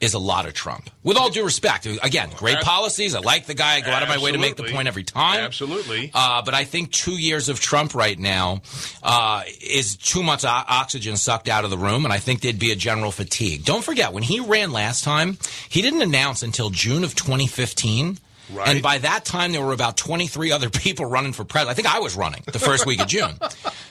[0.00, 0.90] is a lot of Trump.
[1.02, 3.14] With all due respect, again, great policies.
[3.14, 3.76] I like the guy.
[3.76, 5.40] I go out of my way to make the point every time.
[5.40, 6.10] Absolutely.
[6.14, 8.62] Uh, but I think two years of Trump right now
[9.02, 12.72] uh, is too much oxygen sucked out of the room, and I think there'd be
[12.72, 13.64] a general fatigue.
[13.64, 15.38] Don't forget, when he ran last time,
[15.68, 18.18] he didn't announce until June of 2015.
[18.52, 18.68] Right.
[18.68, 21.70] And by that time, there were about 23 other people running for president.
[21.70, 23.38] I think I was running the first week of June.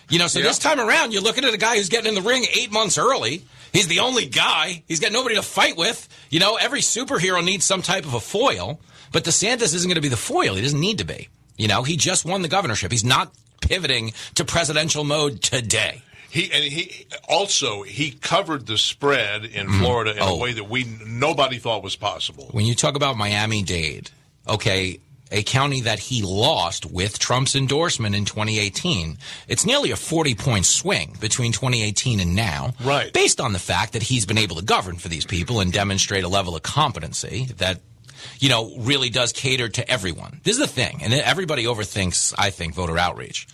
[0.10, 0.46] You know, so Yeah.
[0.46, 2.98] this time around, you're looking at a guy who's getting in the ring eight months
[2.98, 3.44] early.
[3.74, 4.84] He's the only guy.
[4.88, 6.08] He's got nobody to fight with.
[6.30, 8.80] You know, every superhero needs some type of a foil,
[9.12, 10.56] but DeSantis isn't going to be the foil.
[10.56, 11.28] He doesn't need to be.
[11.58, 12.92] You know, he just won the governorship.
[12.92, 16.02] He's not pivoting to presidential mode today.
[16.30, 19.80] He and he also he covered the spread in mm-hmm.
[19.80, 20.36] Florida in Oh.
[20.36, 22.50] a way that we nobody thought was possible.
[22.52, 24.12] When you talk about Miami Dade,
[24.48, 25.00] okay,
[25.32, 29.18] a county that he lost with Trump's endorsement in 2018,
[29.48, 32.74] it's nearly a 40 point swing between 2018 and now.
[32.84, 33.12] Right.
[33.12, 36.24] Based on the fact that he's been able to govern for these people and demonstrate
[36.24, 37.82] a level of competency that
[38.40, 40.42] you know, really does cater to everyone.
[40.44, 43.48] This is the thing, and everybody overthinks, I think, voter outreach.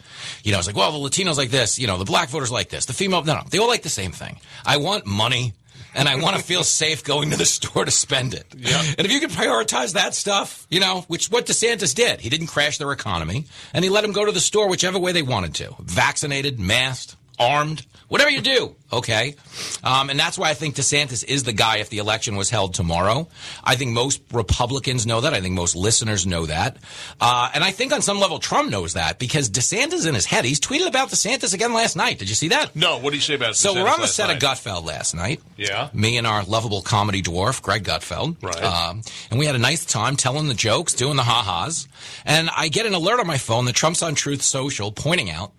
[0.43, 2.69] You know, it's like, well, the Latinos like this, you know, the black voters like
[2.69, 4.39] this, the female, no, no, they all like the same thing.
[4.65, 5.53] I want money,
[5.95, 8.45] and I want to feel safe going to the store to spend it.
[8.53, 12.47] And if you can prioritize that stuff, you know, which what DeSantis did, he didn't
[12.47, 15.55] crash their economy, and he let them go to the store whichever way they wanted
[15.55, 19.35] to, vaccinated, masked, armed, whatever you do, okay?
[19.83, 22.73] Um, and that's why I think DeSantis is the guy if the election was held
[22.73, 23.27] tomorrow.
[23.63, 25.33] I think most Republicans know that.
[25.33, 26.77] I think most listeners know that.
[27.19, 30.45] Uh, and I think on some level Trump knows that because DeSantis in his head.
[30.45, 32.19] He's tweeted about DeSantis again last night.
[32.19, 32.75] Did you see that?
[32.75, 34.41] No, what do you say about DeSantis So we're on the set night?
[34.43, 35.41] of Gutfeld last night.
[35.57, 35.89] Yeah.
[35.93, 38.41] Me and our lovable comedy dwarf, Greg Gutfeld.
[38.41, 38.63] Right.
[38.63, 41.87] Um, and we had a nice time telling the jokes, doing the ha-has.
[42.25, 45.51] And I get an alert on my phone that Trump's on Truth Social pointing out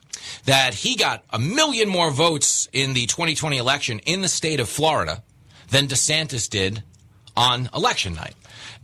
[0.44, 4.68] that he got a million more votes in the 2020 election in the state of
[4.68, 5.22] Florida
[5.70, 6.82] than DeSantis did
[7.36, 8.34] on election night.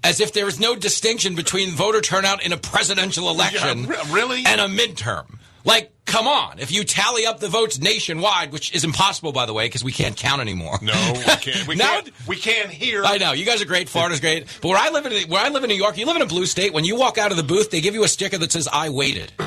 [0.03, 4.13] As if there is no distinction between voter turnout in a presidential election Yeah, re-
[4.13, 4.43] really?
[4.47, 5.39] and a midterm.
[5.65, 6.59] Like, come on.
[6.59, 9.93] If you tally up the votes nationwide, which is impossible, by the way, because we
[9.93, 10.79] can't count anymore.
[10.83, 11.67] No, we can't.
[11.69, 12.11] We Now- can't.
[12.29, 13.05] We can't hear.
[13.05, 13.89] I know you guys are great.
[13.89, 16.17] Florida's great, but where I live in where I live in New York, you live
[16.17, 16.73] in a blue state.
[16.73, 18.89] When you walk out of the booth, they give you a sticker that says "I
[18.91, 19.33] waited."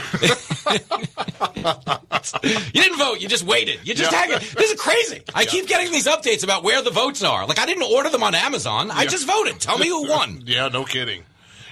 [2.43, 3.21] you didn't vote.
[3.21, 3.79] You just waited.
[3.87, 4.17] You just Yeah.
[4.19, 4.41] hang it.
[4.57, 5.23] This is crazy.
[5.33, 7.45] I keep getting these updates about where the votes are.
[7.47, 8.91] Like I didn't order them on Amazon.
[8.91, 9.59] I just voted.
[9.59, 10.43] Tell me who won.
[10.45, 11.23] Yeah, no kidding.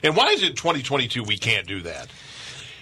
[0.04, 2.08] And why is it 2022 we can't do that?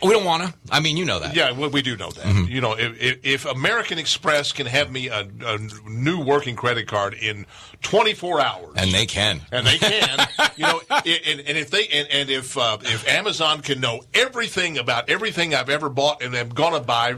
[0.02, 0.54] We don't want to.
[0.72, 1.36] I mean, you know that.
[1.36, 2.24] Yeah, well, we do know that.
[2.24, 2.52] Mm-hmm.
[2.52, 5.58] You know, if, if, if American Express can have me a, a
[5.88, 7.46] new working credit card in
[7.82, 9.42] 24 hours, And they can.
[9.52, 13.62] and they can, you know, and, and if they and, and if uh, if Amazon
[13.62, 17.16] can know everything about everything I've ever bought and am gonna buy,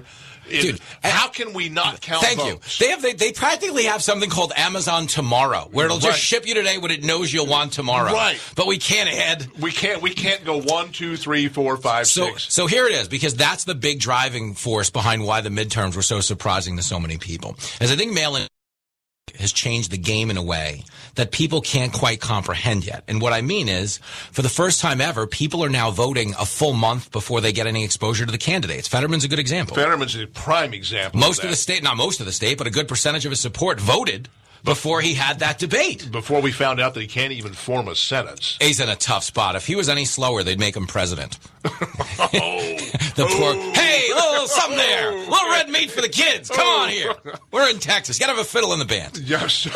[0.50, 2.80] Dude, how can we not count Thank votes?
[2.80, 2.86] you.
[2.86, 6.20] They have they, they practically have something called Amazon Tomorrow, where it'll just Right.
[6.20, 8.12] ship you today what it knows you'll want tomorrow.
[8.12, 8.40] Right.
[8.56, 10.02] But we can't add We can't.
[10.02, 12.54] We can't go one, two, three, four, five, So, six.
[12.54, 16.02] so here it is, because that's the big driving force behind why the midterms were
[16.02, 17.56] so surprising to so many people.
[17.80, 18.12] As I think
[19.38, 20.84] has changed the game in a way
[21.16, 23.04] that people can't quite comprehend yet.
[23.08, 23.98] And what I mean is,
[24.32, 27.68] for the first time ever, people are now voting a full month before they get
[27.68, 28.88] any exposure to the candidates.
[28.88, 29.76] Fetterman's a good example.
[29.76, 31.20] Fetterman's a prime example.
[31.20, 33.32] most of, of the state, not most of the state, but a good percentage of
[33.32, 34.30] his support voted
[34.64, 36.12] before he had that debate.
[36.12, 38.58] before we found out that he can't even form a sentence.
[38.62, 39.56] He's in a tough spot.
[39.56, 41.38] If he was any slower, they'd make him president.
[41.64, 43.54] the poor.
[43.74, 45.12] Hey, little something there.
[45.12, 46.50] Little red meat for the kids.
[46.50, 47.14] Come on here.
[47.52, 48.20] We're in Texas.
[48.20, 49.18] Got to have a fiddle in the band.
[49.20, 49.48] Yeah.
[49.48, 49.70] So,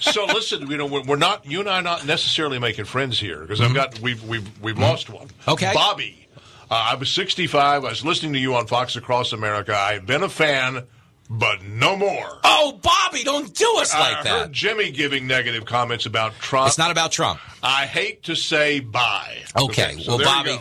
[0.00, 0.70] so listen.
[0.70, 1.46] You know, we're, not.
[1.46, 4.78] You and I are not necessarily making friends here because I've got we've we've we've
[4.78, 5.28] lost one.
[5.28, 5.50] Mm-hmm.
[5.50, 5.72] Okay.
[5.74, 6.28] Bobby.
[6.70, 7.84] Uh, I was 65.
[7.84, 9.76] I was listening to you on Fox Across America.
[9.76, 10.84] I've been a fan,
[11.32, 12.38] but no more.
[12.44, 14.52] Oh, Bobby, don't do us I like heard that.
[14.52, 16.68] Jimmy giving negative comments about Trump.
[16.68, 17.40] It's not about Trump.
[17.62, 19.38] I hate to say bye.
[19.56, 20.58] Okay, so well, Bobby-.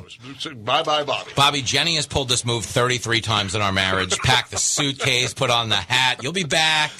[0.56, 1.31] Bye, bye, Bobby.
[1.35, 4.18] Bobby, Jenny has pulled this move 33 times in our marriage.
[4.23, 6.22] Pack the suitcase, put on the hat.
[6.22, 6.91] You'll be back.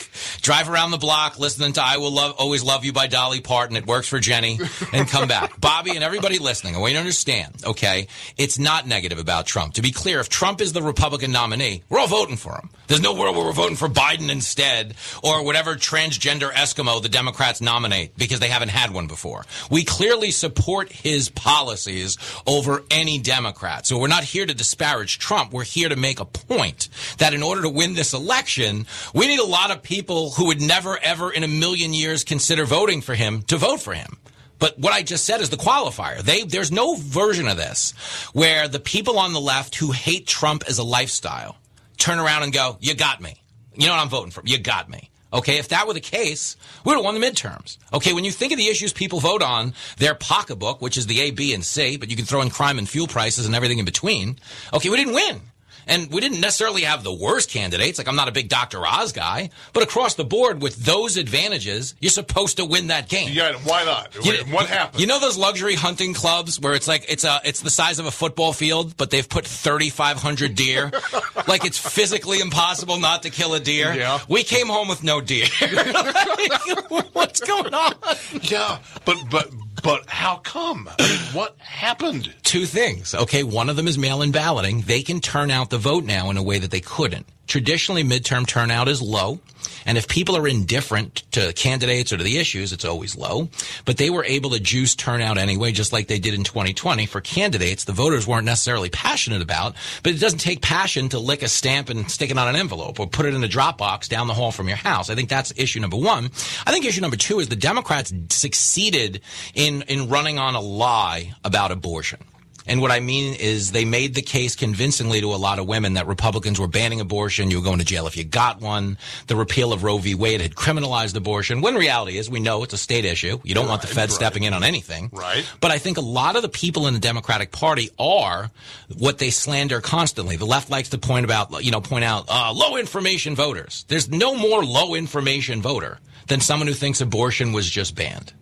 [0.42, 3.78] Drive around the block listening to I Will Love, Always Love You by Dolly Parton.
[3.78, 4.60] It works for Jenny.
[4.92, 5.60] And come back.
[5.62, 8.08] Bobby and everybody listening, I want you to understand, okay?
[8.38, 9.76] It's not negative about Trump.
[9.76, 12.72] To be clear, if Trump is the Republican nominee, we're all voting for him.
[12.88, 17.62] There's no world where we're voting for Biden instead or whatever transgender Eskimo the Democrats
[17.62, 19.46] nominate because they haven't had one before.
[19.70, 22.18] We clearly support his policies
[22.48, 23.86] over any Democrat.
[23.86, 25.54] So we're not here to disparage Trump.
[25.54, 26.90] We're here to make a point
[27.20, 30.60] that in order to win this election, we need a lot of people who would
[30.60, 34.18] never, ever in a million years consider voting for him to vote for him.
[34.58, 36.22] But what I just said is the qualifier.
[36.24, 37.92] They, there's no version of this
[38.34, 41.58] where the people on the left who hate Trump as a lifestyle
[42.00, 43.41] turn around and go, you got me.
[43.76, 44.42] You know what I'm voting for?
[44.46, 45.10] You got me.
[45.34, 47.78] Okay, if that were the case, we would have won the midterms.
[47.94, 51.22] Okay, when you think of the issues people vote on, their pocketbook, which is the
[51.22, 53.80] A, B, and C, but you can throw in crime and fuel prices and everything
[53.80, 54.38] in between.
[54.74, 55.40] Okay, we didn't win.
[55.88, 57.98] And we didn't necessarily have the worst candidates.
[57.98, 58.86] Like, I'm not a big Dr.
[58.86, 63.30] Oz guy, but across the board, with those advantages, you're supposed to win that game.
[63.34, 64.16] Yeah, why not?
[64.24, 65.00] You- what happened?
[65.02, 68.06] You know those luxury hunting clubs where it's like it's a it's the size of
[68.06, 70.92] a football field, but they've put thirty five hundred deer.
[71.48, 73.94] like it's physically impossible not to kill a deer.
[73.94, 74.20] Yeah.
[74.28, 75.46] We came home with no deer.
[77.14, 77.94] What's going on?
[78.42, 79.50] Yeah, but but
[79.82, 80.90] but how come?
[81.00, 82.34] I mean, what happened?
[82.44, 83.14] Two things.
[83.16, 84.82] Okay, one of them is mail-in balloting.
[84.82, 87.26] They can turn out the vote now in a way that they couldn't.
[87.48, 89.40] Traditionally, midterm turnout is low.
[89.86, 93.50] And if people are indifferent to candidates or to the issues, it's always low.
[93.86, 97.22] But they were able to juice turnout anyway, just like they did in 2020 for
[97.22, 99.76] candidates the voters weren't necessarily passionate about.
[100.04, 103.00] But it doesn't take passion to lick a stamp and stick it on an envelope
[103.00, 105.10] or put it in a drop box down the hall from your house.
[105.10, 106.26] I think that's issue number one.
[106.66, 109.22] I think issue number two is the Democrats succeeded
[109.54, 112.20] in, in running on a lie about abortion.
[112.68, 115.96] And what I mean is they made the case convincingly to a lot of women
[115.96, 117.50] that Republicans were banning abortion.
[117.50, 118.98] You were going to jail if you got one.
[119.28, 120.16] The repeal of Roe v.
[120.16, 121.62] Wade had criminalized abortion.
[121.62, 123.40] When reality is we know it's a state issue.
[123.44, 125.10] You don't want the Fed stepping in on anything.
[125.12, 125.46] Right.
[125.60, 128.52] But I think a lot of the people in the Democratic Party are
[128.98, 130.36] what they slander constantly.
[130.36, 133.86] The left likes to point about, you know, point out uh, low information voters.
[133.88, 138.34] There's no more low information voter than someone who thinks abortion was just banned.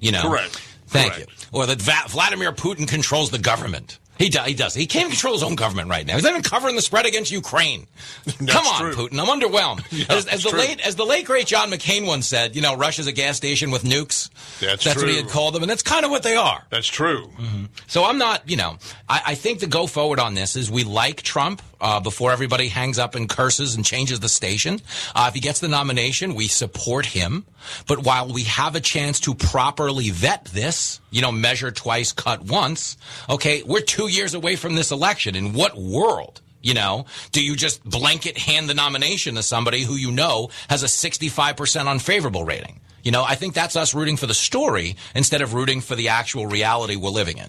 [0.00, 0.22] You know.
[0.22, 0.60] Correct.
[0.86, 1.48] Thank Correct.
[1.52, 1.58] you.
[1.58, 1.80] Or that
[2.10, 3.98] Vladimir Putin controls the government.
[4.18, 4.74] He, do, he does.
[4.74, 6.14] He can't control his own government right now.
[6.14, 7.86] He's not even covering the spread against Ukraine.
[8.46, 9.08] Come on, true.
[9.08, 9.20] Putin.
[9.20, 9.84] I'm underwhelmed.
[9.96, 10.58] Yeah, as, as the true.
[10.58, 13.70] late as the late great John McCain once said, you know, Russia's a gas station
[13.70, 14.28] with nukes.
[14.60, 16.64] That's that's what he had called them, and that's kind of what they are.
[16.70, 17.28] That's true.
[17.38, 17.64] Mm-hmm.
[17.86, 18.76] So I'm not, you know,
[19.08, 22.68] I, I think the go forward on this is we like Trump uh, before everybody
[22.68, 24.80] hangs up and curses and changes the station.
[25.14, 27.44] Uh, if he gets the nomination, we support him.
[27.86, 32.42] But while we have a chance to properly vet this, you know, measure twice, cut
[32.42, 32.96] once,
[33.28, 35.34] okay, we're two years away from this election.
[35.34, 36.40] In what world?
[36.62, 40.82] You know, do you just blanket hand the nomination to somebody who you know has
[40.82, 42.80] a 65% unfavorable rating?
[43.06, 46.08] You know, I think that's us rooting for the story instead of rooting for the
[46.08, 47.46] actual reality we're living in.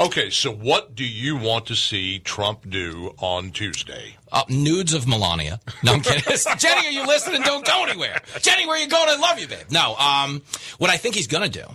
[0.00, 4.16] Okay, so what do you want to see Trump do on Tuesday?
[4.32, 5.60] Uh, nudes of Melania.
[5.82, 6.22] No, I'm kidding.
[6.58, 7.42] Jenny, are you listening?
[7.42, 8.22] Don't go anywhere.
[8.40, 9.10] Jenny, where you going?
[9.10, 9.66] I love you, babe.
[9.70, 10.40] No, um,
[10.78, 11.66] what I think he's going to do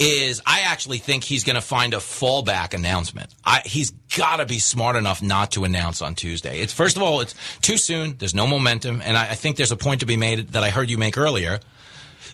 [0.00, 3.32] is I actually think he's going to find a fallback announcement.
[3.44, 6.58] I, he's got to be smart enough not to announce on Tuesday.
[6.58, 8.16] It's first of all, it's too soon.
[8.18, 10.70] There's no momentum, and I, I think there's a point to be made that I
[10.70, 11.60] heard you make earlier,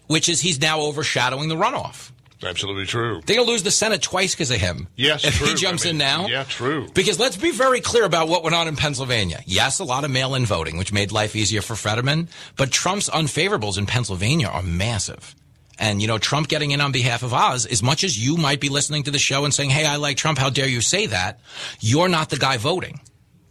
[0.06, 2.10] which is he's now overshadowing the runoff.
[2.44, 3.20] Absolutely true.
[3.24, 4.88] They're going to lose the Senate twice because of him.
[4.96, 5.48] Yes, if true.
[5.48, 6.26] he jumps I mean, in now.
[6.26, 6.88] Yeah, true.
[6.92, 9.42] Because let's be very clear about what went on in Pennsylvania.
[9.46, 13.08] Yes, a lot of mail in voting, which made life easier for Fetterman, but Trump's
[13.08, 15.34] unfavorables in Pennsylvania are massive.
[15.78, 18.60] And, you know, Trump getting in on behalf of Oz, as much as you might
[18.60, 21.06] be listening to the show and saying, hey, I like Trump, how dare you say
[21.06, 21.40] that?
[21.80, 23.00] You're not the guy voting.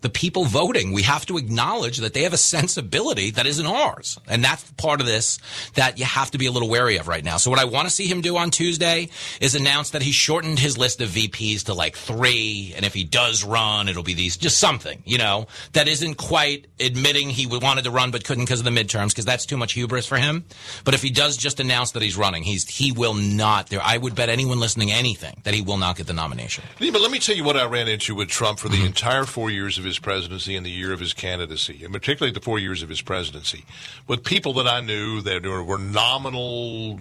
[0.01, 4.19] The people voting, we have to acknowledge that they have a sensibility that isn't ours.
[4.27, 5.39] And that's part of this
[5.75, 7.37] that you have to be a little wary of right now.
[7.37, 9.09] So what I want to see him do on Tuesday
[9.39, 12.73] is announce that he shortened his list of VPs to like three.
[12.75, 16.67] And if he does run, it'll be these, just something, you know, that isn't quite
[16.79, 19.73] admitting he wanted to run but couldn't because of the midterms because that's too much
[19.73, 20.43] hubris for him.
[20.83, 23.81] But if he does just announce that he's running, he's, he will not there.
[23.83, 26.63] I would bet anyone listening anything that he will not get the nomination.
[26.79, 28.87] Yeah, but let me tell you what I ran into with Trump for the Mm-hmm.
[28.87, 32.41] entire four years of his presidency and the year of his candidacy, and particularly the
[32.41, 33.65] four years of his presidency,
[34.07, 36.99] with people that I knew that were, nominal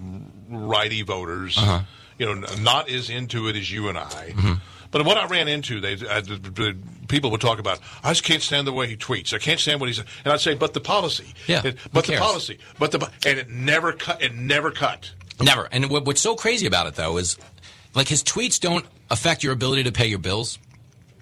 [0.48, 1.80] righty voters, Uh-huh.
[2.18, 4.32] you know, not as into it as you and I.
[4.34, 4.52] Mm-hmm.
[4.90, 6.76] But what I ran into, they I, the- the-
[7.06, 7.78] people would talk about.
[8.02, 9.32] I just can't stand the way he tweets.
[9.32, 10.04] I can't stand what he says.
[10.24, 11.62] And I'd say, but the policy, Yeah,
[11.92, 14.22] but the policy, but the and it never cut.
[14.22, 15.10] It never cut.
[15.40, 15.68] Never.
[15.72, 17.36] And what, what's so crazy about it, though, is
[17.94, 20.58] like his tweets don't affect your ability to pay your bills.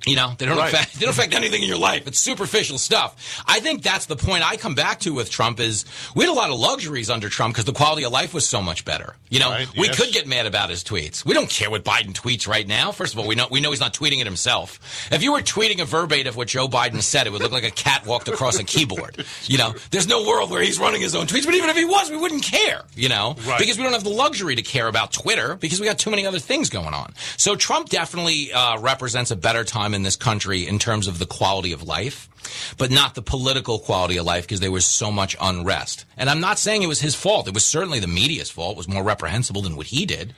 [0.08, 0.72] You know, they don't Right.
[0.72, 2.06] affect they don't affect anything in your life.
[2.06, 3.42] It's superficial stuff.
[3.46, 6.34] I think that's the point I come back to with Trump is we had a
[6.34, 9.14] lot of luxuries under Trump because the quality of life was so much better.
[9.28, 9.96] You know, Right, we yes.
[9.96, 11.24] could get mad about his tweets.
[11.24, 12.90] We don't care what Biden tweets right now.
[12.92, 14.80] First of all, we know we know he's not tweeting it himself.
[15.12, 17.64] If you were tweeting a verbatim of what Joe Biden said, it would look like
[17.64, 19.24] a cat walked across a keyboard.
[19.44, 21.44] You know, there's no world where he's running his own tweets.
[21.44, 22.82] But even if he was, we wouldn't care.
[22.96, 23.58] You know, Right.
[23.58, 26.26] because we don't have the luxury to care about Twitter because we got too many
[26.26, 27.12] other things going on.
[27.36, 31.26] So Trump definitely uh, represents a better time in this country in terms of the
[31.26, 32.30] quality of life,
[32.78, 36.06] but not the political quality of life because there was so much unrest.
[36.16, 37.48] And I'm not saying it was his fault.
[37.48, 38.76] It was certainly the media's fault.
[38.76, 40.34] It was more reprehensible than what he did.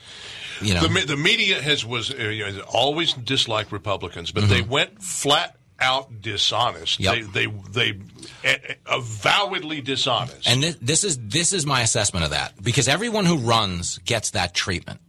[0.62, 4.62] You know, The, the media has was uh, you know, always disliked Republicans, but they
[4.62, 7.00] went flat out dishonest.
[7.00, 7.22] Mm-hmm.
[7.22, 7.32] Yep.
[7.32, 7.94] They they
[8.44, 10.48] they avowedly dishonest.
[10.48, 14.32] And this, this is this is my assessment of that because everyone who runs gets
[14.32, 15.00] that treatment.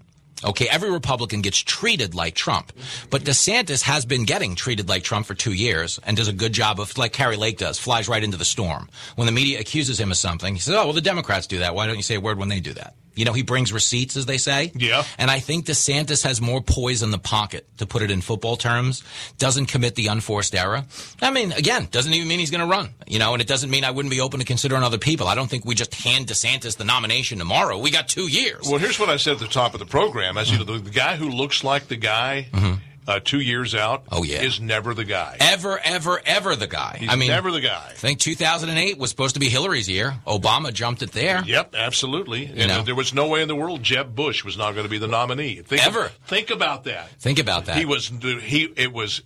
[0.43, 2.73] Okay, every Republican gets treated like Trump,
[3.09, 6.53] but DeSantis has been getting treated like Trump for two years and does a good
[6.53, 8.89] job of, like Kari Lake does, flies right into the storm.
[9.15, 11.75] When the media accuses him of something, he says, "Oh, well, the Democrats do that.
[11.75, 14.15] Why don't you say a word when they do that?" You know, he brings receipts,
[14.15, 14.71] as they say.
[14.73, 15.03] Yeah.
[15.17, 18.55] And I think DeSantis has more poise in the pocket, to put it in football
[18.55, 19.03] terms.
[19.37, 20.85] Doesn't commit the unforced error.
[21.21, 22.93] I mean, again, doesn't even mean he's going to run.
[23.07, 25.27] You know, and it doesn't mean I wouldn't be open to considering other people.
[25.27, 27.77] I don't think we just hand DeSantis the nomination tomorrow.
[27.77, 28.67] We got two years.
[28.69, 30.79] well, here's what I said at the top of the program: as you know, the,
[30.79, 32.75] the guy who looks like the guy mm-hmm.
[33.07, 34.41] Uh, two years out, Oh, yeah.
[34.41, 35.37] is never the guy.
[35.39, 36.97] Ever, ever, ever the guy.
[36.99, 37.87] He's I mean, never the guy.
[37.89, 40.15] I think 2008 was supposed to be Hillary's year.
[40.27, 41.43] Obama jumped it there.
[41.45, 42.45] Yep, absolutely.
[42.45, 42.81] And know?
[42.83, 45.07] there was no way in the world Jeb Bush was not going to be the
[45.07, 45.55] nominee.
[45.61, 46.09] Think, Ever.
[46.25, 47.09] Think about that.
[47.19, 47.77] Think about that.
[47.77, 48.71] He was he.
[48.75, 49.21] It was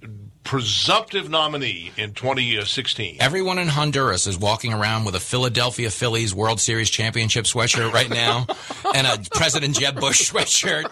[0.46, 3.18] presumptive nominee in 2016.
[3.20, 8.10] Everyone in Honduras is walking around with a Philadelphia Phillies World Series championship sweatshirt right
[8.10, 8.46] now
[8.96, 10.86] and a President Jeb Bush sweatshirt.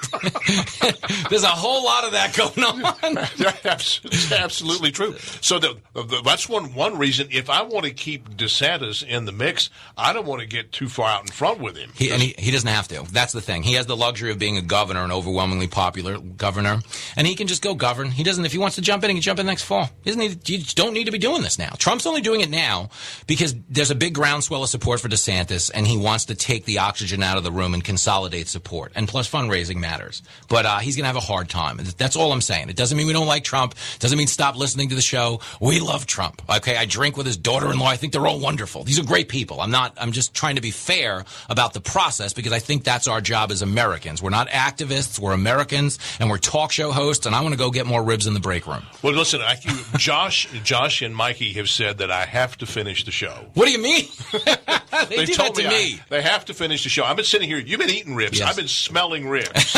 [1.29, 3.27] There's a whole lot of that going on.
[3.63, 5.15] That's absolutely true.
[5.41, 7.27] So the, the, that's one one reason.
[7.31, 10.89] If I want to keep DeSantis in the mix, I don't want to get too
[10.89, 11.91] far out in front with him.
[11.95, 13.05] He, and he, he doesn't have to.
[13.11, 13.61] That's the thing.
[13.63, 16.79] He has the luxury of being a governor, an overwhelmingly popular governor,
[17.15, 18.09] and he can just go govern.
[18.09, 18.43] He doesn't.
[18.45, 19.89] If he wants to jump in, he can jump in happen next fall.
[20.05, 21.73] Need, you don't need to be doing this now.
[21.77, 22.89] Trump's only doing it now
[23.27, 26.79] because there's a big groundswell of support for DeSantis, and he wants to take the
[26.79, 28.91] oxygen out of the room and consolidate support.
[28.95, 30.21] And plus, fundraising matters.
[30.47, 31.79] But uh, he's going to have a hard time.
[31.97, 32.69] That's all I'm saying.
[32.69, 33.75] It doesn't mean we don't like Trump.
[33.99, 35.41] Doesn't mean stop listening to the show.
[35.59, 36.41] We love Trump.
[36.49, 37.87] Okay, I drink with his daughter-in-law.
[37.87, 38.83] I think they're all wonderful.
[38.83, 39.61] These are great people.
[39.61, 39.93] I'm not.
[39.97, 43.51] I'm just trying to be fair about the process because I think that's our job
[43.51, 44.21] as Americans.
[44.21, 45.19] We're not activists.
[45.19, 47.25] We're Americans, and we're talk show hosts.
[47.25, 48.83] And I want to go get more ribs in the break room.
[49.01, 49.55] Well, listen, I,
[49.97, 53.45] Josh, Josh, and Mikey have said that I have to finish the show.
[53.53, 54.05] What do you mean?
[55.09, 55.99] they, They did told that to me, me.
[55.99, 57.03] I- they have to finish the show.
[57.03, 57.57] I've been sitting here.
[57.57, 58.39] You've been eating ribs.
[58.39, 58.49] Yes.
[58.49, 59.75] I've been smelling ribs.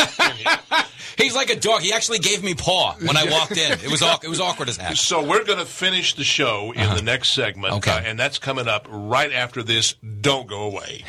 [1.18, 1.80] He's like a dog.
[1.80, 3.72] He actually gave me paw when I walked in.
[3.72, 4.96] It was awk- it was awkward as heck.
[4.96, 7.78] So we're going to finish the show in the next segment, Uh-huh.
[7.78, 7.90] Okay.
[8.06, 9.94] uh, and that's coming up right after this.
[10.20, 11.04] Don't go away.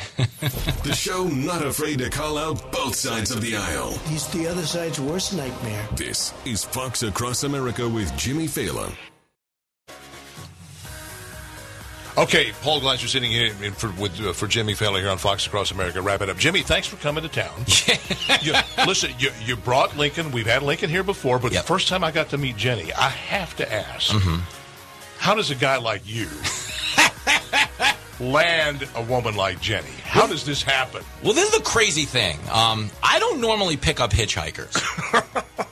[0.84, 3.90] The show not afraid to call out both sides of the aisle.
[4.06, 5.86] He's the other side's worst nightmare.
[5.94, 8.94] This is Fox Across America with Jimmy Failla.
[12.18, 15.46] Okay, Paul Gleiser sitting here in for, with, uh, for Jimmy Failla here on Fox
[15.46, 16.02] Across America.
[16.02, 16.36] Wrap it up.
[16.36, 17.64] Jimmy, thanks for coming to town.
[18.42, 18.54] you,
[18.86, 20.32] listen, you, you brought Lincoln.
[20.32, 23.08] We've had Lincoln here before, but the first time I got to meet Jenny, I
[23.10, 24.40] have to ask, Mm-hmm.
[25.18, 26.26] how does a guy like you
[28.20, 29.86] land a woman like Jenny?
[30.02, 31.04] How does this happen?
[31.22, 32.36] Well, this is the crazy thing.
[32.52, 34.74] Um, I don't normally pick up hitchhikers.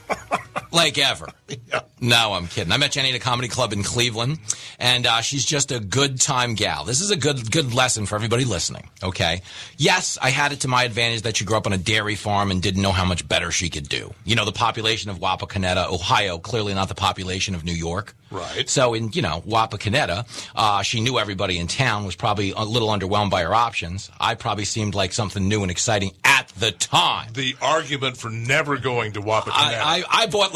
[0.76, 1.28] like ever.
[1.98, 2.72] No, I'm kidding.
[2.72, 4.38] I met Jenny at a comedy club in Cleveland,
[4.78, 6.84] and uh, she's just a good time gal.
[6.84, 8.90] This is a good good lesson for everybody listening.
[9.02, 9.40] Okay.
[9.78, 12.50] Yes, I had it to my advantage that she grew up on a dairy farm
[12.50, 14.12] and didn't know how much better she could do.
[14.24, 18.14] You know, the population of Wapakoneta, Ohio, clearly not the population of New York.
[18.30, 18.68] Right.
[18.68, 22.04] So in you know Wapakoneta, uh, she knew everybody in town.
[22.04, 24.10] Was probably a little underwhelmed by her options.
[24.20, 27.32] I probably seemed like something new and exciting at the time.
[27.34, 29.52] The argument for never going to Wapakoneta.
[29.52, 30.50] I, I, I bought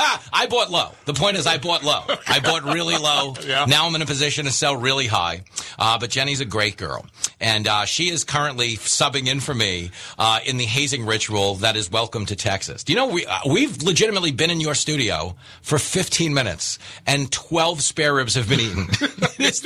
[0.32, 0.90] I bought low.
[1.04, 2.04] The point is, I bought low.
[2.26, 3.34] I bought really low.
[3.46, 3.64] yeah.
[3.66, 5.42] Now I'm in a position to sell really high.
[5.78, 7.06] Uh, but Jenny's a great girl,
[7.40, 11.76] and uh, she is currently subbing in for me uh, in the hazing ritual that
[11.76, 12.84] is welcome to Texas.
[12.84, 17.30] Do you know we uh, we've legitimately been in your studio for 15 minutes, and
[17.30, 18.86] 12 spare ribs have been eaten.
[19.38, 19.60] There's-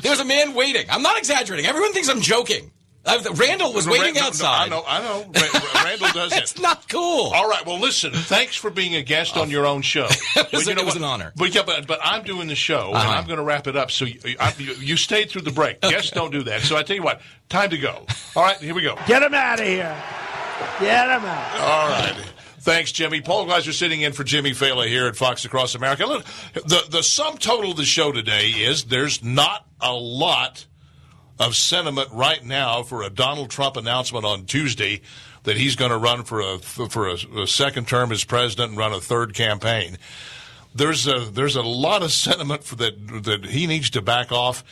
[0.00, 0.86] There's a man waiting.
[0.90, 1.66] I'm not exaggerating.
[1.66, 2.70] Everyone thinks I'm joking.
[3.06, 4.66] Uh, Randall was No, no, waiting Ra- no, no, outside.
[4.66, 5.20] I know, I know.
[5.34, 6.42] Ra- Ra- Randall does it.
[6.42, 7.30] It's not cool.
[7.32, 7.64] All right.
[7.64, 8.12] Well, listen.
[8.12, 10.08] Thanks for being a guest on your own show.
[10.36, 11.32] It was, But you know it was an honor.
[11.34, 13.08] But yeah, but, but I'm doing the show, Uh-huh.
[13.10, 13.90] I'm going to wrap it up.
[13.90, 15.80] So you, I, you, you stayed through the break.
[15.80, 16.60] Guests don't do that.
[16.62, 18.04] So I tell you what, time to go.
[18.36, 18.98] All right, here we go.
[19.06, 19.96] Get him out of here.
[20.80, 21.60] Get him out.
[21.60, 22.14] All right.
[22.68, 23.22] Thanks, Jimmy.
[23.22, 26.04] Paul Gleiser sitting in for Jimmy Failla here at Fox Across America.
[26.04, 30.66] Look, the the sum total of the show today is there's not a lot
[31.38, 35.00] of sentiment right now for a Donald Trump announcement on Tuesday
[35.44, 38.78] that he's going to run for a for a, a second term as president and
[38.78, 39.96] run a third campaign.
[40.74, 44.62] There's a there's a lot of sentiment for that that he needs to back off.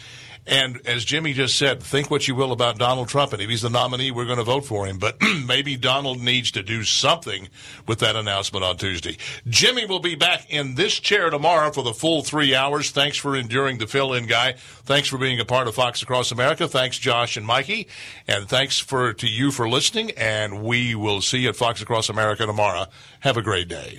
[0.46, 3.62] And as Jimmy just said, think what you will about Donald Trump, and if he's
[3.62, 4.98] the nominee, we're going to vote for him.
[4.98, 5.16] But
[5.46, 7.48] maybe Donald needs to do something
[7.86, 9.16] with that announcement on Tuesday.
[9.48, 12.90] Jimmy will be back in this chair tomorrow for the full three hours.
[12.90, 14.54] Thanks for enduring the fill-in guy.
[14.56, 16.68] Thanks for being a part of Fox Across America.
[16.68, 17.88] Thanks, Josh and Mikey,
[18.28, 20.12] and thanks for to you for listening.
[20.12, 22.86] And we will see you at Fox Across America tomorrow.
[23.20, 23.98] Have a great day.